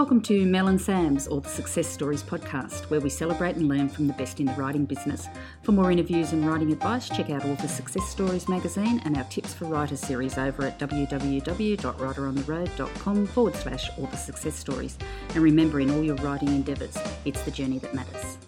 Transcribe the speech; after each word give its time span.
Welcome 0.00 0.22
to 0.22 0.46
Mel 0.46 0.66
Anderson's 0.66 1.28
Author 1.28 1.50
Success 1.50 1.86
Stories 1.86 2.22
podcast, 2.22 2.88
where 2.88 3.02
we 3.02 3.10
celebrate 3.10 3.56
and 3.56 3.68
learn 3.68 3.86
from 3.86 4.06
the 4.06 4.14
best 4.14 4.40
in 4.40 4.46
the 4.46 4.54
writing 4.54 4.86
business. 4.86 5.28
For 5.62 5.72
more 5.72 5.92
interviews 5.92 6.32
and 6.32 6.48
writing 6.48 6.72
advice, 6.72 7.06
check 7.06 7.28
out 7.28 7.44
Author 7.44 7.68
Success 7.68 8.08
Stories 8.08 8.48
magazine 8.48 9.02
and 9.04 9.14
our 9.18 9.24
Tips 9.24 9.52
for 9.52 9.66
Writers 9.66 10.00
series 10.00 10.38
over 10.38 10.62
at 10.62 10.78
www.writerontheroad.com 10.78 13.26
forward 13.26 13.56
slash 13.56 13.90
author 13.98 14.16
success 14.16 14.54
stories. 14.54 14.96
And 15.34 15.44
remember, 15.44 15.80
in 15.80 15.90
all 15.90 16.02
your 16.02 16.16
writing 16.16 16.48
endeavours, 16.48 16.96
it's 17.26 17.42
the 17.42 17.50
journey 17.50 17.76
that 17.80 17.92
matters. 17.92 18.38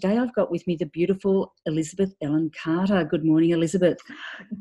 Today 0.00 0.16
I've 0.16 0.34
got 0.34 0.50
with 0.50 0.66
me 0.66 0.76
the 0.76 0.86
beautiful 0.86 1.52
Elizabeth 1.66 2.14
Ellen 2.22 2.50
Carter. 2.62 3.04
Good 3.04 3.22
morning, 3.22 3.50
Elizabeth. 3.50 3.98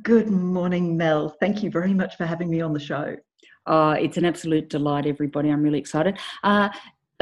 Good 0.01 0.29
morning, 0.29 0.97
Mel. 0.97 1.33
Thank 1.39 1.63
you 1.63 1.71
very 1.71 1.93
much 1.93 2.17
for 2.17 2.25
having 2.25 2.49
me 2.49 2.59
on 2.59 2.73
the 2.73 2.79
show. 2.79 3.15
Uh, 3.65 3.95
it's 3.97 4.17
an 4.17 4.25
absolute 4.25 4.67
delight, 4.67 5.05
everybody. 5.05 5.49
I'm 5.49 5.63
really 5.63 5.79
excited. 5.79 6.19
Uh, 6.43 6.67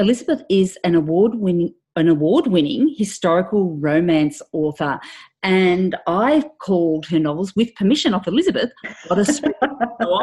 Elizabeth 0.00 0.42
is 0.50 0.76
an 0.82 0.96
award 0.96 1.36
winning 1.36 1.72
an 1.94 2.08
award 2.08 2.48
winning 2.48 2.92
historical 2.96 3.76
romance 3.76 4.42
author. 4.52 4.98
And 5.44 5.96
I 6.08 6.42
called 6.60 7.06
her 7.06 7.20
novels, 7.20 7.54
with 7.54 7.72
permission 7.76 8.14
of 8.14 8.26
Elizabeth, 8.26 8.72
so 9.08 9.14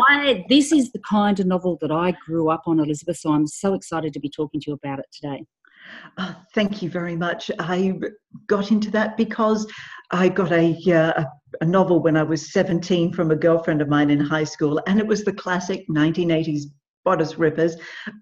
I, 0.10 0.46
this 0.50 0.74
is 0.74 0.92
the 0.92 1.02
kind 1.10 1.40
of 1.40 1.48
novel 1.48 1.78
that 1.80 1.92
I 1.92 2.12
grew 2.26 2.50
up 2.50 2.64
on, 2.66 2.80
Elizabeth. 2.80 3.18
So 3.18 3.32
I'm 3.32 3.48
so 3.48 3.74
excited 3.74 4.14
to 4.14 4.20
be 4.20 4.30
talking 4.30 4.60
to 4.62 4.72
you 4.72 4.74
about 4.74 5.00
it 5.00 5.06
today. 5.14 5.46
Oh, 6.18 6.36
thank 6.54 6.82
you 6.82 6.90
very 6.90 7.16
much. 7.16 7.52
I 7.60 7.94
got 8.48 8.72
into 8.72 8.90
that 8.92 9.18
because 9.18 9.68
I 10.12 10.30
got 10.30 10.52
a, 10.52 10.76
uh, 10.92 11.24
a 11.62 11.66
novel 11.66 12.02
when 12.02 12.16
I 12.16 12.24
was 12.24 12.52
17 12.54 13.14
from 13.14 13.32
a 13.32 13.36
girlfriend 13.36 13.82
of 13.82 13.90
mine 13.90 14.10
in 14.10 14.20
high 14.20 14.44
school, 14.44 14.82
and 14.88 15.00
it 15.00 15.08
was 15.08 15.24
the 15.24 15.34
classic 15.34 15.86
1980s 15.90 16.64
bodice 17.04 17.38
rippers, 17.38 17.78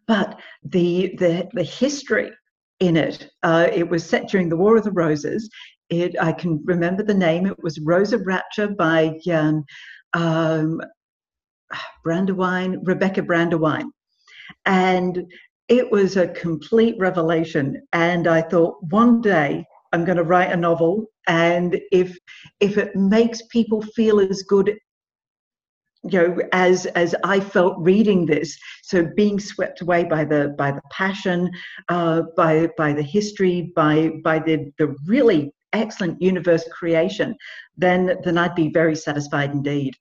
but 0.07 0.39
the 0.63 1.15
the 1.17 1.47
the 1.53 1.63
history 1.63 2.31
in 2.79 2.97
it. 2.97 3.29
Uh, 3.41 3.67
it 3.73 3.87
was 3.87 4.07
set 4.07 4.27
during 4.27 4.49
the 4.49 4.57
War 4.57 4.77
of 4.77 4.83
the 4.83 4.91
Roses. 4.91 5.49
It 5.89 6.15
I 6.21 6.33
can 6.33 6.61
remember 6.65 7.03
the 7.03 7.13
name. 7.13 7.47
It 7.47 7.63
was 7.63 7.79
Rose 7.79 8.13
of 8.13 8.27
Rapture 8.27 8.67
by 8.67 9.19
um, 9.31 9.63
um, 10.13 10.81
Brandewyne, 12.05 12.79
Rebecca 12.83 13.21
Brandewyne, 13.21 13.89
and 14.65 15.23
it 15.67 15.89
was 15.91 16.17
a 16.17 16.27
complete 16.27 16.95
revelation. 16.97 17.81
And 17.93 18.27
I 18.27 18.41
thought 18.41 18.77
one 18.89 19.21
day 19.21 19.65
I'm 19.91 20.05
going 20.05 20.17
to 20.17 20.23
write 20.23 20.51
a 20.51 20.57
novel, 20.57 21.05
and 21.27 21.79
if 21.91 22.17
if 22.59 22.77
it 22.77 22.95
makes 22.95 23.41
people 23.51 23.81
feel 23.81 24.19
as 24.19 24.43
good 24.43 24.75
you 26.03 26.19
know 26.19 26.37
as 26.51 26.85
as 26.87 27.15
i 27.23 27.39
felt 27.39 27.75
reading 27.79 28.25
this 28.25 28.57
so 28.81 29.07
being 29.15 29.39
swept 29.39 29.81
away 29.81 30.03
by 30.03 30.25
the 30.25 30.53
by 30.57 30.71
the 30.71 30.81
passion 30.91 31.49
uh, 31.89 32.23
by 32.35 32.67
by 32.77 32.91
the 32.91 33.01
history 33.01 33.71
by 33.75 34.11
by 34.23 34.37
the 34.39 34.71
the 34.77 34.93
really 35.07 35.53
excellent 35.71 36.21
universe 36.21 36.65
creation 36.71 37.35
then 37.77 38.17
then 38.23 38.37
i'd 38.37 38.55
be 38.55 38.69
very 38.69 38.95
satisfied 38.95 39.51
indeed 39.51 39.93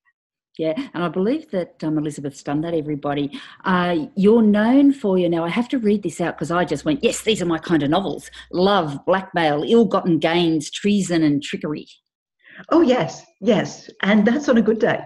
yeah, 0.59 0.75
and 0.93 1.03
I 1.03 1.09
believe 1.09 1.51
that 1.51 1.83
um, 1.83 1.97
Elizabeth's 1.97 2.43
done 2.43 2.61
that, 2.61 2.75
everybody. 2.75 3.41
Uh, 3.65 4.07
you're 4.17 4.43
known 4.43 4.93
for 4.93 5.17
you 5.17 5.29
now. 5.29 5.45
I 5.45 5.49
have 5.49 5.69
to 5.71 5.79
read 5.79 6.03
this 6.03 6.21
out 6.21 6.37
because 6.37 6.51
I 6.51 6.65
just 6.65 6.85
went, 6.85 7.03
yes, 7.03 7.23
these 7.23 7.41
are 7.41 7.47
my 7.47 7.59
kind 7.59 7.83
of 7.83 7.91
novels 7.91 8.31
love, 8.53 8.99
blackmail, 9.07 9.65
ill 9.67 9.87
gotten 9.87 10.19
gains, 10.19 10.71
treason, 10.71 11.23
and 11.23 11.43
trickery. 11.43 11.87
Oh, 12.71 12.83
yes, 12.83 13.25
yes. 13.41 13.89
And 14.03 14.27
that's 14.27 14.49
on 14.49 14.59
a 14.59 14.63
good 14.63 14.79
day. 14.79 15.01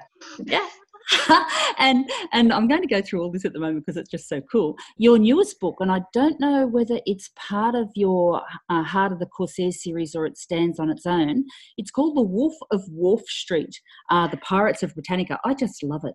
Yeah. 0.44 0.66
and 1.78 2.08
and 2.32 2.52
I'm 2.52 2.68
going 2.68 2.82
to 2.82 2.88
go 2.88 3.00
through 3.00 3.22
all 3.22 3.30
this 3.30 3.44
at 3.44 3.52
the 3.52 3.60
moment 3.60 3.84
because 3.84 3.96
it's 3.96 4.10
just 4.10 4.28
so 4.28 4.40
cool. 4.40 4.76
Your 4.96 5.18
newest 5.18 5.60
book, 5.60 5.76
and 5.80 5.90
I 5.90 6.02
don't 6.12 6.40
know 6.40 6.66
whether 6.66 7.00
it's 7.06 7.30
part 7.36 7.74
of 7.74 7.88
your 7.94 8.42
uh, 8.68 8.82
Heart 8.82 9.12
of 9.12 9.18
the 9.18 9.26
Corsair 9.26 9.72
series 9.72 10.14
or 10.14 10.26
it 10.26 10.36
stands 10.36 10.78
on 10.78 10.90
its 10.90 11.06
own. 11.06 11.44
It's 11.76 11.90
called 11.90 12.16
The 12.16 12.22
Wolf 12.22 12.54
of 12.70 12.82
Wharf 12.88 13.22
Street, 13.26 13.80
uh, 14.10 14.28
The 14.28 14.38
Pirates 14.38 14.82
of 14.82 14.94
Britannia. 14.94 15.38
I 15.44 15.54
just 15.54 15.82
love 15.82 16.04
it. 16.04 16.14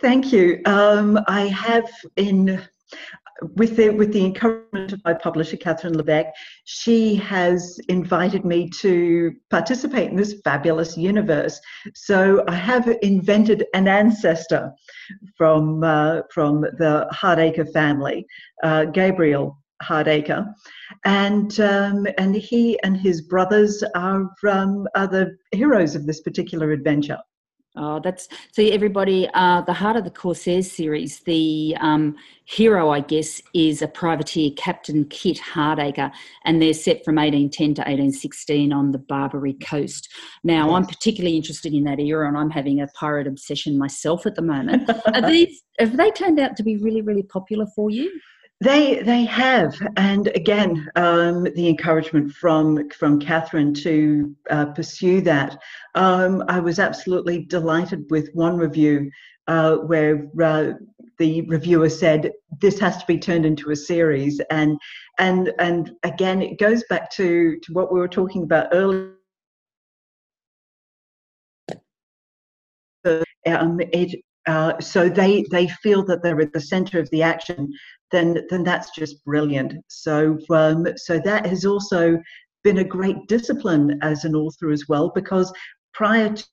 Thank 0.00 0.32
you. 0.32 0.60
Um, 0.64 1.20
I 1.28 1.46
have 1.46 1.88
in 2.16 2.60
with 3.56 3.76
the 3.76 3.90
with 3.90 4.12
the 4.12 4.24
encouragement 4.24 4.92
of 4.92 5.00
my 5.04 5.14
publisher 5.14 5.56
Kathryn 5.56 5.96
Le 5.96 6.02
Veque, 6.02 6.32
she 6.64 7.14
has 7.16 7.78
invited 7.88 8.44
me 8.44 8.68
to 8.80 9.32
participate 9.50 10.10
in 10.10 10.16
this 10.16 10.40
fabulous 10.44 10.96
universe. 10.96 11.60
So 11.94 12.44
I 12.48 12.54
have 12.54 12.88
invented 13.02 13.66
an 13.74 13.88
ancestor 13.88 14.72
from 15.36 15.84
uh, 15.84 16.22
from 16.32 16.62
the 16.62 17.08
Hardacre 17.12 17.72
family, 17.72 18.26
uh, 18.64 18.86
Gabriel 18.86 19.58
Hardacre, 19.82 20.52
and 21.04 21.58
um, 21.60 22.06
and 22.18 22.34
he 22.34 22.80
and 22.82 22.96
his 22.96 23.22
brothers 23.22 23.84
are 23.94 24.28
um, 24.48 24.88
are 24.96 25.06
the 25.06 25.36
heroes 25.52 25.94
of 25.94 26.06
this 26.06 26.20
particular 26.20 26.72
adventure. 26.72 27.18
Oh, 27.78 28.00
that's 28.02 28.28
so 28.50 28.62
everybody. 28.62 29.28
Uh, 29.34 29.60
the 29.62 29.72
Heart 29.72 29.96
of 29.96 30.04
the 30.04 30.10
Corsairs 30.10 30.70
series, 30.70 31.20
the 31.20 31.76
um, 31.80 32.16
hero, 32.44 32.90
I 32.90 33.00
guess, 33.00 33.40
is 33.54 33.82
a 33.82 33.88
privateer, 33.88 34.50
Captain 34.56 35.04
Kit 35.04 35.38
Hardacre, 35.38 36.10
and 36.44 36.60
they're 36.60 36.74
set 36.74 37.04
from 37.04 37.14
1810 37.14 37.74
to 37.74 37.80
1816 37.82 38.72
on 38.72 38.90
the 38.90 38.98
Barbary 38.98 39.54
coast. 39.54 40.08
Now, 40.42 40.66
yes. 40.66 40.74
I'm 40.74 40.86
particularly 40.86 41.36
interested 41.36 41.72
in 41.72 41.84
that 41.84 42.00
era, 42.00 42.26
and 42.26 42.36
I'm 42.36 42.50
having 42.50 42.80
a 42.80 42.88
pirate 42.88 43.28
obsession 43.28 43.78
myself 43.78 44.26
at 44.26 44.34
the 44.34 44.42
moment. 44.42 44.90
Are 45.14 45.22
these 45.22 45.62
have 45.78 45.96
they 45.96 46.10
turned 46.10 46.40
out 46.40 46.56
to 46.56 46.64
be 46.64 46.76
really, 46.76 47.02
really 47.02 47.22
popular 47.22 47.66
for 47.76 47.90
you? 47.90 48.10
They 48.60 49.02
they 49.02 49.24
have, 49.24 49.80
and 49.96 50.26
again, 50.28 50.88
um, 50.96 51.44
the 51.44 51.68
encouragement 51.68 52.32
from 52.32 52.90
from 52.90 53.20
Kathryn 53.20 53.72
to 53.84 54.34
uh, 54.50 54.66
pursue 54.72 55.20
that. 55.20 55.56
Um, 55.94 56.42
I 56.48 56.58
was 56.58 56.80
absolutely 56.80 57.44
delighted 57.44 58.10
with 58.10 58.30
one 58.34 58.56
review 58.56 59.12
uh, 59.46 59.76
where 59.76 60.28
uh, 60.42 60.72
the 61.18 61.42
reviewer 61.42 61.88
said 61.88 62.32
this 62.60 62.80
has 62.80 62.96
to 62.96 63.06
be 63.06 63.16
turned 63.16 63.46
into 63.46 63.70
a 63.70 63.76
series, 63.76 64.40
and 64.50 64.76
and 65.20 65.52
and 65.60 65.92
again, 66.02 66.42
it 66.42 66.58
goes 66.58 66.82
back 66.90 67.12
to 67.12 67.60
to 67.60 67.72
what 67.72 67.92
we 67.92 68.00
were 68.00 68.08
talking 68.08 68.42
about 68.42 68.70
earlier. 68.72 69.12
Um, 73.46 73.80
it 73.92 74.20
uh, 74.48 74.80
so 74.80 75.08
they 75.08 75.44
they 75.50 75.68
feel 75.68 76.04
that 76.06 76.22
they're 76.22 76.40
at 76.40 76.52
the 76.52 76.60
center 76.60 76.98
of 76.98 77.08
the 77.10 77.22
action, 77.22 77.70
then 78.10 78.46
then 78.50 78.64
that's 78.64 78.90
just 78.96 79.24
brilliant. 79.24 79.74
So 79.88 80.38
um, 80.50 80.86
so 80.96 81.20
that 81.24 81.46
has 81.46 81.64
also 81.64 82.18
been 82.64 82.78
a 82.78 82.84
great 82.84 83.26
discipline 83.28 83.98
as 84.02 84.24
an 84.24 84.34
author 84.34 84.70
as 84.70 84.84
well, 84.88 85.10
because 85.14 85.52
prior 85.94 86.34
to 86.34 86.44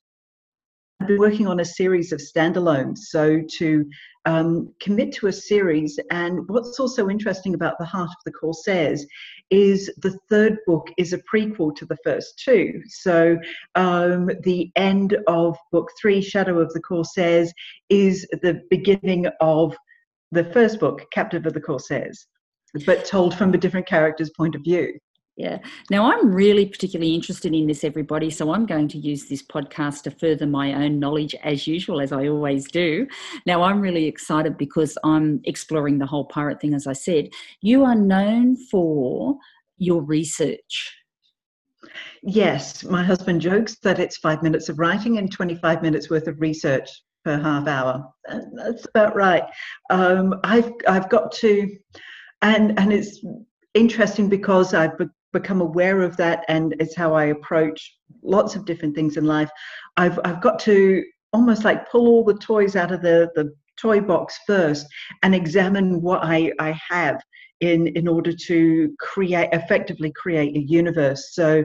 I've 0.98 1.08
been 1.08 1.18
working 1.18 1.46
on 1.46 1.60
a 1.60 1.64
series 1.64 2.10
of 2.12 2.20
standalones. 2.20 2.98
So 2.98 3.42
to 3.58 3.84
um, 4.24 4.72
commit 4.80 5.12
to 5.16 5.26
a 5.26 5.32
series, 5.32 6.00
and 6.10 6.48
what's 6.48 6.80
also 6.80 7.10
interesting 7.10 7.54
about 7.54 7.78
the 7.78 7.84
Heart 7.84 8.08
of 8.08 8.16
the 8.24 8.32
Corsairs 8.32 9.06
is 9.50 9.92
the 9.98 10.18
third 10.30 10.56
book 10.66 10.88
is 10.96 11.12
a 11.12 11.22
prequel 11.30 11.76
to 11.76 11.84
the 11.84 11.98
first 12.02 12.38
two. 12.42 12.80
So 12.86 13.38
um, 13.74 14.30
the 14.40 14.72
end 14.76 15.18
of 15.26 15.58
book 15.70 15.90
three, 16.00 16.22
Shadow 16.22 16.58
of 16.60 16.72
the 16.72 16.80
Corsairs, 16.80 17.52
is 17.90 18.26
the 18.42 18.62
beginning 18.70 19.26
of 19.40 19.76
the 20.36 20.52
first 20.52 20.78
book, 20.78 21.04
Captive 21.12 21.46
of 21.46 21.54
the 21.54 21.60
Corsairs, 21.60 22.26
but 22.84 23.04
told 23.04 23.34
from 23.34 23.52
a 23.54 23.58
different 23.58 23.86
character's 23.86 24.30
point 24.30 24.54
of 24.54 24.62
view. 24.62 24.92
Yeah. 25.36 25.58
Now, 25.90 26.10
I'm 26.10 26.34
really 26.34 26.64
particularly 26.64 27.14
interested 27.14 27.54
in 27.54 27.66
this, 27.66 27.84
everybody. 27.84 28.30
So 28.30 28.54
I'm 28.54 28.64
going 28.64 28.88
to 28.88 28.98
use 28.98 29.28
this 29.28 29.42
podcast 29.42 30.02
to 30.04 30.10
further 30.10 30.46
my 30.46 30.72
own 30.72 30.98
knowledge 30.98 31.34
as 31.44 31.66
usual, 31.66 32.00
as 32.00 32.10
I 32.10 32.28
always 32.28 32.70
do. 32.70 33.06
Now, 33.44 33.62
I'm 33.62 33.80
really 33.80 34.06
excited 34.06 34.56
because 34.56 34.96
I'm 35.04 35.40
exploring 35.44 35.98
the 35.98 36.06
whole 36.06 36.24
pirate 36.24 36.60
thing, 36.60 36.72
as 36.72 36.86
I 36.86 36.94
said. 36.94 37.28
You 37.60 37.84
are 37.84 37.94
known 37.94 38.56
for 38.70 39.36
your 39.76 40.00
research. 40.00 40.96
Yes. 42.22 42.82
My 42.82 43.04
husband 43.04 43.42
jokes 43.42 43.76
that 43.82 43.98
it's 43.98 44.16
five 44.16 44.42
minutes 44.42 44.70
of 44.70 44.78
writing 44.78 45.18
and 45.18 45.30
25 45.30 45.82
minutes 45.82 46.08
worth 46.08 46.28
of 46.28 46.40
research 46.40 46.88
per 47.26 47.40
half 47.40 47.66
hour. 47.66 48.08
That's 48.52 48.86
about 48.86 49.16
right. 49.16 49.42
Um, 49.90 50.38
I've, 50.44 50.70
I've 50.86 51.08
got 51.08 51.32
to, 51.32 51.68
and, 52.42 52.78
and 52.78 52.92
it's 52.92 53.20
interesting 53.74 54.28
because 54.28 54.74
I've 54.74 54.92
become 55.32 55.60
aware 55.60 56.02
of 56.02 56.16
that 56.18 56.44
and 56.48 56.76
it's 56.78 56.94
how 56.94 57.14
I 57.14 57.24
approach 57.26 57.96
lots 58.22 58.54
of 58.54 58.64
different 58.64 58.94
things 58.94 59.16
in 59.16 59.24
life. 59.24 59.50
I've, 59.96 60.20
I've 60.24 60.40
got 60.40 60.60
to 60.60 61.02
almost 61.32 61.64
like 61.64 61.90
pull 61.90 62.06
all 62.06 62.22
the 62.22 62.34
toys 62.34 62.76
out 62.76 62.92
of 62.92 63.02
the, 63.02 63.28
the 63.34 63.52
toy 63.76 64.00
box 64.00 64.38
first 64.46 64.86
and 65.24 65.34
examine 65.34 66.00
what 66.02 66.20
I, 66.22 66.52
I 66.60 66.78
have 66.88 67.20
in, 67.60 67.88
in 67.88 68.06
order 68.06 68.32
to 68.46 68.94
create, 69.00 69.48
effectively 69.52 70.12
create 70.14 70.56
a 70.56 70.60
universe. 70.60 71.34
So 71.34 71.64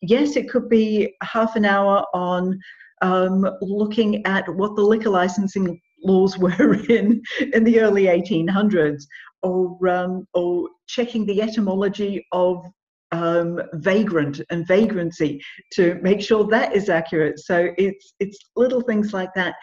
yes, 0.00 0.36
it 0.36 0.48
could 0.48 0.70
be 0.70 1.14
half 1.22 1.54
an 1.54 1.66
hour 1.66 2.06
on 2.14 2.58
um, 3.02 3.46
looking 3.60 4.24
at 4.26 4.48
what 4.54 4.76
the 4.76 4.82
liquor 4.82 5.10
licensing 5.10 5.80
laws 6.04 6.38
were 6.38 6.74
in 6.88 7.22
in 7.52 7.64
the 7.64 7.80
early 7.80 8.04
1800s, 8.04 9.04
or 9.42 9.88
um, 9.88 10.26
or 10.34 10.68
checking 10.86 11.26
the 11.26 11.42
etymology 11.42 12.26
of 12.32 12.64
um, 13.12 13.60
vagrant 13.74 14.40
and 14.50 14.66
vagrancy 14.66 15.40
to 15.72 15.98
make 16.02 16.20
sure 16.20 16.44
that 16.44 16.74
is 16.74 16.88
accurate. 16.88 17.38
So 17.38 17.68
it's 17.76 18.14
it's 18.20 18.38
little 18.56 18.80
things 18.80 19.12
like 19.12 19.34
that. 19.34 19.54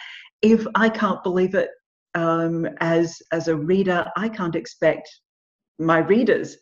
If 0.42 0.66
I 0.76 0.90
can't 0.90 1.24
believe 1.24 1.56
it 1.56 1.70
um, 2.16 2.68
as 2.80 3.18
as 3.32 3.48
a 3.48 3.56
reader, 3.56 4.06
I 4.16 4.30
can't 4.30 4.56
expect 4.56 5.10
my 5.80 6.00
readers 6.00 6.58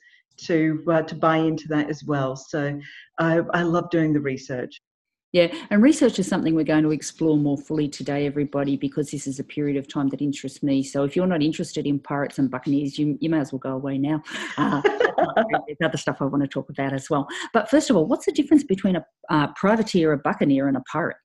to 0.45 0.83
uh, 0.89 1.01
to 1.03 1.15
buy 1.15 1.37
into 1.37 1.67
that 1.69 1.89
as 1.89 2.03
well. 2.03 2.35
So 2.35 2.79
I, 3.19 3.41
I 3.53 3.63
love 3.63 3.89
doing 3.89 4.13
the 4.13 4.21
research. 4.21 4.79
Yeah, 5.33 5.53
and 5.69 5.83
research 5.83 6.19
is 6.19 6.27
something 6.27 6.55
we're 6.55 6.63
going 6.63 6.83
to 6.83 6.91
explore 6.91 7.37
more 7.37 7.57
fully 7.57 7.89
today, 7.89 8.25
everybody, 8.25 8.77
because 8.77 9.11
this 9.11 9.27
is 9.27 9.39
a 9.39 9.43
period 9.43 9.75
of 9.75 9.87
time 9.87 10.07
that 10.09 10.21
interests 10.21 10.63
me. 10.63 10.81
So 10.81 11.03
if 11.03 11.17
you're 11.17 11.27
not 11.27 11.43
interested 11.43 11.85
in 11.85 11.99
pirates 11.99 12.39
and 12.39 12.49
buccaneers, 12.49 12.97
you, 12.97 13.17
you 13.19 13.29
may 13.29 13.39
as 13.39 13.51
well 13.51 13.59
go 13.59 13.71
away 13.71 13.97
now. 13.97 14.21
Uh, 14.57 14.81
there's 15.67 15.77
other 15.83 15.97
stuff 15.97 16.17
I 16.21 16.25
want 16.25 16.43
to 16.43 16.47
talk 16.47 16.69
about 16.69 16.93
as 16.93 17.09
well. 17.09 17.27
But 17.53 17.69
first 17.69 17.89
of 17.89 17.97
all, 17.97 18.05
what's 18.05 18.25
the 18.25 18.31
difference 18.31 18.63
between 18.63 18.95
a 18.95 19.05
uh, 19.29 19.47
privateer, 19.55 20.13
a 20.13 20.17
buccaneer, 20.17 20.69
and 20.69 20.77
a 20.77 20.83
pirate? 20.89 21.17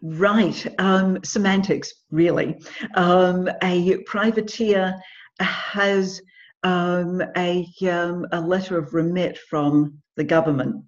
Right, 0.00 0.66
um, 0.78 1.18
semantics, 1.24 1.92
really. 2.10 2.58
Um, 2.94 3.50
a 3.62 3.98
privateer 4.04 4.94
has 5.40 6.22
um, 6.62 7.22
a, 7.36 7.66
um, 7.90 8.26
a 8.32 8.40
letter 8.40 8.78
of 8.78 8.94
remit 8.94 9.38
from 9.50 9.98
the 10.16 10.24
government. 10.24 10.84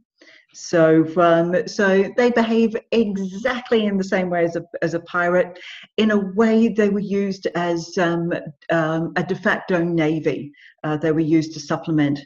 So, 0.52 1.06
um, 1.17 1.69
so 1.69 2.12
they 2.17 2.31
behave 2.31 2.76
exactly 2.91 3.87
in 3.87 3.97
the 3.97 4.05
same 4.05 4.31
way 4.31 4.44
as 4.44 4.56
a, 4.56 4.64
as 4.82 4.94
a 4.94 5.00
pirate. 5.00 5.58
In 5.97 6.11
a 6.11 6.19
way, 6.35 6.69
they 6.69 6.88
were 6.88 6.99
used 6.99 7.47
as 7.55 7.97
um, 7.99 8.32
um, 8.70 9.12
a 9.17 9.23
de 9.23 9.37
facto 9.37 9.82
navy. 9.82 10.52
Uh, 10.82 10.97
they 10.97 11.12
were 11.12 11.20
used 11.20 11.52
to 11.55 11.61
supplement 11.61 12.19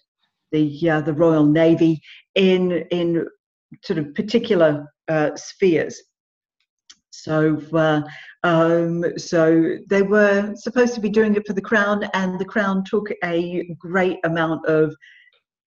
the 0.53 0.91
uh, 0.91 1.01
the 1.01 1.13
Royal 1.13 1.45
Navy 1.45 2.01
in 2.35 2.73
in 2.91 3.27
sort 3.83 3.99
of 3.99 4.15
particular 4.15 4.87
uh, 5.09 5.31
spheres. 5.37 6.01
So, 7.11 7.61
uh, 7.73 8.03
um, 8.43 9.05
so 9.19 9.77
they 9.89 10.03
were 10.03 10.55
supposed 10.57 10.95
to 10.95 11.01
be 11.01 11.09
doing 11.09 11.37
it 11.37 11.47
for 11.47 11.53
the 11.53 11.61
crown, 11.61 12.05
and 12.15 12.39
the 12.39 12.45
crown 12.45 12.85
took 12.85 13.09
a 13.23 13.65
great 13.79 14.19
amount 14.25 14.67
of 14.67 14.95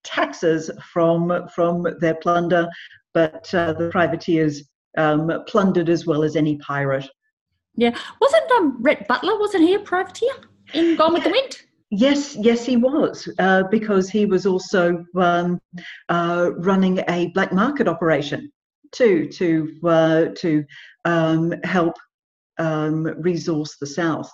taxes 0.04 0.70
from 0.92 1.48
from 1.54 1.88
their 2.00 2.16
plunder, 2.16 2.68
but 3.14 3.54
uh, 3.54 3.74
the 3.74 3.90
privateers 3.90 4.64
um, 4.98 5.32
plundered 5.48 5.90
as 5.90 6.06
well 6.06 6.24
as 6.24 6.36
any 6.36 6.58
pirate. 6.58 7.08
Yeah, 7.76 7.96
wasn't 8.20 8.52
um, 8.52 8.78
Rhett 8.82 9.08
Butler? 9.08 9.40
Wasn't 9.40 9.64
he 9.64 9.76
a 9.76 9.80
privateer 9.80 10.34
in 10.74 10.96
Gone 10.96 11.14
with 11.14 11.24
the 11.24 11.30
Wind? 11.30 11.58
Yes, 11.90 12.36
yes, 12.36 12.66
he 12.66 12.76
was, 12.76 13.30
uh, 13.40 13.64
because 13.72 14.10
he 14.10 14.26
was 14.26 14.46
also 14.46 15.06
um, 15.16 15.62
uh, 16.10 16.52
running 16.58 17.02
a 17.08 17.28
black 17.28 17.54
market 17.54 17.88
operation 17.88 18.52
too 18.92 19.28
to 19.30 19.80
uh, 19.86 20.26
to 20.36 20.66
um, 21.06 21.54
help 21.64 21.96
um, 22.58 23.04
resource 23.22 23.78
the 23.80 23.88
south. 23.88 24.30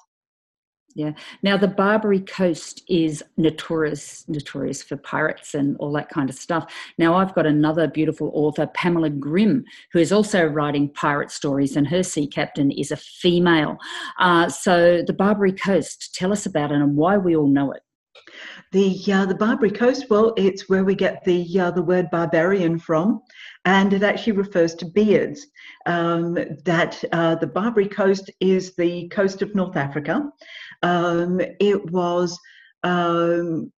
Yeah. 0.95 1.13
Now 1.41 1.57
the 1.57 1.67
Barbary 1.67 2.19
Coast 2.19 2.83
is 2.87 3.23
notorious, 3.37 4.25
notorious 4.27 4.83
for 4.83 4.95
pirates 4.97 5.55
and 5.55 5.75
all 5.77 5.91
that 5.93 6.09
kind 6.09 6.29
of 6.29 6.35
stuff. 6.35 6.71
Now 6.99 7.15
I've 7.15 7.33
got 7.33 7.47
another 7.47 7.87
beautiful 7.87 8.29
author, 8.33 8.67
Pamela 8.67 9.09
Grimm, 9.09 9.63
who 9.91 9.99
is 9.99 10.11
also 10.11 10.45
writing 10.45 10.89
pirate 10.89 11.31
stories, 11.31 11.75
and 11.75 11.87
her 11.87 12.03
sea 12.03 12.27
captain 12.27 12.69
is 12.71 12.91
a 12.91 12.97
female. 12.97 13.77
Uh, 14.19 14.49
so 14.49 15.01
the 15.05 15.13
Barbary 15.13 15.53
Coast, 15.53 16.13
tell 16.13 16.31
us 16.31 16.45
about 16.45 16.71
it 16.71 16.75
and 16.75 16.95
why 16.95 17.17
we 17.17 17.35
all 17.35 17.47
know 17.47 17.71
it. 17.71 17.81
The 18.71 18.99
uh, 19.11 19.25
the 19.25 19.35
Barbary 19.35 19.69
Coast, 19.69 20.07
well, 20.09 20.33
it's 20.35 20.67
where 20.67 20.83
we 20.83 20.95
get 20.95 21.23
the 21.23 21.59
uh, 21.59 21.71
the 21.71 21.83
word 21.83 22.09
barbarian 22.11 22.79
from, 22.79 23.21
and 23.65 23.93
it 23.93 24.01
actually 24.01 24.33
refers 24.33 24.73
to 24.75 24.85
beards. 24.85 25.45
Um, 25.85 26.33
that 26.65 27.03
uh, 27.11 27.35
the 27.35 27.47
Barbary 27.47 27.87
Coast 27.87 28.31
is 28.39 28.75
the 28.75 29.07
coast 29.09 29.41
of 29.43 29.53
North 29.53 29.77
Africa. 29.77 30.27
Um, 30.83 31.41
it 31.59 31.91
was 31.91 32.39
um, 32.83 33.71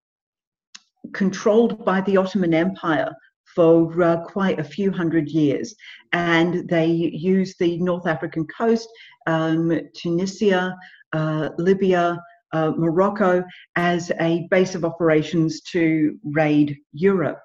controlled 1.14 1.86
by 1.86 2.02
the 2.02 2.18
Ottoman 2.18 2.54
Empire 2.54 3.14
for 3.56 4.02
uh, 4.02 4.24
quite 4.24 4.60
a 4.60 4.64
few 4.64 4.92
hundred 4.92 5.30
years, 5.30 5.76
and 6.12 6.68
they 6.70 6.88
used 6.88 7.58
the 7.60 7.78
North 7.80 8.08
African 8.08 8.48
coast, 8.48 8.90
um, 9.28 9.80
Tunisia, 9.96 10.76
uh, 11.14 11.50
Libya 11.58 12.20
uh, 12.54 12.72
Morocco 12.78 13.44
as 13.76 14.12
a 14.20 14.48
base 14.50 14.76
of 14.76 14.86
operations 14.86 15.62
to 15.62 16.18
raid 16.24 16.78
Europe. 16.94 17.40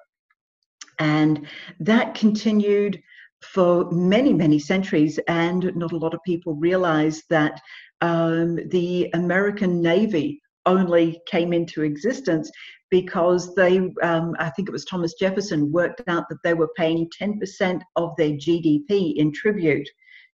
And 0.99 1.47
that 1.79 2.15
continued 2.15 3.01
for 3.41 3.89
many, 3.91 4.33
many 4.33 4.59
centuries, 4.59 5.19
and 5.27 5.71
not 5.75 5.93
a 5.93 5.97
lot 5.97 6.13
of 6.13 6.19
people 6.25 6.55
realize 6.55 7.23
that 7.29 7.59
um, 8.01 8.55
the 8.69 9.09
American 9.13 9.81
Navy 9.81 10.41
only 10.65 11.21
came 11.25 11.53
into 11.53 11.83
existence 11.83 12.51
because 12.91 13.53
they, 13.55 13.77
um, 14.01 14.35
I 14.39 14.49
think 14.49 14.67
it 14.67 14.71
was 14.71 14.85
Thomas 14.85 15.13
Jefferson, 15.13 15.71
worked 15.71 16.01
out 16.07 16.27
that 16.29 16.41
they 16.43 16.53
were 16.53 16.69
paying 16.75 17.09
10% 17.21 17.81
of 17.95 18.11
their 18.17 18.31
GDP 18.31 19.15
in 19.15 19.31
tribute 19.31 19.87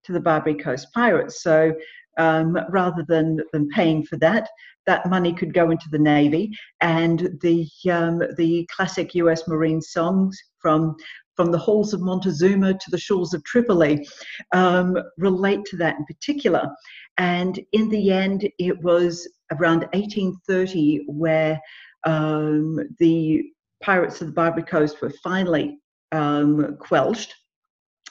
to 0.04 0.12
the 0.12 0.20
Barbary 0.20 0.56
Coast 0.56 0.88
pirates. 0.94 1.42
So 1.42 1.74
um, 2.18 2.58
rather 2.70 3.04
than, 3.08 3.40
than 3.54 3.70
paying 3.70 4.06
for 4.06 4.18
that, 4.18 4.50
that 4.86 5.10
money 5.10 5.34
could 5.34 5.54
go 5.54 5.72
into 5.72 5.90
the 5.90 6.00
Navy. 6.00 6.52
And 6.82 7.40
the, 7.42 7.68
um, 7.92 8.22
the 8.38 8.68
classic 8.76 9.16
US 9.16 9.48
Marine 9.48 9.82
songs 9.82 10.38
from, 10.60 10.96
from 11.36 11.52
the 11.52 11.58
halls 11.58 11.94
of 11.94 12.02
Montezuma 12.02 12.74
to 12.74 12.92
the 12.92 12.98
shores 12.98 13.34
of 13.34 13.44
Tripoli 13.44 14.08
um, 14.54 14.98
relate 15.18 15.66
to 15.66 15.78
that 15.78 15.98
in 15.98 16.06
particular. 16.06 16.70
And 17.18 17.60
in 17.74 17.90
the 17.90 18.12
end, 18.12 18.48
it 18.60 18.82
was 18.82 19.28
around 19.52 19.82
1830 19.94 21.06
where 21.08 21.60
um, 22.06 22.80
the 23.00 23.44
pirates 23.82 24.22
of 24.22 24.28
the 24.28 24.34
Barbary 24.34 24.64
Coast 24.64 25.02
were 25.02 25.14
finally 25.24 25.80
um, 26.12 26.78
quelched 26.80 27.34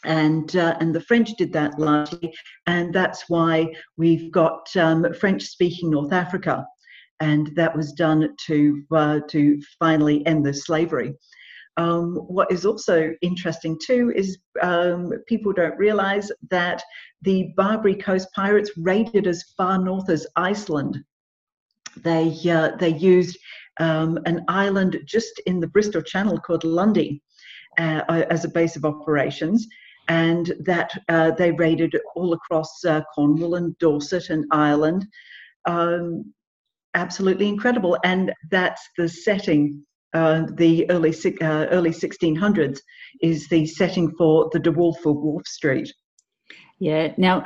and 0.04 0.56
uh, 0.56 0.76
and 0.80 0.94
the 0.94 1.00
French 1.00 1.30
did 1.36 1.52
that 1.52 1.78
largely, 1.78 2.34
and 2.66 2.92
that's 2.92 3.28
why 3.28 3.72
we've 3.96 4.32
got 4.32 4.66
um, 4.76 5.06
French-speaking 5.14 5.90
North 5.90 6.12
Africa, 6.12 6.66
and 7.20 7.50
that 7.54 7.76
was 7.76 7.92
done 7.92 8.34
to 8.46 8.82
uh, 8.92 9.20
to 9.28 9.60
finally 9.78 10.26
end 10.26 10.44
the 10.44 10.52
slavery. 10.52 11.14
Um, 11.76 12.16
what 12.28 12.52
is 12.52 12.66
also 12.66 13.12
interesting 13.22 13.78
too 13.84 14.12
is 14.14 14.38
um, 14.60 15.12
people 15.26 15.52
don't 15.52 15.76
realise 15.78 16.30
that 16.50 16.82
the 17.22 17.52
Barbary 17.56 17.94
Coast 17.94 18.28
pirates 18.34 18.70
raided 18.76 19.26
as 19.26 19.42
far 19.56 19.78
north 19.78 20.10
as 20.10 20.26
Iceland. 20.36 20.98
They 21.96 22.34
uh, 22.50 22.76
they 22.76 22.94
used 22.94 23.38
um, 23.80 24.18
an 24.26 24.44
island 24.48 25.00
just 25.06 25.40
in 25.46 25.60
the 25.60 25.66
Bristol 25.68 26.02
Channel 26.02 26.38
called 26.38 26.64
Lundy. 26.64 27.22
Uh, 27.78 28.02
as 28.28 28.44
a 28.44 28.50
base 28.50 28.76
of 28.76 28.84
operations, 28.84 29.66
and 30.08 30.52
that 30.60 30.92
uh, 31.08 31.30
they 31.30 31.52
raided 31.52 31.96
all 32.14 32.34
across 32.34 32.84
uh, 32.84 33.00
Cornwall 33.14 33.54
and 33.54 33.78
Dorset 33.78 34.28
and 34.28 34.44
Ireland. 34.50 35.06
Um, 35.64 36.34
absolutely 36.92 37.48
incredible, 37.48 37.96
and 38.04 38.30
that's 38.50 38.86
the 38.98 39.08
setting. 39.08 39.86
Uh, 40.14 40.46
the 40.54 40.88
early 40.90 41.14
uh, 41.40 41.66
early 41.70 41.90
1600s 41.90 42.80
is 43.22 43.48
the 43.48 43.66
setting 43.66 44.10
for 44.16 44.50
the 44.52 44.58
De 44.58 44.70
Wolf 44.70 44.98
of 45.06 45.16
Wolf 45.16 45.46
Street. 45.46 45.92
Yeah. 46.78 47.12
Now, 47.16 47.44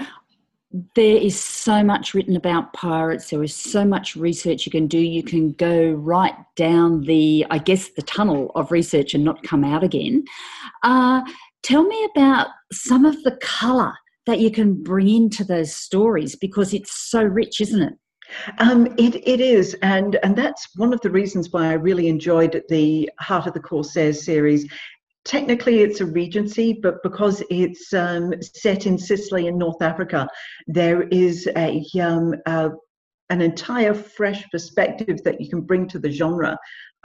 there 0.95 1.17
is 1.17 1.39
so 1.39 1.85
much 1.85 2.13
written 2.13 2.37
about 2.37 2.73
pirates. 2.73 3.31
There 3.31 3.43
is 3.43 3.55
so 3.55 3.85
much 3.85 4.17
research 4.17 4.67
you 4.67 4.73
can 4.73 4.89
do. 4.89 4.99
You 4.99 5.23
can 5.23 5.53
go 5.53 5.93
right 5.93 6.35
down 6.57 7.03
the, 7.03 7.47
I 7.51 7.59
guess, 7.59 7.91
the 7.91 8.03
tunnel 8.03 8.51
of 8.55 8.73
research 8.73 9.15
and 9.15 9.25
not 9.25 9.43
come 9.43 9.65
out 9.65 9.85
again. 9.85 10.25
Uh, 10.83 11.23
Tell 11.67 11.83
me 11.83 12.09
about 12.15 12.47
some 12.71 13.05
of 13.05 13.21
the 13.25 13.37
colour 13.43 13.93
that 14.27 14.39
you 14.39 14.53
can 14.53 14.85
bring 14.85 15.09
into 15.09 15.43
those 15.43 15.75
stories 15.75 16.37
because 16.37 16.73
it's 16.73 16.93
so 16.93 17.25
rich, 17.25 17.61
isn't 17.61 17.83
it? 17.83 17.95
Um, 18.59 18.87
it, 18.99 19.17
it 19.27 19.41
is, 19.41 19.75
and 19.83 20.17
and 20.23 20.37
that's 20.37 20.69
one 20.77 20.93
of 20.93 21.01
the 21.01 21.11
reasons 21.11 21.53
why 21.53 21.69
I 21.69 21.75
really 21.75 22.09
enjoyed 22.09 22.63
the 22.69 23.11
Heart 23.21 23.47
of 23.47 23.55
the 23.55 23.61
Corsairs 23.61 24.25
series. 24.25 24.67
Technically, 25.25 25.81
it's 25.81 26.01
a 26.01 26.07
regency, 26.07 26.79
but 26.81 27.03
because 27.03 27.43
it's 27.51 27.93
um, 27.93 28.33
set 28.43 28.87
in 28.87 28.97
Sicily 28.97 29.49
in 29.49 29.59
North 29.59 29.83
Africa, 29.83 30.29
there 30.69 31.03
is 31.09 31.49
a, 31.57 31.85
um, 32.01 32.35
an 33.31 33.41
entire 33.41 33.93
fresh 33.93 34.49
perspective 34.51 35.23
that 35.25 35.41
you 35.41 35.49
can 35.49 35.63
bring 35.63 35.89
to 35.89 35.99
the 35.99 36.13
genre 36.13 36.57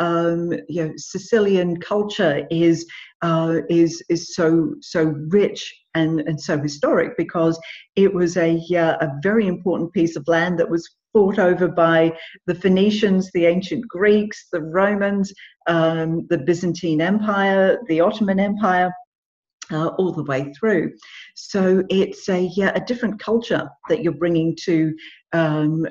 um, 0.01 0.51
you 0.67 0.83
know, 0.83 0.93
Sicilian 0.97 1.79
culture 1.79 2.47
is 2.49 2.85
uh, 3.21 3.59
is 3.69 4.03
is 4.09 4.33
so 4.33 4.73
so 4.81 5.03
rich 5.29 5.73
and 5.93 6.21
and 6.21 6.41
so 6.41 6.57
historic 6.57 7.15
because 7.17 7.59
it 7.95 8.11
was 8.11 8.35
a 8.35 8.59
uh, 8.75 8.97
a 8.99 9.11
very 9.21 9.47
important 9.47 9.93
piece 9.93 10.15
of 10.15 10.27
land 10.27 10.57
that 10.57 10.69
was 10.69 10.89
fought 11.13 11.37
over 11.37 11.67
by 11.67 12.11
the 12.47 12.55
Phoenicians, 12.55 13.29
the 13.33 13.45
ancient 13.45 13.87
Greeks, 13.87 14.47
the 14.51 14.61
Romans, 14.61 15.31
um, 15.67 16.25
the 16.29 16.37
Byzantine 16.39 17.01
Empire, 17.01 17.79
the 17.87 18.01
Ottoman 18.01 18.39
Empire. 18.39 18.91
Uh, 19.69 19.87
all 19.99 20.11
the 20.11 20.25
way 20.25 20.51
through. 20.59 20.91
So 21.35 21.81
it's 21.89 22.27
a, 22.27 22.51
yeah, 22.57 22.73
a 22.75 22.81
different 22.81 23.21
culture 23.21 23.69
that 23.87 24.03
you're 24.03 24.11
bringing 24.11 24.53
to 24.63 24.93
um, 25.31 25.85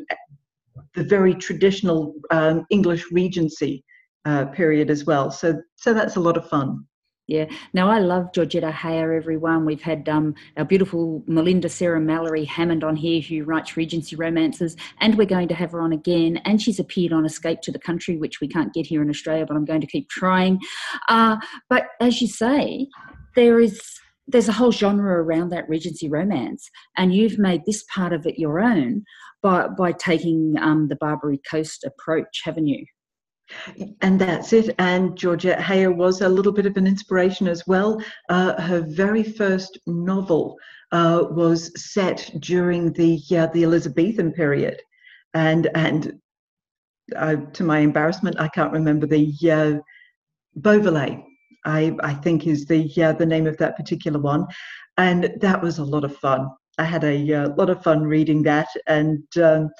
the 0.94 1.04
very 1.04 1.34
traditional 1.34 2.14
um, 2.30 2.66
English 2.68 3.10
Regency 3.10 3.82
uh, 4.24 4.46
period 4.46 4.90
as 4.90 5.04
well. 5.04 5.30
So, 5.30 5.62
so 5.76 5.94
that's 5.94 6.16
a 6.16 6.20
lot 6.20 6.36
of 6.36 6.48
fun. 6.48 6.86
Yeah. 7.30 7.44
Now 7.74 7.88
I 7.88 8.00
love 8.00 8.32
Georgette 8.32 8.64
Heyer, 8.64 9.16
everyone. 9.16 9.64
We've 9.64 9.80
had 9.80 10.08
um, 10.08 10.34
our 10.56 10.64
beautiful 10.64 11.22
Melinda 11.28 11.68
Sarah 11.68 12.00
Mallory 12.00 12.44
Hammond 12.44 12.82
on 12.82 12.96
here, 12.96 13.20
who 13.20 13.44
writes 13.44 13.76
Regency 13.76 14.16
romances, 14.16 14.74
and 15.00 15.16
we're 15.16 15.28
going 15.28 15.46
to 15.46 15.54
have 15.54 15.70
her 15.70 15.80
on 15.80 15.92
again. 15.92 16.38
And 16.38 16.60
she's 16.60 16.80
appeared 16.80 17.12
on 17.12 17.24
Escape 17.24 17.60
to 17.60 17.70
the 17.70 17.78
Country, 17.78 18.16
which 18.16 18.40
we 18.40 18.48
can't 18.48 18.74
get 18.74 18.84
here 18.84 19.00
in 19.00 19.08
Australia, 19.08 19.46
but 19.46 19.56
I'm 19.56 19.64
going 19.64 19.80
to 19.80 19.86
keep 19.86 20.08
trying. 20.08 20.58
Uh, 21.08 21.36
but 21.68 21.90
as 22.00 22.20
you 22.20 22.26
say, 22.26 22.88
there 23.36 23.60
is 23.60 23.80
there's 24.26 24.48
a 24.48 24.52
whole 24.52 24.72
genre 24.72 25.22
around 25.22 25.50
that 25.50 25.68
Regency 25.68 26.08
romance, 26.08 26.68
and 26.96 27.14
you've 27.14 27.38
made 27.38 27.62
this 27.64 27.84
part 27.94 28.12
of 28.12 28.26
it 28.26 28.40
your 28.40 28.58
own 28.58 29.04
by 29.40 29.68
by 29.68 29.92
taking 29.92 30.56
um, 30.60 30.88
the 30.88 30.96
Barbary 30.96 31.40
Coast 31.48 31.84
approach, 31.84 32.40
haven't 32.44 32.66
you? 32.66 32.84
And 34.00 34.20
that's 34.20 34.52
it. 34.52 34.74
And 34.78 35.16
Georgette 35.16 35.58
Heyer 35.58 35.94
was 35.94 36.20
a 36.20 36.28
little 36.28 36.52
bit 36.52 36.66
of 36.66 36.76
an 36.76 36.86
inspiration 36.86 37.48
as 37.48 37.66
well. 37.66 38.00
Uh, 38.28 38.60
her 38.60 38.80
very 38.80 39.22
first 39.22 39.78
novel 39.86 40.56
uh, 40.92 41.24
was 41.30 41.72
set 41.80 42.30
during 42.40 42.92
the 42.92 43.20
uh, 43.36 43.46
the 43.48 43.64
Elizabethan 43.64 44.32
period, 44.32 44.80
and 45.34 45.68
and 45.74 46.20
uh, 47.16 47.36
to 47.52 47.64
my 47.64 47.78
embarrassment, 47.78 48.40
I 48.40 48.48
can't 48.48 48.72
remember 48.72 49.06
the 49.06 49.32
uh, 49.50 49.78
Beauvallet. 50.60 51.22
I 51.64 51.96
I 52.02 52.14
think 52.14 52.46
is 52.46 52.66
the 52.66 52.90
uh, 53.02 53.12
the 53.12 53.26
name 53.26 53.46
of 53.46 53.56
that 53.58 53.76
particular 53.76 54.18
one, 54.18 54.46
and 54.96 55.32
that 55.40 55.62
was 55.62 55.78
a 55.78 55.84
lot 55.84 56.04
of 56.04 56.16
fun. 56.16 56.48
I 56.78 56.84
had 56.84 57.04
a 57.04 57.46
lot 57.56 57.70
of 57.70 57.82
fun 57.82 58.02
reading 58.02 58.42
that, 58.44 58.68
and 58.86 59.22
um, 59.36 59.70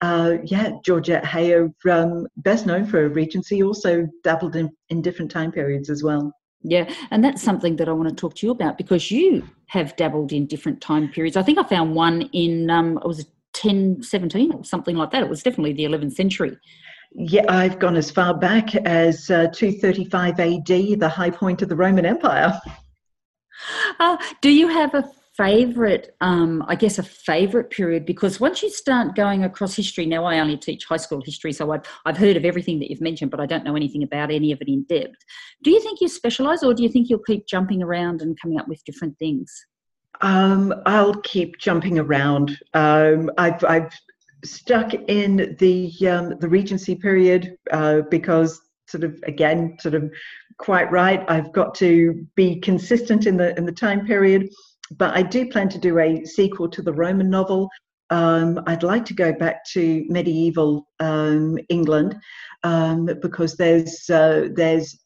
uh, 0.00 0.36
yeah, 0.44 0.72
Georgette 0.84 1.24
Heyer, 1.24 1.72
um, 1.90 2.26
best 2.38 2.66
known 2.66 2.86
for 2.86 3.04
a 3.04 3.08
Regency, 3.08 3.62
also 3.62 4.06
dabbled 4.24 4.56
in, 4.56 4.70
in 4.88 5.02
different 5.02 5.30
time 5.30 5.52
periods 5.52 5.90
as 5.90 6.02
well. 6.02 6.32
Yeah, 6.62 6.92
and 7.10 7.24
that's 7.24 7.42
something 7.42 7.76
that 7.76 7.88
I 7.88 7.92
want 7.92 8.08
to 8.08 8.14
talk 8.14 8.34
to 8.36 8.46
you 8.46 8.52
about 8.52 8.76
because 8.76 9.10
you 9.10 9.48
have 9.66 9.96
dabbled 9.96 10.32
in 10.32 10.46
different 10.46 10.80
time 10.80 11.08
periods. 11.08 11.36
I 11.36 11.42
think 11.42 11.58
I 11.58 11.64
found 11.64 11.94
one 11.94 12.22
in, 12.32 12.70
um, 12.70 12.98
it 12.98 13.06
was 13.06 13.26
1017 13.54 14.52
or 14.52 14.64
something 14.64 14.96
like 14.96 15.10
that. 15.10 15.22
It 15.22 15.28
was 15.28 15.42
definitely 15.42 15.72
the 15.72 15.84
11th 15.84 16.12
century. 16.12 16.56
Yeah, 17.12 17.44
I've 17.48 17.78
gone 17.78 17.96
as 17.96 18.10
far 18.10 18.34
back 18.34 18.74
as 18.76 19.30
uh, 19.30 19.48
235 19.48 20.38
AD, 20.38 20.66
the 21.00 21.08
high 21.08 21.30
point 21.30 21.62
of 21.62 21.68
the 21.68 21.76
Roman 21.76 22.06
Empire. 22.06 22.58
Uh, 23.98 24.16
do 24.40 24.50
you 24.50 24.68
have 24.68 24.94
a 24.94 25.10
favorite, 25.40 26.14
um, 26.20 26.62
I 26.68 26.74
guess, 26.74 26.98
a 26.98 27.02
favorite 27.02 27.70
period 27.70 28.04
because 28.04 28.40
once 28.40 28.62
you 28.62 28.68
start 28.68 29.16
going 29.16 29.44
across 29.44 29.74
history, 29.74 30.04
now 30.04 30.24
I 30.24 30.38
only 30.38 30.58
teach 30.58 30.84
high 30.84 30.98
school 30.98 31.22
history, 31.24 31.52
so 31.54 31.72
I've, 31.72 31.80
I've 32.04 32.18
heard 32.18 32.36
of 32.36 32.44
everything 32.44 32.78
that 32.80 32.90
you've 32.90 33.00
mentioned, 33.00 33.30
but 33.30 33.40
I 33.40 33.46
don't 33.46 33.64
know 33.64 33.74
anything 33.74 34.02
about 34.02 34.30
any 34.30 34.52
of 34.52 34.60
it 34.60 34.68
in 34.68 34.82
depth. 34.82 35.16
Do 35.62 35.70
you 35.70 35.80
think 35.80 36.02
you 36.02 36.08
specialise 36.08 36.62
or 36.62 36.74
do 36.74 36.82
you 36.82 36.90
think 36.90 37.08
you'll 37.08 37.20
keep 37.20 37.46
jumping 37.46 37.82
around 37.82 38.20
and 38.20 38.38
coming 38.38 38.60
up 38.60 38.68
with 38.68 38.84
different 38.84 39.18
things? 39.18 39.50
Um, 40.20 40.74
I'll 40.84 41.18
keep 41.22 41.56
jumping 41.58 41.98
around. 41.98 42.58
Um, 42.74 43.30
I've, 43.38 43.64
I've 43.64 43.92
stuck 44.44 44.92
in 44.92 45.56
the 45.58 45.92
um, 46.08 46.38
the 46.38 46.48
Regency 46.48 46.94
period 46.94 47.56
uh, 47.72 48.02
because 48.10 48.60
sort 48.88 49.04
of 49.04 49.18
again 49.24 49.76
sort 49.80 49.94
of 49.94 50.10
quite 50.58 50.90
right. 50.90 51.24
I've 51.28 51.52
got 51.52 51.74
to 51.76 52.26
be 52.34 52.60
consistent 52.60 53.26
in 53.26 53.36
the 53.38 53.56
in 53.56 53.64
the 53.64 53.72
time 53.72 54.06
period 54.06 54.50
but 54.90 55.16
I 55.16 55.22
do 55.22 55.48
plan 55.48 55.68
to 55.70 55.78
do 55.78 55.98
a 55.98 56.24
sequel 56.24 56.68
to 56.70 56.82
the 56.82 56.92
Roman 56.92 57.30
novel. 57.30 57.68
Um, 58.10 58.60
I'd 58.66 58.82
like 58.82 59.04
to 59.06 59.14
go 59.14 59.32
back 59.32 59.64
to 59.72 60.04
medieval 60.08 60.88
um, 60.98 61.58
England 61.68 62.16
um, 62.64 63.06
because 63.06 63.56
there's 63.56 64.10
uh, 64.10 64.48
there's 64.52 64.98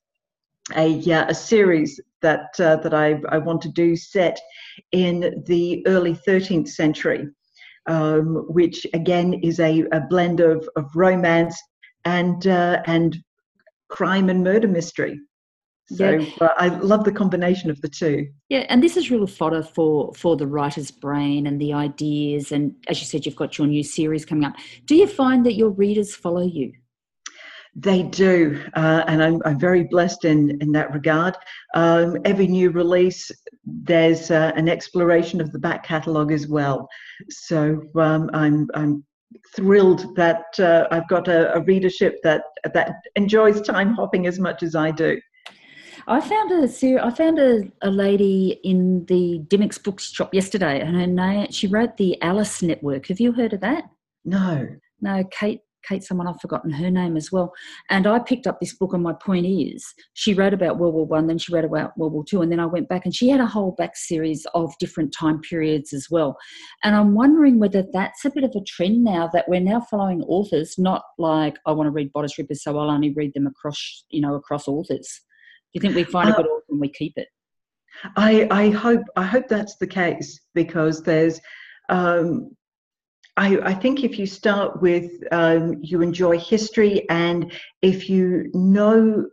a 0.74 0.98
a 1.28 1.34
series 1.34 2.00
that 2.22 2.58
uh, 2.58 2.76
that 2.76 2.94
I, 2.94 3.20
I 3.28 3.38
want 3.38 3.60
to 3.62 3.68
do 3.68 3.94
set 3.94 4.40
in 4.92 5.42
the 5.46 5.86
early 5.86 6.14
13th 6.26 6.68
century, 6.68 7.28
um, 7.86 8.46
which 8.48 8.86
again 8.94 9.34
is 9.34 9.60
a, 9.60 9.84
a 9.92 10.00
blend 10.00 10.40
of, 10.40 10.66
of 10.76 10.86
romance 10.94 11.60
and 12.06 12.46
uh, 12.46 12.82
and 12.86 13.18
crime 13.88 14.30
and 14.30 14.42
murder 14.42 14.68
mystery. 14.68 15.20
So 15.86 16.12
yeah. 16.12 16.48
I 16.56 16.68
love 16.68 17.04
the 17.04 17.12
combination 17.12 17.70
of 17.70 17.80
the 17.82 17.88
two. 17.88 18.28
Yeah, 18.48 18.64
and 18.70 18.82
this 18.82 18.96
is 18.96 19.10
real 19.10 19.26
fodder 19.26 19.62
for 19.62 20.14
for 20.14 20.36
the 20.36 20.46
writer's 20.46 20.90
brain 20.90 21.46
and 21.46 21.60
the 21.60 21.74
ideas. 21.74 22.52
And 22.52 22.74
as 22.88 23.00
you 23.00 23.06
said, 23.06 23.26
you've 23.26 23.36
got 23.36 23.58
your 23.58 23.66
new 23.66 23.82
series 23.82 24.24
coming 24.24 24.44
up. 24.44 24.54
Do 24.86 24.94
you 24.94 25.06
find 25.06 25.44
that 25.44 25.54
your 25.54 25.70
readers 25.70 26.14
follow 26.14 26.46
you? 26.46 26.72
They 27.76 28.04
do, 28.04 28.62
uh, 28.74 29.02
and 29.08 29.20
I'm, 29.20 29.42
I'm, 29.44 29.58
very 29.58 29.82
blessed 29.82 30.24
in, 30.24 30.56
in 30.60 30.70
that 30.72 30.94
regard. 30.94 31.36
Um, 31.74 32.18
every 32.24 32.46
new 32.46 32.70
release, 32.70 33.32
there's 33.64 34.30
uh, 34.30 34.52
an 34.54 34.68
exploration 34.68 35.40
of 35.40 35.50
the 35.50 35.58
back 35.58 35.84
catalogue 35.84 36.30
as 36.30 36.46
well. 36.46 36.88
So 37.30 37.82
um, 37.96 38.30
I'm, 38.32 38.68
I'm 38.74 39.04
thrilled 39.56 40.14
that 40.14 40.44
uh, 40.60 40.86
I've 40.92 41.08
got 41.08 41.26
a, 41.26 41.52
a 41.56 41.64
readership 41.64 42.18
that 42.22 42.44
that 42.72 42.94
enjoys 43.16 43.60
time 43.60 43.92
hopping 43.94 44.28
as 44.28 44.38
much 44.38 44.62
as 44.62 44.76
I 44.76 44.92
do. 44.92 45.18
I 46.06 46.20
found 46.20 46.52
a 46.52 46.68
ser- 46.68 47.00
I 47.00 47.10
found 47.10 47.38
a, 47.38 47.62
a 47.82 47.90
lady 47.90 48.60
in 48.62 49.06
the 49.06 49.40
Dymocks 49.48 49.82
bookshop 49.82 50.34
yesterday, 50.34 50.80
and 50.80 50.96
her 50.96 51.06
name 51.06 51.50
she 51.50 51.66
wrote 51.66 51.96
the 51.96 52.20
Alice 52.22 52.62
Network. 52.62 53.06
Have 53.08 53.20
you 53.20 53.32
heard 53.32 53.54
of 53.54 53.60
that? 53.60 53.84
No. 54.24 54.68
No, 55.00 55.24
Kate. 55.30 55.60
Kate, 55.86 56.02
someone 56.02 56.26
I've 56.26 56.40
forgotten 56.40 56.70
her 56.70 56.90
name 56.90 57.14
as 57.14 57.30
well. 57.30 57.52
And 57.90 58.06
I 58.06 58.18
picked 58.18 58.46
up 58.46 58.58
this 58.58 58.74
book, 58.74 58.94
and 58.94 59.02
my 59.02 59.12
point 59.12 59.44
is, 59.44 59.84
she 60.14 60.32
wrote 60.32 60.54
about 60.54 60.78
World 60.78 60.94
War 60.94 61.04
One, 61.04 61.26
then 61.26 61.36
she 61.36 61.52
wrote 61.52 61.66
about 61.66 61.96
World 61.98 62.14
War 62.14 62.24
Two, 62.26 62.40
and 62.40 62.50
then 62.50 62.60
I 62.60 62.64
went 62.64 62.88
back, 62.88 63.04
and 63.04 63.14
she 63.14 63.28
had 63.28 63.40
a 63.40 63.46
whole 63.46 63.72
back 63.72 63.94
series 63.94 64.46
of 64.54 64.72
different 64.78 65.12
time 65.12 65.40
periods 65.42 65.92
as 65.92 66.08
well. 66.10 66.38
And 66.84 66.96
I'm 66.96 67.14
wondering 67.14 67.58
whether 67.58 67.84
that's 67.92 68.24
a 68.24 68.30
bit 68.30 68.44
of 68.44 68.52
a 68.54 68.64
trend 68.64 69.04
now 69.04 69.28
that 69.34 69.46
we're 69.46 69.60
now 69.60 69.80
following 69.80 70.22
authors, 70.22 70.76
not 70.78 71.02
like 71.18 71.58
I 71.66 71.72
want 71.72 71.86
to 71.86 71.92
read 71.92 72.12
bodice 72.14 72.38
rippers, 72.38 72.62
so 72.62 72.78
I'll 72.78 72.90
only 72.90 73.12
read 73.12 73.32
them 73.34 73.46
across, 73.46 74.04
you 74.08 74.22
know, 74.22 74.34
across 74.34 74.66
authors 74.68 75.20
you 75.74 75.80
think 75.80 75.94
we 75.94 76.04
find 76.04 76.30
uh, 76.30 76.32
a 76.32 76.36
good 76.36 76.46
author 76.46 76.64
and 76.70 76.80
we 76.80 76.88
keep 76.88 77.12
it? 77.16 77.28
I, 78.16 78.48
I 78.50 78.70
hope 78.70 79.02
I 79.16 79.24
hope 79.24 79.48
that's 79.48 79.76
the 79.76 79.86
case 79.86 80.40
because 80.54 81.02
there's 81.02 81.40
um, 81.88 82.50
I, 83.36 83.58
I, 83.58 83.74
think 83.74 84.04
if 84.04 84.18
you 84.18 84.26
start 84.26 84.80
with 84.80 85.10
um, 85.32 85.76
you 85.82 86.02
enjoy 86.02 86.38
history 86.38 87.08
and 87.10 87.52
if 87.82 88.08
you 88.08 88.50
know 88.54 89.26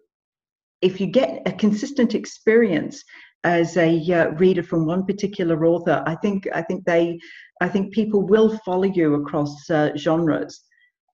if 0.81 1.00
you 1.00 1.07
get 1.07 1.43
a 1.45 1.51
consistent 1.51 2.15
experience 2.15 3.03
as 3.43 3.77
a 3.77 3.98
uh, 4.13 4.29
reader 4.31 4.63
from 4.63 4.86
one 4.86 5.05
particular 5.05 5.65
author 5.65 6.03
i 6.05 6.15
think 6.15 6.48
i 6.53 6.62
think 6.62 6.86
they 6.86 7.19
i 7.60 7.67
think 7.67 7.93
people 7.93 8.21
will 8.21 8.57
follow 8.60 8.83
you 8.83 9.15
across 9.15 9.69
uh, 9.69 9.89
genres 9.98 10.62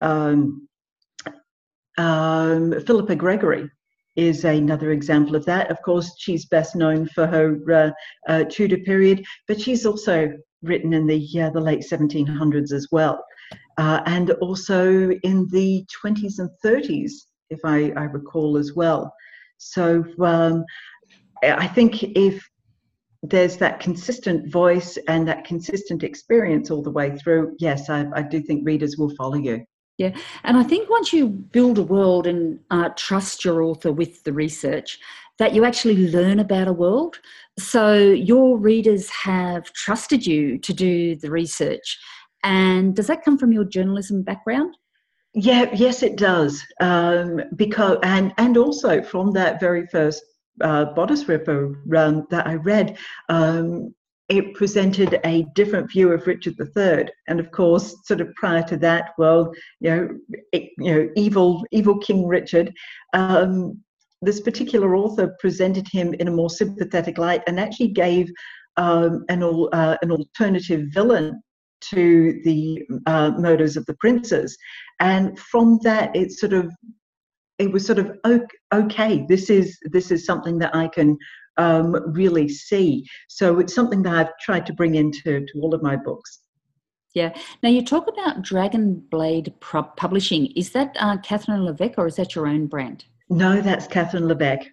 um, 0.01 0.67
um, 1.97 2.73
philippa 2.85 3.15
gregory 3.15 3.69
is 4.17 4.43
another 4.43 4.91
example 4.91 5.35
of 5.35 5.45
that. 5.45 5.71
Of 5.71 5.81
course, 5.83 6.15
she's 6.17 6.45
best 6.47 6.75
known 6.75 7.07
for 7.07 7.27
her 7.27 7.57
uh, 7.71 7.91
uh, 8.27 8.43
Tudor 8.49 8.79
period, 8.79 9.23
but 9.47 9.61
she's 9.61 9.85
also 9.85 10.33
written 10.63 10.93
in 10.93 11.05
the 11.05 11.23
uh, 11.39 11.51
the 11.51 11.61
late 11.61 11.85
1700s 11.89 12.73
as 12.73 12.87
well, 12.91 13.23
uh, 13.77 14.01
and 14.05 14.31
also 14.41 15.11
in 15.23 15.47
the 15.51 15.85
20s 16.03 16.39
and 16.39 16.49
30s, 16.65 17.11
if 17.49 17.59
I, 17.63 17.91
I 17.95 18.05
recall 18.05 18.57
as 18.57 18.73
well. 18.73 19.13
So 19.57 20.03
um, 20.19 20.65
I 21.43 21.67
think 21.67 22.03
if 22.03 22.43
there's 23.23 23.57
that 23.57 23.79
consistent 23.79 24.51
voice 24.51 24.97
and 25.07 25.27
that 25.27 25.45
consistent 25.45 26.03
experience 26.03 26.71
all 26.71 26.81
the 26.81 26.91
way 26.91 27.15
through, 27.17 27.55
yes, 27.59 27.89
I, 27.89 28.05
I 28.13 28.21
do 28.21 28.41
think 28.41 28.65
readers 28.65 28.97
will 28.97 29.13
follow 29.15 29.37
you. 29.37 29.63
Yeah, 29.97 30.15
and 30.43 30.57
I 30.57 30.63
think 30.63 30.89
once 30.89 31.11
you 31.11 31.27
build 31.27 31.79
a 31.79 31.83
world 31.83 32.27
and 32.27 32.59
uh, 32.69 32.89
trust 32.95 33.43
your 33.43 33.63
author 33.63 33.91
with 33.91 34.23
the 34.23 34.33
research, 34.33 34.99
that 35.39 35.53
you 35.53 35.65
actually 35.65 36.09
learn 36.11 36.39
about 36.39 36.67
a 36.67 36.73
world. 36.73 37.19
So 37.57 37.95
your 37.95 38.57
readers 38.57 39.09
have 39.09 39.71
trusted 39.73 40.25
you 40.25 40.57
to 40.59 40.73
do 40.73 41.15
the 41.15 41.31
research. 41.31 41.97
And 42.43 42.95
does 42.95 43.07
that 43.07 43.23
come 43.23 43.37
from 43.37 43.51
your 43.51 43.63
journalism 43.63 44.23
background? 44.23 44.75
Yeah, 45.33 45.69
yes, 45.73 46.03
it 46.03 46.15
does. 46.15 46.63
Um, 46.79 47.41
because 47.55 47.97
and 48.03 48.33
and 48.37 48.57
also 48.57 49.01
from 49.03 49.31
that 49.33 49.59
very 49.59 49.85
first 49.87 50.23
uh, 50.61 50.85
Bodice 50.85 51.27
Ripper 51.27 51.75
run 51.85 52.25
that 52.29 52.47
I 52.47 52.55
read, 52.55 52.97
um, 53.29 53.93
it 54.29 54.53
presented 54.55 55.19
a 55.23 55.45
different 55.55 55.89
view 55.89 56.11
of 56.11 56.27
Richard 56.27 56.55
III, 56.59 57.07
and 57.27 57.39
of 57.39 57.51
course, 57.51 57.95
sort 58.05 58.19
of 58.19 58.33
prior 58.35 58.63
to 58.63 58.77
that, 58.77 59.11
well, 59.17 59.53
you 59.79 59.89
know, 59.89 60.09
you 60.53 60.93
know, 60.93 61.09
evil, 61.15 61.63
evil 61.71 61.97
King 61.99 62.27
Richard. 62.27 62.73
Um, 63.13 63.81
this 64.21 64.41
particular 64.41 64.95
author 64.95 65.35
presented 65.39 65.87
him 65.87 66.13
in 66.15 66.27
a 66.27 66.31
more 66.31 66.49
sympathetic 66.49 67.17
light 67.17 67.41
and 67.47 67.59
actually 67.59 67.89
gave 67.89 68.29
um, 68.75 69.23
an, 69.29 69.43
uh, 69.43 69.97
an 70.01 70.11
alternative 70.11 70.87
villain 70.91 71.41
to 71.79 72.41
the 72.43 72.81
uh, 73.05 73.31
murders 73.37 73.77
of 73.77 73.85
the 73.85 73.95
princes, 73.95 74.57
and 74.99 75.37
from 75.39 75.79
that, 75.83 76.13
it 76.15 76.31
sort 76.31 76.53
of 76.53 76.71
it 77.59 77.71
was 77.71 77.85
sort 77.85 77.99
of 77.99 78.11
okay. 78.73 79.25
This 79.29 79.49
is 79.49 79.77
this 79.83 80.11
is 80.11 80.25
something 80.25 80.57
that 80.59 80.75
I 80.75 80.87
can 80.87 81.17
um, 81.57 81.95
really 82.13 82.47
see. 82.47 83.05
So 83.27 83.59
it's 83.59 83.73
something 83.73 84.03
that 84.03 84.13
I've 84.13 84.37
tried 84.39 84.65
to 84.67 84.73
bring 84.73 84.95
into 84.95 85.45
to 85.45 85.59
all 85.61 85.73
of 85.73 85.81
my 85.81 85.95
books. 85.95 86.39
Yeah. 87.13 87.35
Now 87.63 87.69
you 87.69 87.83
talk 87.83 88.07
about 88.07 88.43
Dragonblade 88.43 89.53
Publishing. 89.59 90.47
Is 90.55 90.71
that 90.71 90.95
uh, 90.99 91.17
Kathryn 91.17 91.63
Le 91.63 91.73
Veque 91.73 91.95
or 91.97 92.07
is 92.07 92.15
that 92.17 92.35
your 92.35 92.47
own 92.47 92.67
brand? 92.67 93.05
No, 93.29 93.61
that's 93.61 93.87
Kathryn 93.87 94.27
Le 94.27 94.35
Veque. 94.35 94.71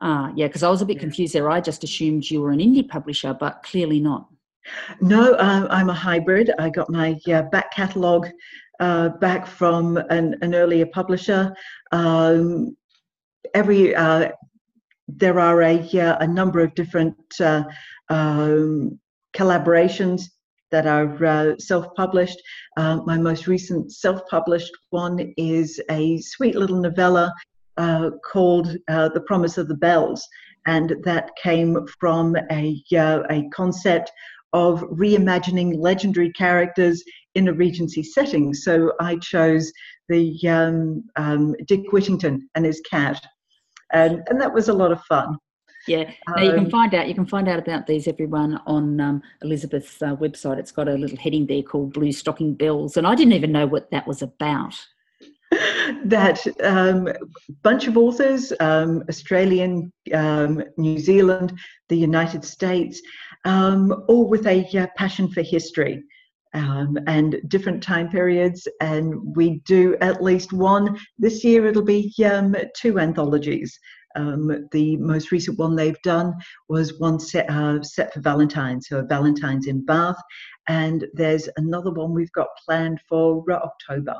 Ah, 0.00 0.32
yeah, 0.34 0.46
because 0.46 0.62
I 0.62 0.70
was 0.70 0.80
a 0.80 0.86
bit 0.86 0.96
yeah. 0.96 1.02
confused 1.02 1.34
there. 1.34 1.50
I 1.50 1.60
just 1.60 1.84
assumed 1.84 2.30
you 2.30 2.40
were 2.40 2.52
an 2.52 2.60
indie 2.60 2.88
publisher, 2.88 3.34
but 3.34 3.62
clearly 3.62 4.00
not. 4.00 4.28
No, 5.00 5.34
uh, 5.34 5.66
I'm 5.70 5.90
a 5.90 5.94
hybrid. 5.94 6.52
I 6.58 6.70
got 6.70 6.90
my 6.90 7.18
uh, 7.30 7.42
back 7.42 7.72
catalogue 7.72 8.28
uh, 8.78 9.10
back 9.10 9.46
from 9.46 9.96
an, 10.08 10.36
an 10.42 10.54
earlier 10.54 10.86
publisher. 10.86 11.54
Um, 11.92 12.76
every 13.54 13.94
uh, 13.94 14.30
there 15.16 15.40
are 15.40 15.62
a, 15.62 15.88
a 16.20 16.26
number 16.26 16.60
of 16.60 16.74
different 16.74 17.16
uh, 17.40 17.64
um, 18.08 18.98
collaborations 19.36 20.22
that 20.70 20.86
are 20.86 21.24
uh, 21.24 21.58
self-published. 21.58 22.40
Uh, 22.76 23.00
my 23.04 23.18
most 23.18 23.46
recent 23.46 23.92
self-published 23.92 24.72
one 24.90 25.32
is 25.36 25.80
a 25.90 26.18
sweet 26.20 26.54
little 26.54 26.80
novella 26.80 27.32
uh, 27.76 28.10
called 28.30 28.76
uh, 28.88 29.08
"The 29.08 29.22
Promise 29.22 29.58
of 29.58 29.68
the 29.68 29.74
Bells," 29.74 30.26
and 30.66 30.96
that 31.02 31.30
came 31.42 31.86
from 31.98 32.36
a 32.50 32.82
uh, 32.96 33.22
a 33.30 33.48
concept 33.52 34.10
of 34.52 34.80
reimagining 34.82 35.78
legendary 35.78 36.32
characters 36.32 37.02
in 37.34 37.48
a 37.48 37.52
Regency 37.52 38.02
setting. 38.02 38.52
So 38.52 38.92
I 39.00 39.16
chose 39.16 39.72
the 40.08 40.36
um, 40.48 41.04
um, 41.16 41.54
Dick 41.66 41.92
Whittington 41.92 42.48
and 42.54 42.64
his 42.64 42.80
cat 42.90 43.24
and 43.92 44.22
and 44.28 44.40
that 44.40 44.52
was 44.52 44.68
a 44.68 44.72
lot 44.72 44.92
of 44.92 45.02
fun. 45.04 45.38
Yeah. 45.86 46.10
Now 46.28 46.42
you 46.42 46.50
can 46.50 46.66
um, 46.66 46.70
find 46.70 46.94
out 46.94 47.08
you 47.08 47.14
can 47.14 47.26
find 47.26 47.48
out 47.48 47.58
about 47.58 47.86
these 47.86 48.06
everyone 48.06 48.60
on 48.66 49.00
um, 49.00 49.22
Elizabeth's 49.42 50.00
uh, 50.02 50.16
website. 50.16 50.58
It's 50.58 50.72
got 50.72 50.88
a 50.88 50.94
little 50.94 51.16
heading 51.16 51.46
there 51.46 51.62
called 51.62 51.94
Bluestocking 51.94 52.56
Belles, 52.58 52.96
and 52.96 53.06
I 53.06 53.14
didn't 53.14 53.32
even 53.32 53.52
know 53.52 53.66
what 53.66 53.90
that 53.90 54.06
was 54.06 54.22
about. 54.22 54.74
that 56.04 56.46
um, 56.62 57.08
bunch 57.62 57.88
of 57.88 57.96
authors, 57.96 58.52
um, 58.60 59.02
Australian, 59.08 59.92
um, 60.14 60.62
New 60.76 60.98
Zealand, 60.98 61.58
the 61.88 61.96
United 61.96 62.44
States, 62.44 63.00
um, 63.44 64.04
all 64.06 64.28
with 64.28 64.46
a 64.46 64.64
uh, 64.78 64.86
passion 64.96 65.28
for 65.28 65.42
history 65.42 66.04
um, 66.54 66.98
and 67.06 67.40
different 67.48 67.82
time 67.82 68.08
periods. 68.08 68.66
And 68.80 69.36
we 69.36 69.60
do 69.66 69.96
at 70.00 70.22
least 70.22 70.52
one. 70.52 70.98
This 71.18 71.44
year 71.44 71.66
it'll 71.66 71.82
be 71.82 72.12
um, 72.24 72.54
two 72.76 72.98
anthologies. 72.98 73.78
Um, 74.16 74.68
the 74.72 74.96
most 74.96 75.30
recent 75.30 75.58
one 75.58 75.76
they've 75.76 76.02
done 76.02 76.34
was 76.68 76.98
one 76.98 77.20
set, 77.20 77.48
uh, 77.48 77.80
set 77.82 78.12
for 78.12 78.20
Valentine's, 78.20 78.88
so 78.88 79.02
Valentine's 79.02 79.68
in 79.68 79.84
Bath. 79.84 80.20
And 80.68 81.06
there's 81.14 81.48
another 81.56 81.92
one 81.92 82.12
we've 82.12 82.32
got 82.32 82.48
planned 82.66 83.00
for 83.08 83.44
October. 83.52 84.16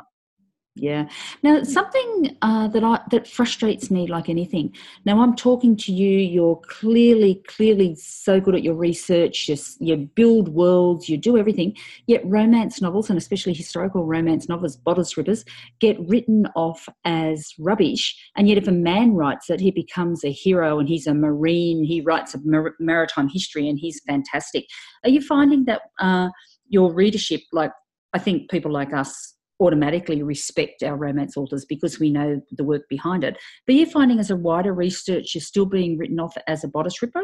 Yeah. 0.77 1.09
Now, 1.43 1.65
something 1.65 2.37
uh, 2.43 2.69
that 2.69 2.85
I 2.85 3.01
that 3.11 3.27
frustrates 3.27 3.91
me 3.91 4.07
like 4.07 4.29
anything. 4.29 4.73
Now, 5.05 5.21
I'm 5.21 5.35
talking 5.35 5.77
to 5.77 5.93
you. 5.93 6.19
You're 6.19 6.61
clearly, 6.69 7.43
clearly 7.49 7.97
so 7.97 8.41
good 8.41 8.55
at 8.55 8.63
your 8.63 8.77
research. 8.77 9.49
You, 9.49 9.57
you 9.81 9.97
build 10.15 10.49
worlds. 10.49 11.09
You 11.09 11.17
do 11.19 11.37
everything. 11.37 11.77
Yet, 12.07 12.25
romance 12.25 12.81
novels 12.81 13.11
and 13.11 13.19
especially 13.19 13.53
historical 13.53 14.07
romance 14.07 14.49
novels, 14.49 14.77
bodice 14.77 15.17
rippers, 15.17 15.45
get 15.81 15.99
written 16.09 16.47
off 16.55 16.89
as 17.05 17.53
rubbish. 17.59 18.17
And 18.37 18.49
yet, 18.49 18.57
if 18.57 18.69
a 18.69 18.73
man 18.73 19.15
writes 19.15 19.51
it, 19.51 19.59
he 19.59 19.73
becomes 19.73 20.25
a 20.25 20.31
hero, 20.31 20.79
and 20.79 20.89
he's 20.89 21.09
a 21.09 21.15
marine. 21.15 21.83
He 21.83 22.01
writes 22.01 22.35
a 22.35 22.39
mar- 22.45 22.77
maritime 22.79 23.29
history, 23.29 23.69
and 23.69 23.79
he's 23.79 24.01
fantastic. 24.07 24.67
Are 25.03 25.11
you 25.11 25.21
finding 25.21 25.65
that 25.65 25.83
uh, 25.99 26.29
your 26.69 26.93
readership, 26.93 27.41
like 27.53 27.73
I 28.15 28.21
think 28.21 28.51
people 28.51 28.73
like 28.73 28.95
us 28.95 29.35
automatically 29.61 30.23
respect 30.23 30.83
our 30.83 30.97
romance 30.97 31.37
authors 31.37 31.65
because 31.65 32.01
we 32.01 32.11
know 32.11 32.41
the 32.53 32.65
work 32.65 32.89
behind 32.89 33.25
it. 33.25 33.37
But 33.67 33.75
you're 33.75 33.87
finding 33.87 34.19
as 34.19 34.31
a 34.31 34.37
wider 34.37 34.73
research, 34.73 35.35
you're 35.35 35.43
still 35.43 35.67
being 35.67 35.99
written 35.99 36.19
off 36.21 36.37
as 36.47 36.65
a 36.65 36.69
bodice 36.69 37.03
ripper? 37.03 37.23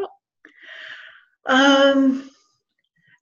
Um, 1.47 2.31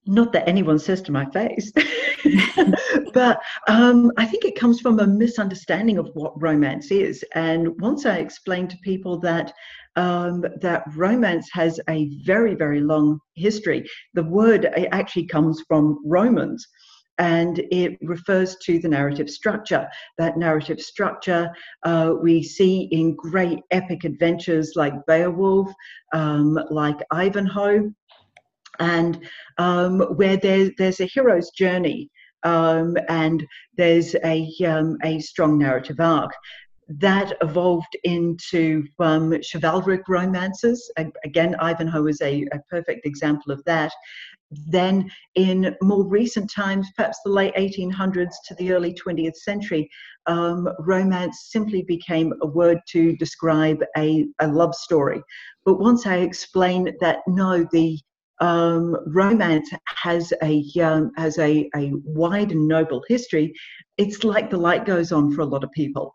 not 0.06 0.32
that 0.32 0.48
anyone 0.48 0.78
says 0.78 1.00
to 1.02 1.12
my 1.12 1.24
face, 1.26 1.72
but 3.14 3.40
um, 3.68 4.12
I 4.16 4.26
think 4.26 4.44
it 4.44 4.58
comes 4.58 4.80
from 4.80 4.98
a 5.00 5.06
misunderstanding 5.06 5.98
of 5.98 6.10
what 6.14 6.40
romance 6.42 6.90
is. 6.90 7.24
And 7.34 7.80
once 7.80 8.04
I 8.04 8.16
explained 8.16 8.70
to 8.70 8.76
people 8.82 9.18
that 9.20 9.52
um, 9.96 10.44
that 10.60 10.82
romance 10.96 11.48
has 11.52 11.78
a 11.88 12.10
very, 12.24 12.56
very 12.56 12.80
long 12.80 13.20
history, 13.36 13.88
the 14.14 14.24
word 14.24 14.66
actually 14.90 15.26
comes 15.26 15.62
from 15.68 16.00
Romans 16.04 16.66
and 17.18 17.60
it 17.70 17.98
refers 18.02 18.56
to 18.56 18.78
the 18.78 18.88
narrative 18.88 19.30
structure. 19.30 19.88
That 20.18 20.36
narrative 20.36 20.80
structure 20.80 21.50
uh, 21.84 22.14
we 22.20 22.42
see 22.42 22.88
in 22.90 23.14
great 23.14 23.60
epic 23.70 24.04
adventures 24.04 24.72
like 24.74 24.94
Beowulf, 25.06 25.72
um, 26.12 26.58
like 26.70 26.98
Ivanhoe, 27.10 27.92
and 28.80 29.20
um, 29.58 30.00
where 30.16 30.36
there's, 30.36 30.70
there's 30.78 31.00
a 31.00 31.06
hero's 31.06 31.50
journey 31.50 32.10
um, 32.42 32.96
and 33.08 33.46
there's 33.76 34.14
a, 34.24 34.50
um, 34.66 34.98
a 35.04 35.20
strong 35.20 35.58
narrative 35.58 36.00
arc 36.00 36.32
that 36.88 37.32
evolved 37.40 37.96
into 38.04 38.84
um, 38.98 39.34
chivalric 39.42 40.06
romances. 40.08 40.90
Again, 41.24 41.56
Ivanhoe 41.60 42.06
is 42.06 42.20
a, 42.20 42.46
a, 42.52 42.58
perfect 42.68 43.06
example 43.06 43.52
of 43.52 43.64
that. 43.64 43.90
Then, 44.66 45.10
in 45.34 45.74
more 45.82 46.04
recent 46.06 46.50
times, 46.50 46.88
perhaps 46.96 47.18
the 47.24 47.30
late 47.30 47.54
1800s 47.54 48.32
to 48.46 48.54
the 48.54 48.72
early 48.72 48.94
20th 48.94 49.36
century, 49.36 49.88
um, 50.26 50.68
romance 50.80 51.48
simply 51.50 51.82
became 51.82 52.32
a 52.42 52.46
word 52.46 52.78
to 52.90 53.16
describe 53.16 53.82
a, 53.96 54.26
a 54.40 54.48
love 54.48 54.74
story. 54.74 55.22
But 55.64 55.80
once 55.80 56.06
I 56.06 56.16
explain 56.18 56.94
that 57.00 57.18
no, 57.26 57.66
the 57.72 57.98
um, 58.40 58.96
romance 59.06 59.70
has 59.86 60.32
a 60.42 60.64
um, 60.82 61.12
has 61.16 61.38
a, 61.38 61.70
a 61.76 61.92
wide 62.04 62.52
and 62.52 62.66
noble 62.66 63.02
history, 63.08 63.52
it's 63.96 64.24
like 64.24 64.50
the 64.50 64.56
light 64.56 64.84
goes 64.84 65.12
on 65.12 65.32
for 65.32 65.42
a 65.42 65.46
lot 65.46 65.64
of 65.64 65.70
people. 65.72 66.14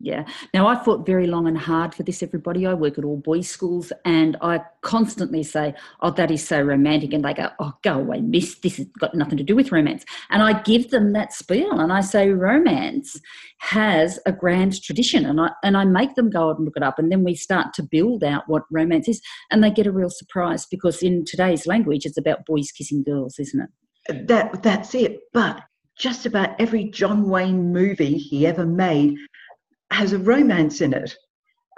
Yeah. 0.00 0.26
Now, 0.54 0.68
I 0.68 0.82
fought 0.84 1.04
very 1.04 1.26
long 1.26 1.48
and 1.48 1.58
hard 1.58 1.92
for 1.92 2.04
this, 2.04 2.22
everybody. 2.22 2.66
I 2.66 2.74
work 2.74 2.98
at 2.98 3.04
all 3.04 3.16
boys' 3.16 3.48
schools 3.50 3.92
and 4.04 4.36
I 4.40 4.60
constantly 4.82 5.42
say, 5.42 5.74
Oh, 6.00 6.12
that 6.12 6.30
is 6.30 6.46
so 6.46 6.62
romantic. 6.62 7.12
And 7.12 7.24
they 7.24 7.34
go, 7.34 7.50
Oh, 7.58 7.72
go 7.82 7.94
away, 7.94 8.20
miss. 8.20 8.54
This 8.60 8.76
has 8.76 8.86
got 9.00 9.16
nothing 9.16 9.38
to 9.38 9.44
do 9.44 9.56
with 9.56 9.72
romance. 9.72 10.04
And 10.30 10.40
I 10.40 10.62
give 10.62 10.90
them 10.90 11.12
that 11.14 11.32
spiel 11.32 11.80
and 11.80 11.92
I 11.92 12.00
say, 12.00 12.30
Romance 12.30 13.20
has 13.58 14.20
a 14.24 14.30
grand 14.30 14.80
tradition. 14.80 15.26
And 15.26 15.40
I, 15.40 15.50
and 15.64 15.76
I 15.76 15.84
make 15.84 16.14
them 16.14 16.30
go 16.30 16.50
out 16.50 16.58
and 16.58 16.64
look 16.64 16.76
it 16.76 16.84
up. 16.84 17.00
And 17.00 17.10
then 17.10 17.24
we 17.24 17.34
start 17.34 17.74
to 17.74 17.82
build 17.82 18.22
out 18.22 18.44
what 18.46 18.62
romance 18.70 19.08
is. 19.08 19.20
And 19.50 19.64
they 19.64 19.70
get 19.70 19.88
a 19.88 19.92
real 19.92 20.10
surprise 20.10 20.64
because 20.64 21.02
in 21.02 21.24
today's 21.24 21.66
language, 21.66 22.06
it's 22.06 22.18
about 22.18 22.46
boys 22.46 22.70
kissing 22.70 23.02
girls, 23.02 23.40
isn't 23.40 23.62
it? 23.62 24.28
That, 24.28 24.62
that's 24.62 24.94
it. 24.94 25.18
But 25.32 25.60
just 25.98 26.24
about 26.24 26.50
every 26.60 26.84
John 26.84 27.28
Wayne 27.28 27.72
movie 27.72 28.16
he 28.16 28.46
ever 28.46 28.64
made 28.64 29.16
has 29.90 30.12
a 30.12 30.18
romance 30.18 30.80
in 30.80 30.92
it. 30.92 31.14